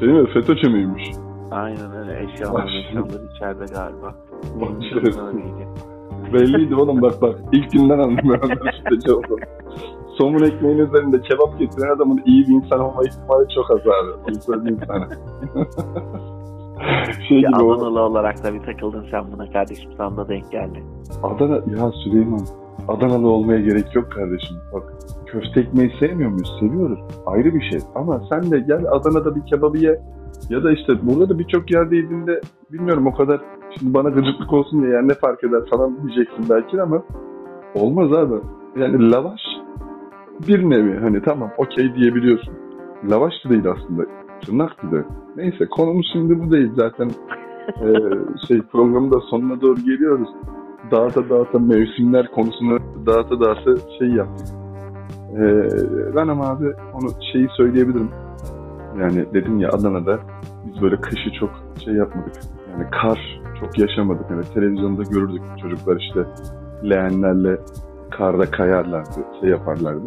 Şey 0.00 0.08
mi 0.08 0.26
FETÖ'cü 0.34 0.70
müymüş? 0.70 1.02
Aynen 1.50 1.96
öyle. 1.96 2.22
Eşyalar 2.24 2.66
eşyalar 2.66 3.34
içeride 3.36 3.64
galiba. 3.74 4.14
Öyleydi. 5.26 5.68
Belliydi 6.32 6.74
oğlum 6.74 7.02
bak 7.02 7.22
bak. 7.22 7.38
İlk 7.52 7.72
günden 7.72 7.98
onları 7.98 8.72
şüpheci 8.78 9.12
oldum. 9.12 9.38
Somun 10.18 10.42
ekmeğin 10.42 10.78
üzerinde 10.78 11.20
kebap 11.20 11.58
getiren 11.58 11.96
adamın 11.96 12.22
iyi 12.26 12.46
bir 12.48 12.52
insan 12.52 12.80
olma 12.80 13.02
ihtimali 13.04 13.46
çok 13.54 13.70
az 13.70 13.80
abi. 13.80 14.12
Onu 14.28 14.40
söyleyeyim 14.40 14.80
sana. 14.86 15.08
şey 17.28 17.38
gibi. 17.38 17.56
Adanalı 17.56 18.00
olarak 18.00 18.44
da 18.44 18.54
bir 18.54 18.62
takıldın 18.62 19.06
sen 19.10 19.32
buna 19.32 19.50
kardeşim 19.50 19.90
sana 19.96 20.16
da 20.16 20.28
denk 20.28 20.50
geldi. 20.50 20.82
Adana, 21.22 21.54
ya 21.54 21.90
Süleyman. 22.04 22.40
Adanalı 22.88 23.28
olmaya 23.28 23.60
gerek 23.60 23.94
yok 23.94 24.12
kardeşim. 24.12 24.56
Bak 24.72 24.92
köfte 25.26 25.60
ekmeği 25.60 25.92
sevmiyor 26.00 26.30
muyuz? 26.30 26.56
Seviyoruz. 26.60 26.98
Ayrı 27.26 27.54
bir 27.54 27.70
şey. 27.70 27.80
Ama 27.94 28.22
sen 28.30 28.50
de 28.50 28.58
gel 28.58 28.84
Adana'da 28.90 29.36
bir 29.36 29.46
kebabı 29.46 29.78
ye. 29.78 30.00
Ya 30.48 30.64
da 30.64 30.72
işte 30.72 30.92
burada 31.02 31.28
da 31.28 31.38
birçok 31.38 31.70
yerde 31.70 31.96
yediğinde 31.96 32.40
bilmiyorum 32.72 33.06
o 33.06 33.14
kadar 33.14 33.40
şimdi 33.78 33.94
bana 33.94 34.08
gıcıklık 34.08 34.52
olsun 34.52 34.82
diye 34.82 34.92
yani 34.92 35.08
ne 35.08 35.14
fark 35.14 35.44
eder 35.44 35.60
falan 35.70 35.96
diyeceksin 36.02 36.46
belki 36.50 36.82
ama 36.82 37.02
olmaz 37.74 38.12
abi. 38.12 38.34
Yani 38.76 39.10
lavaş 39.10 39.40
bir 40.48 40.70
nevi 40.70 40.98
hani 40.98 41.22
tamam 41.22 41.50
okey 41.58 41.94
diyebiliyorsun. 41.94 42.54
Lavaş 43.10 43.32
da 43.44 43.50
değil 43.50 43.70
aslında. 43.70 44.02
Tırnak 44.40 44.92
de. 44.92 45.04
Neyse 45.36 45.66
konumuz 45.66 46.10
şimdi 46.12 46.40
bu 46.40 46.50
değil 46.52 46.70
zaten. 46.76 47.10
Ee, 47.68 47.94
şey 48.46 48.60
programın 48.62 49.12
da 49.12 49.20
sonuna 49.20 49.60
doğru 49.60 49.80
geliyoruz. 49.80 50.28
Dağıta 50.90 51.28
dağıta 51.30 51.58
mevsimler 51.58 52.30
konusunu 52.30 52.78
dağıta 53.06 53.40
dağıta 53.40 53.76
şey 53.98 54.08
yaptık. 54.08 54.46
Ee, 55.36 55.68
ben 56.16 56.28
ama 56.28 56.48
abi 56.48 56.64
onu 56.94 57.10
şeyi 57.32 57.48
söyleyebilirim. 57.56 58.10
Yani 59.00 59.26
dedim 59.34 59.58
ya 59.58 59.68
Adana'da 59.68 60.18
biz 60.66 60.82
böyle 60.82 60.96
kışı 60.96 61.30
çok 61.40 61.50
şey 61.84 61.94
yapmadık. 61.94 62.32
Yani 62.72 62.90
kar 62.90 63.40
çok 63.60 63.78
yaşamadık. 63.78 64.30
Yani 64.30 64.42
televizyonda 64.54 65.02
görürdük 65.02 65.42
çocuklar 65.62 66.00
işte 66.00 66.20
leğenlerle 66.90 67.58
karda 68.10 68.50
kayarlardı, 68.50 69.24
şey 69.40 69.50
yaparlardı. 69.50 70.04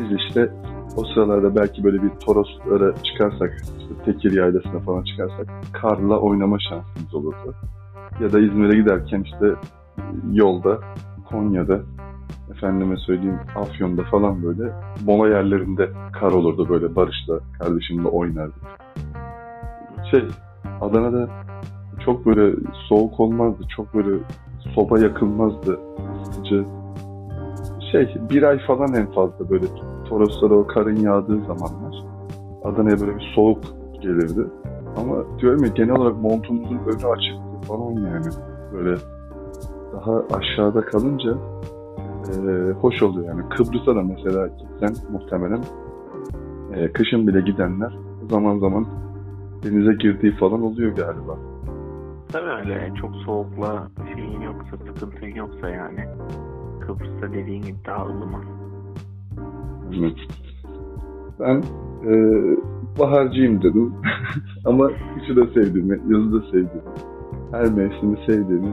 Biz 0.00 0.18
işte 0.18 0.50
o 0.96 1.04
sıralarda 1.04 1.56
belki 1.56 1.84
böyle 1.84 2.02
bir 2.02 2.10
Toroslara 2.10 2.94
çıkarsak, 3.02 3.52
işte 3.78 3.94
Tekir 4.04 4.32
Yaylası'na 4.32 4.78
falan 4.78 5.02
çıkarsak 5.02 5.46
karla 5.72 6.18
oynama 6.18 6.58
şansımız 6.58 7.14
olurdu. 7.14 7.54
Ya 8.20 8.32
da 8.32 8.40
İzmir'e 8.40 8.76
giderken 8.76 9.20
işte 9.20 9.54
yolda, 10.32 10.78
Konya'da, 11.30 11.80
efendime 12.50 12.96
söyleyeyim 12.96 13.38
Afyon'da 13.56 14.02
falan 14.04 14.42
böyle 14.42 14.72
mola 15.06 15.28
yerlerinde 15.28 15.90
kar 16.12 16.32
olurdu 16.32 16.68
böyle 16.68 16.96
Barış'la, 16.96 17.40
kardeşimle 17.58 18.08
oynardık. 18.08 18.62
Şey, 20.10 20.24
Adana'da 20.80 21.28
çok 22.04 22.26
böyle 22.26 22.56
soğuk 22.88 23.20
olmazdı, 23.20 23.62
çok 23.76 23.94
böyle 23.94 24.18
soba 24.74 24.98
yakılmazdı, 24.98 25.78
ısıtıcı. 26.22 26.64
Şey, 27.92 28.16
bir 28.30 28.42
ay 28.42 28.58
falan 28.66 28.94
en 28.94 29.12
fazla 29.12 29.50
böyle 29.50 29.66
Toroslara 30.08 30.54
o 30.54 30.66
karın 30.66 30.96
yağdığı 30.96 31.40
zamanlar 31.40 32.04
Adana'ya 32.64 33.00
böyle 33.00 33.16
bir 33.16 33.32
soğuk 33.34 33.64
gelirdi. 34.00 34.46
Ama 34.96 35.38
diyorum 35.38 35.64
ya 35.64 35.70
genel 35.74 35.96
olarak 35.96 36.16
montumuzun 36.16 36.78
önü 36.78 37.06
açıktı 37.06 37.68
falan 37.68 37.92
yani. 37.92 38.26
Böyle 38.72 38.96
daha 39.94 40.22
aşağıda 40.38 40.80
kalınca 40.80 41.34
eee, 42.28 42.72
hoş 42.80 43.02
oluyor 43.02 43.26
yani. 43.28 43.48
Kıbrıs'a 43.48 43.96
da 43.96 44.02
mesela 44.02 44.46
gitsen 44.46 44.94
muhtemelen 45.12 45.60
eee, 46.76 46.92
kışın 46.92 47.26
bile 47.26 47.40
gidenler 47.40 47.98
zaman 48.30 48.58
zaman 48.58 48.86
denize 49.64 49.92
girdiği 49.92 50.32
falan 50.36 50.62
oluyor 50.62 50.96
galiba. 50.96 51.38
Tabii 52.32 52.50
öyle 52.50 52.92
çok 53.00 53.16
soğukla 53.16 53.88
şeyin 54.14 54.40
yoksa, 54.40 54.76
sıkıntın 54.76 55.26
yoksa 55.26 55.68
yani. 55.68 56.00
Kıbrıs'ta 56.80 57.32
dediğin 57.32 57.62
gibi 57.62 57.76
daha 57.86 58.06
ılıman. 58.06 58.44
Evet. 59.98 60.16
Ben 61.40 61.62
eee 62.06 62.56
baharcıyım 63.00 63.62
dedim. 63.62 63.94
Ama 64.64 64.88
kışı 65.18 65.36
da 65.36 65.46
sevdiğimi, 65.46 66.00
yazı 66.08 66.32
da 66.32 66.40
sevdiğimi, 66.46 66.90
her 67.52 67.72
mevsimi 67.72 68.16
sevdiğimi 68.26 68.72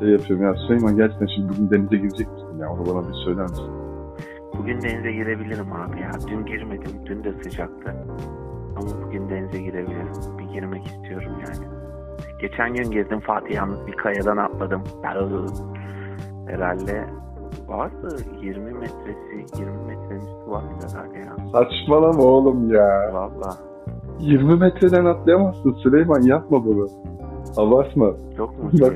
şey 0.00 0.08
yapıyorum. 0.08 0.44
Ya 0.46 0.54
Süleyman 0.54 0.96
gerçekten 0.96 1.26
şimdi 1.26 1.48
bugün 1.48 1.70
denize 1.70 1.96
girecek 1.96 2.32
misin 2.32 2.58
ya? 2.60 2.72
Onu 2.72 2.86
bana 2.86 3.08
bir 3.08 3.14
söyler 3.14 3.42
misin? 3.42 3.70
Bugün 4.58 4.82
denize 4.82 5.12
girebilirim 5.12 5.72
abi 5.72 6.00
ya. 6.00 6.10
Dün 6.28 6.46
girmedim. 6.46 7.06
Dün 7.06 7.24
de 7.24 7.32
sıcaktı. 7.42 7.94
Ama 8.76 9.06
bugün 9.06 9.28
denize 9.30 9.58
girebilirim. 9.62 10.08
Bir 10.38 10.44
girmek 10.44 10.86
istiyorum 10.86 11.32
yani. 11.46 11.66
Geçen 12.40 12.74
gün 12.74 12.90
girdim 12.90 13.20
Fatih 13.20 13.54
yalnız 13.54 13.86
bir 13.86 13.92
kayadan 13.92 14.36
atladım. 14.36 14.82
Herhalde 16.46 17.04
vardı 17.68 18.16
20 18.42 18.72
metresi, 18.72 19.60
20 19.60 19.76
metrenin 19.86 20.20
üstü 20.20 20.50
vardı 20.50 20.86
herhalde 20.92 21.18
ya. 21.18 21.36
Saçmalama 21.52 22.22
oğlum 22.22 22.74
ya. 22.74 23.10
Valla. 23.12 23.56
20 24.20 24.56
metreden 24.56 25.04
atlayamazsın 25.04 25.72
Süleyman 25.72 26.22
yapma 26.22 26.64
bunu. 26.64 26.86
Abartma. 27.56 28.12
Çok 28.36 28.58
mu 28.62 28.70
Bak. 28.80 28.94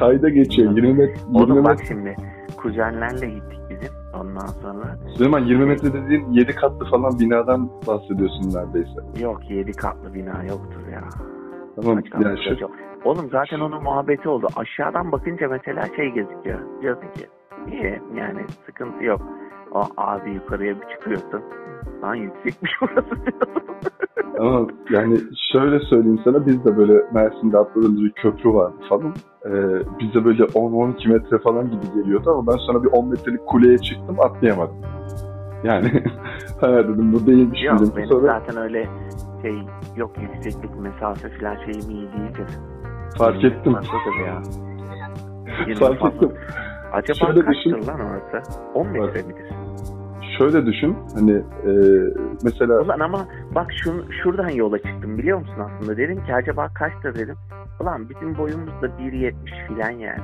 Kayda 0.00 0.28
geçiyor 0.28 0.76
20 0.76 0.92
metre. 0.92 1.14
20 1.28 1.36
Oğlum 1.38 1.64
bak 1.64 1.70
metre. 1.78 1.86
şimdi 1.86 2.16
kuzenlerle 2.56 3.26
gittik 3.26 3.58
bizim. 3.70 3.94
Ondan 4.20 4.46
sonra 4.46 4.96
Süleyman 5.16 5.40
20 5.40 5.64
metre 5.64 5.92
dediğin 5.92 6.32
7 6.32 6.52
katlı 6.54 6.90
falan 6.90 7.18
binadan 7.18 7.70
bahsediyorsun 7.86 8.54
neredeyse. 8.54 9.00
yok 9.24 9.50
7 9.50 9.72
katlı 9.72 10.14
bina 10.14 10.44
yoktur 10.44 10.88
ya. 10.92 11.00
Tamam 11.76 12.02
yani 12.24 12.38
şu, 12.44 12.62
yok. 12.62 12.70
Oğlum 13.04 13.28
zaten 13.32 13.60
onun 13.60 13.82
muhabbeti 13.82 14.28
oldu. 14.28 14.46
Aşağıdan 14.56 15.12
bakınca 15.12 15.48
mesela 15.48 15.86
şey 15.96 16.08
gözüküyor. 16.12 16.58
Diyorsun 16.82 17.08
ki 17.12 17.26
niye 17.66 18.00
yani 18.16 18.40
sıkıntı 18.66 19.04
yok. 19.04 19.20
O 19.74 19.82
abi 19.96 20.30
yukarıya 20.30 20.74
bir 20.80 20.88
çıkıyorsun. 20.88 21.42
Lan 22.02 22.14
yüksekmiş 22.14 22.72
burası 22.80 23.10
diyorsun. 23.10 23.62
Ama 24.38 24.66
yani 24.90 25.18
şöyle 25.52 25.80
söyleyeyim 25.80 26.20
sana 26.24 26.46
biz 26.46 26.64
de 26.64 26.76
böyle 26.76 26.92
Mersin'de 27.12 27.58
atladığımız 27.58 28.04
bir 28.04 28.12
köprü 28.12 28.50
vardı 28.50 28.76
falan. 28.88 29.14
Ee, 29.46 29.50
bize 30.00 30.24
böyle 30.24 30.42
10-12 30.42 31.08
metre 31.12 31.38
falan 31.38 31.70
gibi 31.70 32.02
geliyordu 32.02 32.30
ama 32.30 32.52
ben 32.52 32.56
sonra 32.58 32.82
bir 32.82 32.88
10 32.88 33.08
metrelik 33.08 33.46
kuleye 33.46 33.78
çıktım 33.78 34.20
atlayamadım. 34.20 34.76
Yani 35.64 35.88
ha 36.60 36.68
dedim 36.78 37.12
bu 37.12 37.26
değilmiş 37.26 37.62
yok 37.64 37.80
dedim. 37.80 37.92
benim 37.96 38.08
Sonra 38.08 38.26
zaten 38.26 38.56
öyle 38.62 38.88
şey 39.42 39.54
yok 39.96 40.10
yükseklik 40.22 40.80
mesafe 40.80 41.28
falan 41.28 41.56
şeyim 41.56 41.90
iyi 41.90 42.08
değildir. 42.12 42.46
fark 43.18 43.44
ettim. 43.44 43.72
Nasıldır 43.72 44.26
ya? 44.26 44.42
Fark 45.78 46.04
ettim. 46.14 46.32
Acaba 46.92 47.18
Şöyle 47.26 47.40
kaçtır 47.44 47.70
düşün. 47.74 47.86
lan 47.86 48.00
orası? 48.00 48.50
10 48.74 48.86
metre 48.88 49.22
midir? 49.22 49.44
Şöyle 50.38 50.66
düşün 50.66 50.96
hani 51.14 51.32
e, 51.66 51.70
mesela 52.44 52.80
Ulan 52.82 53.00
ama 53.00 53.26
bak 53.54 53.66
şun, 53.84 54.04
şuradan 54.22 54.48
yola 54.48 54.78
çıktım 54.78 55.18
biliyor 55.18 55.38
musun 55.38 55.54
aslında? 55.58 55.96
Dedim 55.96 56.24
ki 56.24 56.34
acaba 56.34 56.68
kaçtır 56.74 57.14
dedim. 57.14 57.36
Ulan 57.80 58.08
bizim 58.10 58.38
boyumuz 58.38 58.82
da 58.82 58.86
1.70 58.86 59.32
filan 59.68 59.90
yani. 59.90 60.20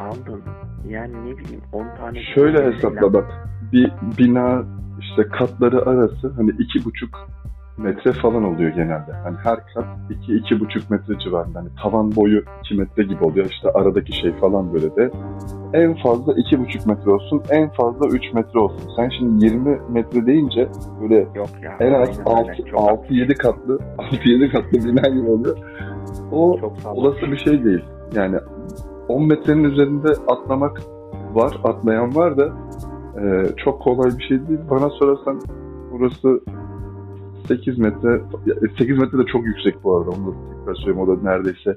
Aldın. 0.00 0.42
Yani 0.88 1.12
ne 1.12 1.38
bileyim 1.38 1.62
10 1.72 1.86
tane. 1.96 2.22
şöyle 2.34 2.64
hesapla 2.72 3.12
bak 3.12 3.24
bir 3.72 3.92
bina 4.18 4.64
işte 5.00 5.22
katları 5.28 5.82
arası 5.86 6.32
hani 6.36 6.50
iki 6.50 6.84
buçuk 6.84 7.28
metre 7.78 8.12
falan 8.12 8.44
oluyor 8.44 8.70
genelde. 8.70 9.12
Hani 9.24 9.36
her 9.36 9.56
kat 9.74 9.84
iki 10.10 10.36
iki 10.36 10.60
buçuk 10.60 10.90
metre 10.90 11.18
civarında. 11.18 11.58
Hani 11.58 11.68
tavan 11.82 12.16
boyu 12.16 12.42
iki 12.64 12.74
metre 12.74 13.02
gibi 13.02 13.24
oluyor. 13.24 13.46
İşte 13.50 13.70
aradaki 13.74 14.20
şey 14.20 14.32
falan 14.32 14.72
böyle 14.72 14.96
de. 14.96 15.10
En 15.72 15.94
fazla 15.94 16.32
iki 16.36 16.60
buçuk 16.60 16.86
metre 16.86 17.10
olsun. 17.10 17.42
En 17.50 17.68
fazla 17.70 18.06
üç 18.08 18.32
metre 18.34 18.58
olsun. 18.58 18.90
Sen 18.96 19.08
şimdi 19.18 19.44
20 19.44 19.78
metre 19.90 20.26
deyince 20.26 20.68
böyle 21.00 21.14
Yok 21.14 21.48
ya. 21.62 21.76
en 21.80 21.92
az 21.92 22.20
aynen 22.26 22.48
öyle. 22.48 22.70
Çok, 22.70 22.80
6-7 22.80 23.34
katlı 23.34 23.78
6-7 23.98 24.50
katlı 24.52 24.78
bina 24.84 25.08
gibi 25.08 25.30
oluyor. 25.30 25.56
O 26.32 26.58
olası 26.84 27.20
bir 27.32 27.36
şey 27.36 27.64
değil. 27.64 27.84
Yani 28.14 28.36
10 29.08 29.26
metrenin 29.26 29.64
üzerinde 29.64 30.08
atlamak 30.28 30.80
var, 31.32 31.60
atlayan 31.64 32.14
var 32.14 32.36
da 32.38 32.48
e, 33.20 33.46
çok 33.64 33.82
kolay 33.82 34.10
bir 34.18 34.24
şey 34.24 34.48
değil. 34.48 34.60
Bana 34.70 34.90
sorarsan 34.90 35.40
burası 35.92 36.40
8 37.48 37.78
metre, 37.78 38.20
8 38.78 38.98
metre 38.98 39.18
de 39.18 39.26
çok 39.32 39.46
yüksek 39.46 39.84
bu 39.84 39.96
arada. 39.96 40.10
Onu 40.10 40.26
da 40.26 40.30
tekrar 40.50 40.74
söyleyeyim 40.74 41.00
o 41.00 41.06
da 41.06 41.22
neredeyse 41.22 41.76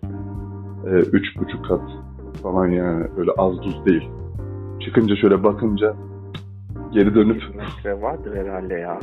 e, 0.86 0.90
üç 0.90 1.38
buçuk 1.38 1.66
kat 1.66 1.82
falan 2.44 2.68
yani 2.68 3.08
öyle 3.18 3.32
az 3.38 3.62
tuz 3.62 3.86
değil. 3.86 4.10
Çıkınca 4.80 5.16
şöyle 5.16 5.44
bakınca 5.44 5.96
geri 6.92 7.16
dönüp 7.16 7.42
100 7.44 7.56
metre 7.56 8.02
vardır 8.02 8.36
herhalde 8.36 8.74
ya. 8.74 9.00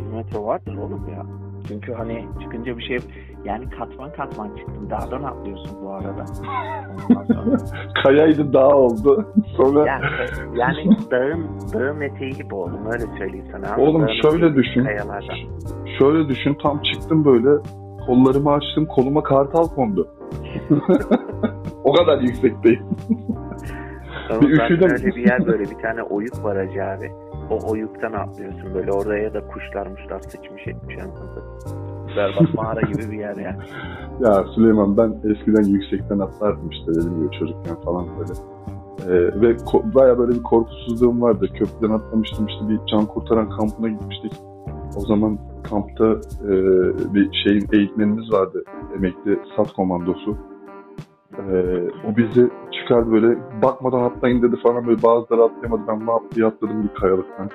100 0.00 0.12
metre 0.12 0.38
vardır 0.38 0.76
oğlum 0.76 1.08
ya. 1.08 1.26
Çünkü 1.68 1.92
hani 1.92 2.26
çıkınca 2.42 2.78
bir 2.78 2.82
şey 2.82 2.98
yani 3.44 3.70
katman 3.70 4.12
katman 4.12 4.56
çıktın. 4.56 4.90
Dağdan 4.90 5.22
atlıyorsun 5.22 5.70
bu 5.82 5.92
arada. 5.92 6.26
Sonra. 6.26 7.56
kayaydı 8.02 8.52
dağ 8.52 8.68
oldu. 8.68 9.32
Sonra 9.56 9.86
yani, 9.86 10.04
yani 10.54 10.96
dağın, 11.10 11.46
dağın 11.74 12.00
eteği 12.00 12.32
gibi 12.32 12.54
oğlum 12.54 12.86
öyle 12.92 13.04
söyleyeyim 13.18 13.46
sana. 13.52 13.76
Oğlum 13.82 14.02
dağın 14.02 14.20
şöyle 14.22 14.54
düşün. 14.54 14.84
Kayalardan. 14.84 15.36
şöyle 15.98 16.28
düşün 16.28 16.58
tam 16.62 16.82
çıktım 16.82 17.24
böyle 17.24 17.62
kollarımı 18.06 18.52
açtım 18.52 18.86
koluma 18.86 19.22
kartal 19.22 19.68
kondu. 19.68 20.08
o 21.84 21.92
kadar 21.92 22.20
yüksekteyim. 22.20 22.82
Ama 24.30 24.40
Bir 24.40 24.48
üşüdüm. 24.48 24.90
öyle 24.90 25.06
bir 25.06 25.26
yer 25.26 25.46
böyle 25.46 25.64
bir 25.64 25.78
tane 25.82 26.02
oyuk 26.02 26.44
var 26.44 26.66
hacı 26.66 26.84
abi. 26.84 27.10
O 27.50 27.70
oyuktan 27.70 28.12
atlıyorsun 28.12 28.74
böyle 28.74 28.92
oraya 28.92 29.34
da 29.34 29.46
kuşlar 29.46 29.86
muşlar 29.86 30.20
sıçmış 30.20 30.66
etmiş 30.66 30.96
anladın. 30.98 31.44
Berbat 32.16 32.54
mağara 32.54 32.80
gibi 32.80 33.12
bir 33.12 33.18
yer 33.18 33.36
ya. 33.36 33.56
Ya 34.20 34.44
Süleyman 34.54 34.96
ben 34.96 35.14
eskiden 35.30 35.62
yüksekten 35.62 36.18
atlardım 36.18 36.70
işte 36.70 36.94
dediğim 36.94 37.16
gibi 37.16 37.30
çocukken 37.38 37.76
falan 37.84 38.06
böyle. 38.18 38.32
Ee, 39.06 39.40
ve 39.40 39.52
ko- 39.52 39.94
baya 39.94 40.18
böyle 40.18 40.32
bir 40.32 40.42
korkusuzluğum 40.42 41.22
vardı. 41.22 41.48
Köprüden 41.54 41.94
atlamıştım 41.94 42.46
işte 42.46 42.68
bir 42.68 42.80
can 42.86 43.06
kurtaran 43.06 43.50
kampına 43.50 43.88
gitmiştik. 43.88 44.32
O 44.96 45.00
zaman 45.00 45.38
kampta 45.70 46.04
e, 46.44 46.52
bir 47.14 47.32
şeyin 47.44 47.68
eğitmenimiz 47.72 48.32
vardı. 48.32 48.64
Emekli 48.96 49.38
sat 49.56 49.72
komandosu. 49.72 50.36
Ee, 51.38 51.88
o 52.08 52.16
bizi 52.16 52.50
çıkardı 52.72 53.12
böyle 53.12 53.38
bakmadan 53.62 54.02
atlayın 54.02 54.42
dedi 54.42 54.56
falan 54.62 54.86
böyle 54.86 55.02
bazıları 55.02 55.42
atlayamadı. 55.42 55.82
Ben 55.88 56.06
lap 56.06 56.22
diye 56.34 56.46
atladım 56.46 56.82
bir 56.82 57.00
kayalıktan. 57.00 57.50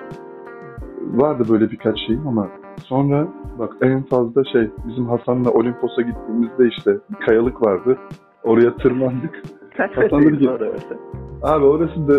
Vardı 1.12 1.44
böyle 1.48 1.70
birkaç 1.70 1.98
şeyim 2.06 2.28
ama 2.28 2.48
sonra 2.84 3.28
bak 3.58 3.76
en 3.82 4.02
fazla 4.02 4.44
şey 4.52 4.70
bizim 4.88 5.06
Hasan'la 5.06 5.50
Olimpos'a 5.50 6.02
gittiğimizde 6.02 6.68
işte 6.68 6.98
bir 7.10 7.26
kayalık 7.26 7.62
vardı. 7.62 7.98
Oraya 8.44 8.76
tırmandık. 8.76 9.42
Kaç 9.76 9.96
metreydi 9.96 10.50
orası? 10.50 10.98
Abi 11.42 11.64
orası 11.64 12.08
da 12.08 12.14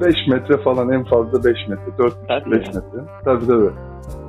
5 0.00 0.14
metre 0.28 0.56
falan 0.56 0.92
en 0.92 1.04
fazla 1.04 1.44
5 1.44 1.68
metre. 1.68 1.98
4 1.98 2.14
Hadi 2.28 2.50
5 2.50 2.52
ya. 2.52 2.58
metre. 2.58 3.10
Tabii 3.24 3.46
tabii. 3.46 3.70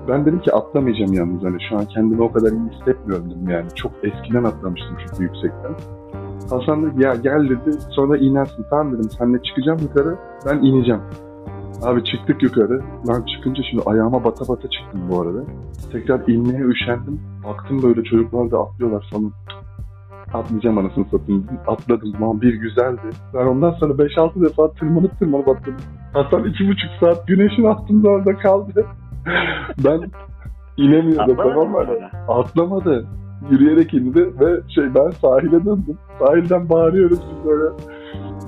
Ben 0.08 0.26
dedim 0.26 0.40
ki 0.40 0.54
atlamayacağım 0.54 1.14
yalnız 1.14 1.44
hani 1.44 1.58
şu 1.70 1.76
an 1.78 1.86
kendimi 1.86 2.22
o 2.22 2.32
kadar 2.32 2.52
iyi 2.52 2.70
hissetmiyorum 2.70 3.30
dedim 3.30 3.50
yani. 3.50 3.66
Çok 3.76 3.92
eskiden 4.04 4.44
atlamıştım 4.44 4.98
çünkü 5.08 5.24
yüksekten. 5.24 5.72
Hasan 6.50 6.84
dedi 6.86 7.04
ya 7.04 7.16
gel 7.16 7.50
dedi 7.50 7.72
sonra 7.90 8.18
inersin. 8.18 8.66
Tamam 8.70 8.94
dedim 8.94 9.10
senle 9.10 9.42
çıkacağım 9.44 9.80
yukarı 9.82 10.16
ben 10.46 10.58
ineceğim. 10.58 11.02
Abi 11.84 12.04
çıktık 12.04 12.44
yukarı. 12.44 12.82
Lan 13.08 13.26
çıkınca 13.26 13.64
şimdi 13.70 13.84
ayağıma 13.86 14.24
bata 14.24 14.48
bata 14.48 14.70
çıktım 14.70 15.02
bu 15.10 15.22
arada. 15.22 15.44
Tekrar 15.92 16.28
inmeye 16.28 16.62
üşendim. 16.62 17.22
Baktım 17.44 17.84
böyle 17.84 18.04
çocuklar 18.04 18.52
da 18.52 18.60
atlıyorlar 18.60 19.10
falan. 19.12 19.32
Atlayacağım 20.34 20.78
anasını 20.78 21.06
satayım. 21.12 21.48
Atladım. 21.68 22.14
Lan 22.22 22.42
bir 22.42 22.54
güzeldi. 22.54 23.10
Ben 23.34 23.46
ondan 23.46 23.72
sonra 23.72 23.94
5-6 23.94 24.46
defa 24.46 24.72
tırmanıp 24.72 25.20
tırmanıp 25.20 25.48
atladım. 25.48 25.76
Hasan 26.14 26.44
2,5 26.44 27.00
saat 27.00 27.28
güneşin 27.28 27.64
altında 27.64 28.10
orada 28.10 28.38
kaldı. 28.38 28.86
ben 29.86 30.02
inemiyordum 30.78 31.36
tamam 31.38 31.72
mı? 31.72 31.86
Atlamadı. 32.28 33.08
Yürüyerek 33.52 33.94
indi 33.94 34.40
ve 34.40 34.62
şey 34.76 34.96
ben 34.96 35.10
sahile 35.10 35.66
döndüm. 35.66 35.98
Sahilden 36.20 36.70
bağırıyoruz 36.70 37.20
biz 37.32 37.46
böyle. 37.46 37.74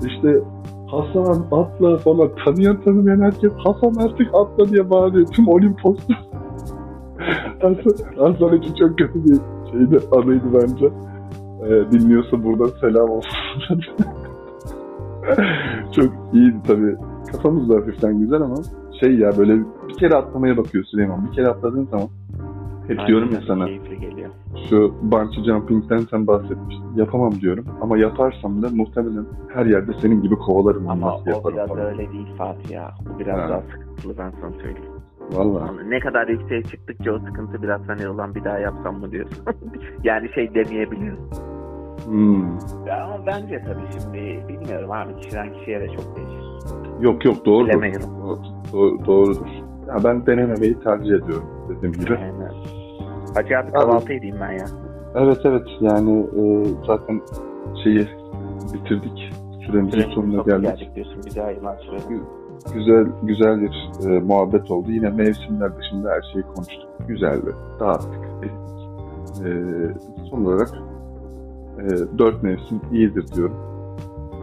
İşte 0.06 0.40
Hasan 0.86 1.46
atla 1.52 1.98
falan 1.98 2.30
tanıyan 2.44 2.80
tanımayan 2.80 3.20
herkes 3.20 3.52
Hasan 3.52 3.94
artık 4.04 4.34
atla 4.34 4.68
diye 4.68 4.90
bağırıyor 4.90 5.26
tüm 5.26 5.48
Olimpos'ta. 5.48 6.14
Hasan, 7.60 7.94
Hasan 8.18 8.56
için 8.56 8.74
çok 8.74 8.98
kötü 8.98 9.24
bir 9.24 9.38
şeydi 9.72 10.00
anıydı 10.12 10.44
bence. 10.54 10.86
Ee, 11.66 11.92
dinliyorsa 11.92 12.44
buradan 12.44 12.70
selam 12.80 13.10
olsun. 13.10 13.38
çok 15.96 16.12
iyiydi 16.32 16.56
tabii. 16.66 16.96
Kafamız 17.32 17.68
da 17.68 17.74
hafiften 17.74 18.18
güzel 18.18 18.42
ama 18.42 18.56
şey 19.00 19.18
ya 19.18 19.38
böyle 19.38 19.56
bir 19.88 19.94
kere 19.98 20.14
atlamaya 20.14 20.56
bakıyor 20.56 20.84
Süleyman. 20.84 21.26
Bir 21.26 21.32
kere 21.32 21.48
atladığın 21.48 21.84
zaman 21.84 22.08
hep 22.88 23.06
diyorum 23.06 23.28
ya 23.32 23.38
Aynen, 23.38 23.46
sana 23.46 23.66
Keyifli 23.66 24.00
geliyor. 24.00 24.30
şu 24.70 24.94
bungee 25.02 25.44
jumping'den 25.44 25.98
sen 26.10 26.26
bahsetmiştin. 26.26 26.84
Yapamam 26.96 27.32
diyorum 27.40 27.64
ama 27.80 27.98
yaparsam 27.98 28.62
da 28.62 28.68
muhtemelen 28.74 29.26
her 29.54 29.66
yerde 29.66 29.92
senin 30.02 30.22
gibi 30.22 30.34
kovalarım. 30.34 30.88
Ama 30.88 31.10
nasıl 31.12 31.40
o 31.44 31.52
biraz 31.52 31.68
falan. 31.68 31.86
öyle 31.86 32.12
değil 32.12 32.28
Fatih 32.38 32.70
ya. 32.70 32.90
O 33.16 33.18
biraz 33.18 33.38
Ha. 33.38 33.48
daha 33.48 33.60
sıkıntılı 33.60 34.18
ben 34.18 34.32
sana 34.40 34.50
söyleyeyim. 34.52 34.92
Valla. 35.32 35.72
Ne 35.88 36.00
kadar 36.00 36.28
yükseğe 36.28 36.62
çıktıkça 36.62 37.12
o 37.12 37.18
sıkıntı 37.18 37.62
biraz 37.62 37.80
hani 37.88 38.08
olan 38.08 38.34
bir 38.34 38.44
daha 38.44 38.58
yapsam 38.58 38.98
mı 39.00 39.10
diyorsun. 39.10 39.44
yani 40.04 40.28
şey 40.34 40.54
demeyebiliyorsun. 40.54 41.30
Hmm. 42.06 42.44
Ama 43.04 43.26
bence 43.26 43.62
tabii 43.66 44.00
şimdi 44.02 44.44
bilmiyorum 44.48 44.90
abi 44.90 45.16
kişiden 45.20 45.52
kişiye 45.52 45.80
de 45.80 45.88
çok 45.88 46.16
değişir. 46.16 46.46
Yok 47.00 47.24
yok 47.24 47.44
doğrudur. 47.46 47.68
Bilemiyorum. 47.68 48.08
Do- 48.72 49.06
doğrudur. 49.06 49.46
Ya 49.88 49.96
ben 50.04 50.26
denememeyi 50.26 50.78
tercih 50.80 51.14
ediyorum 51.14 51.44
dediğim 51.68 51.92
gibi. 51.92 52.16
Aynen. 52.16 52.45
Abi 53.36 53.72
kahvaltı 53.72 54.12
edeyim 54.12 54.36
ben 54.40 54.52
ya. 54.52 54.66
Evet 55.14 55.38
evet 55.44 55.66
yani 55.80 56.20
e, 56.20 56.64
zaten 56.86 57.20
şeyi 57.84 58.06
bitirdik. 58.74 59.32
Süremizin 59.66 59.98
Sürenin 59.98 60.14
sonuna 60.14 60.42
geldik. 60.42 60.62
geldik 60.62 60.94
diyorsun. 60.94 61.22
Bir 61.26 61.62
daha 61.62 61.76
sürelim. 61.76 62.22
Güzel 62.74 63.06
güzel 63.22 63.60
bir 63.60 64.08
e, 64.10 64.20
muhabbet 64.20 64.70
oldu. 64.70 64.90
Yine 64.90 65.10
mevsimler 65.10 65.76
dışında 65.78 66.10
her 66.10 66.22
şeyi 66.32 66.42
konuştuk. 66.54 66.88
Güzeldi. 67.08 67.50
Dağıttık. 67.80 68.20
Ettik. 68.42 68.66
E, 69.46 69.50
son 70.30 70.44
olarak 70.44 70.68
e, 71.78 72.18
dört 72.18 72.42
mevsim 72.42 72.80
iyidir 72.92 73.26
diyorum. 73.36 73.56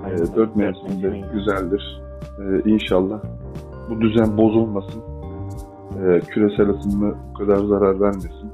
E, 0.07 0.35
dört 0.35 0.55
mevsim 0.55 1.03
de 1.03 1.21
güzeldir. 1.33 2.01
E, 2.39 2.69
inşallah 2.69 3.19
bu 3.89 4.01
düzen 4.01 4.37
bozulmasın. 4.37 5.01
E, 6.05 6.19
küresel 6.19 6.69
ısınma 6.69 7.13
bu 7.29 7.37
kadar 7.37 7.55
zarar 7.55 7.99
vermesin 8.01 8.52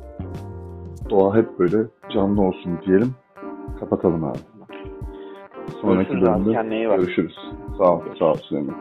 doğa 1.09 1.35
hep 1.35 1.59
böyle 1.59 1.77
canlı 2.13 2.41
olsun 2.41 2.79
diyelim. 2.85 3.13
Kapatalım 3.79 4.23
abi. 4.23 4.37
Sonraki 5.81 6.21
bölümde 6.21 6.51
görüşürüz. 6.95 7.35
Sağ 7.77 7.93
ol, 7.93 8.01
sağ 8.19 8.25
ol 8.25 8.35
Süleyman. 8.35 8.75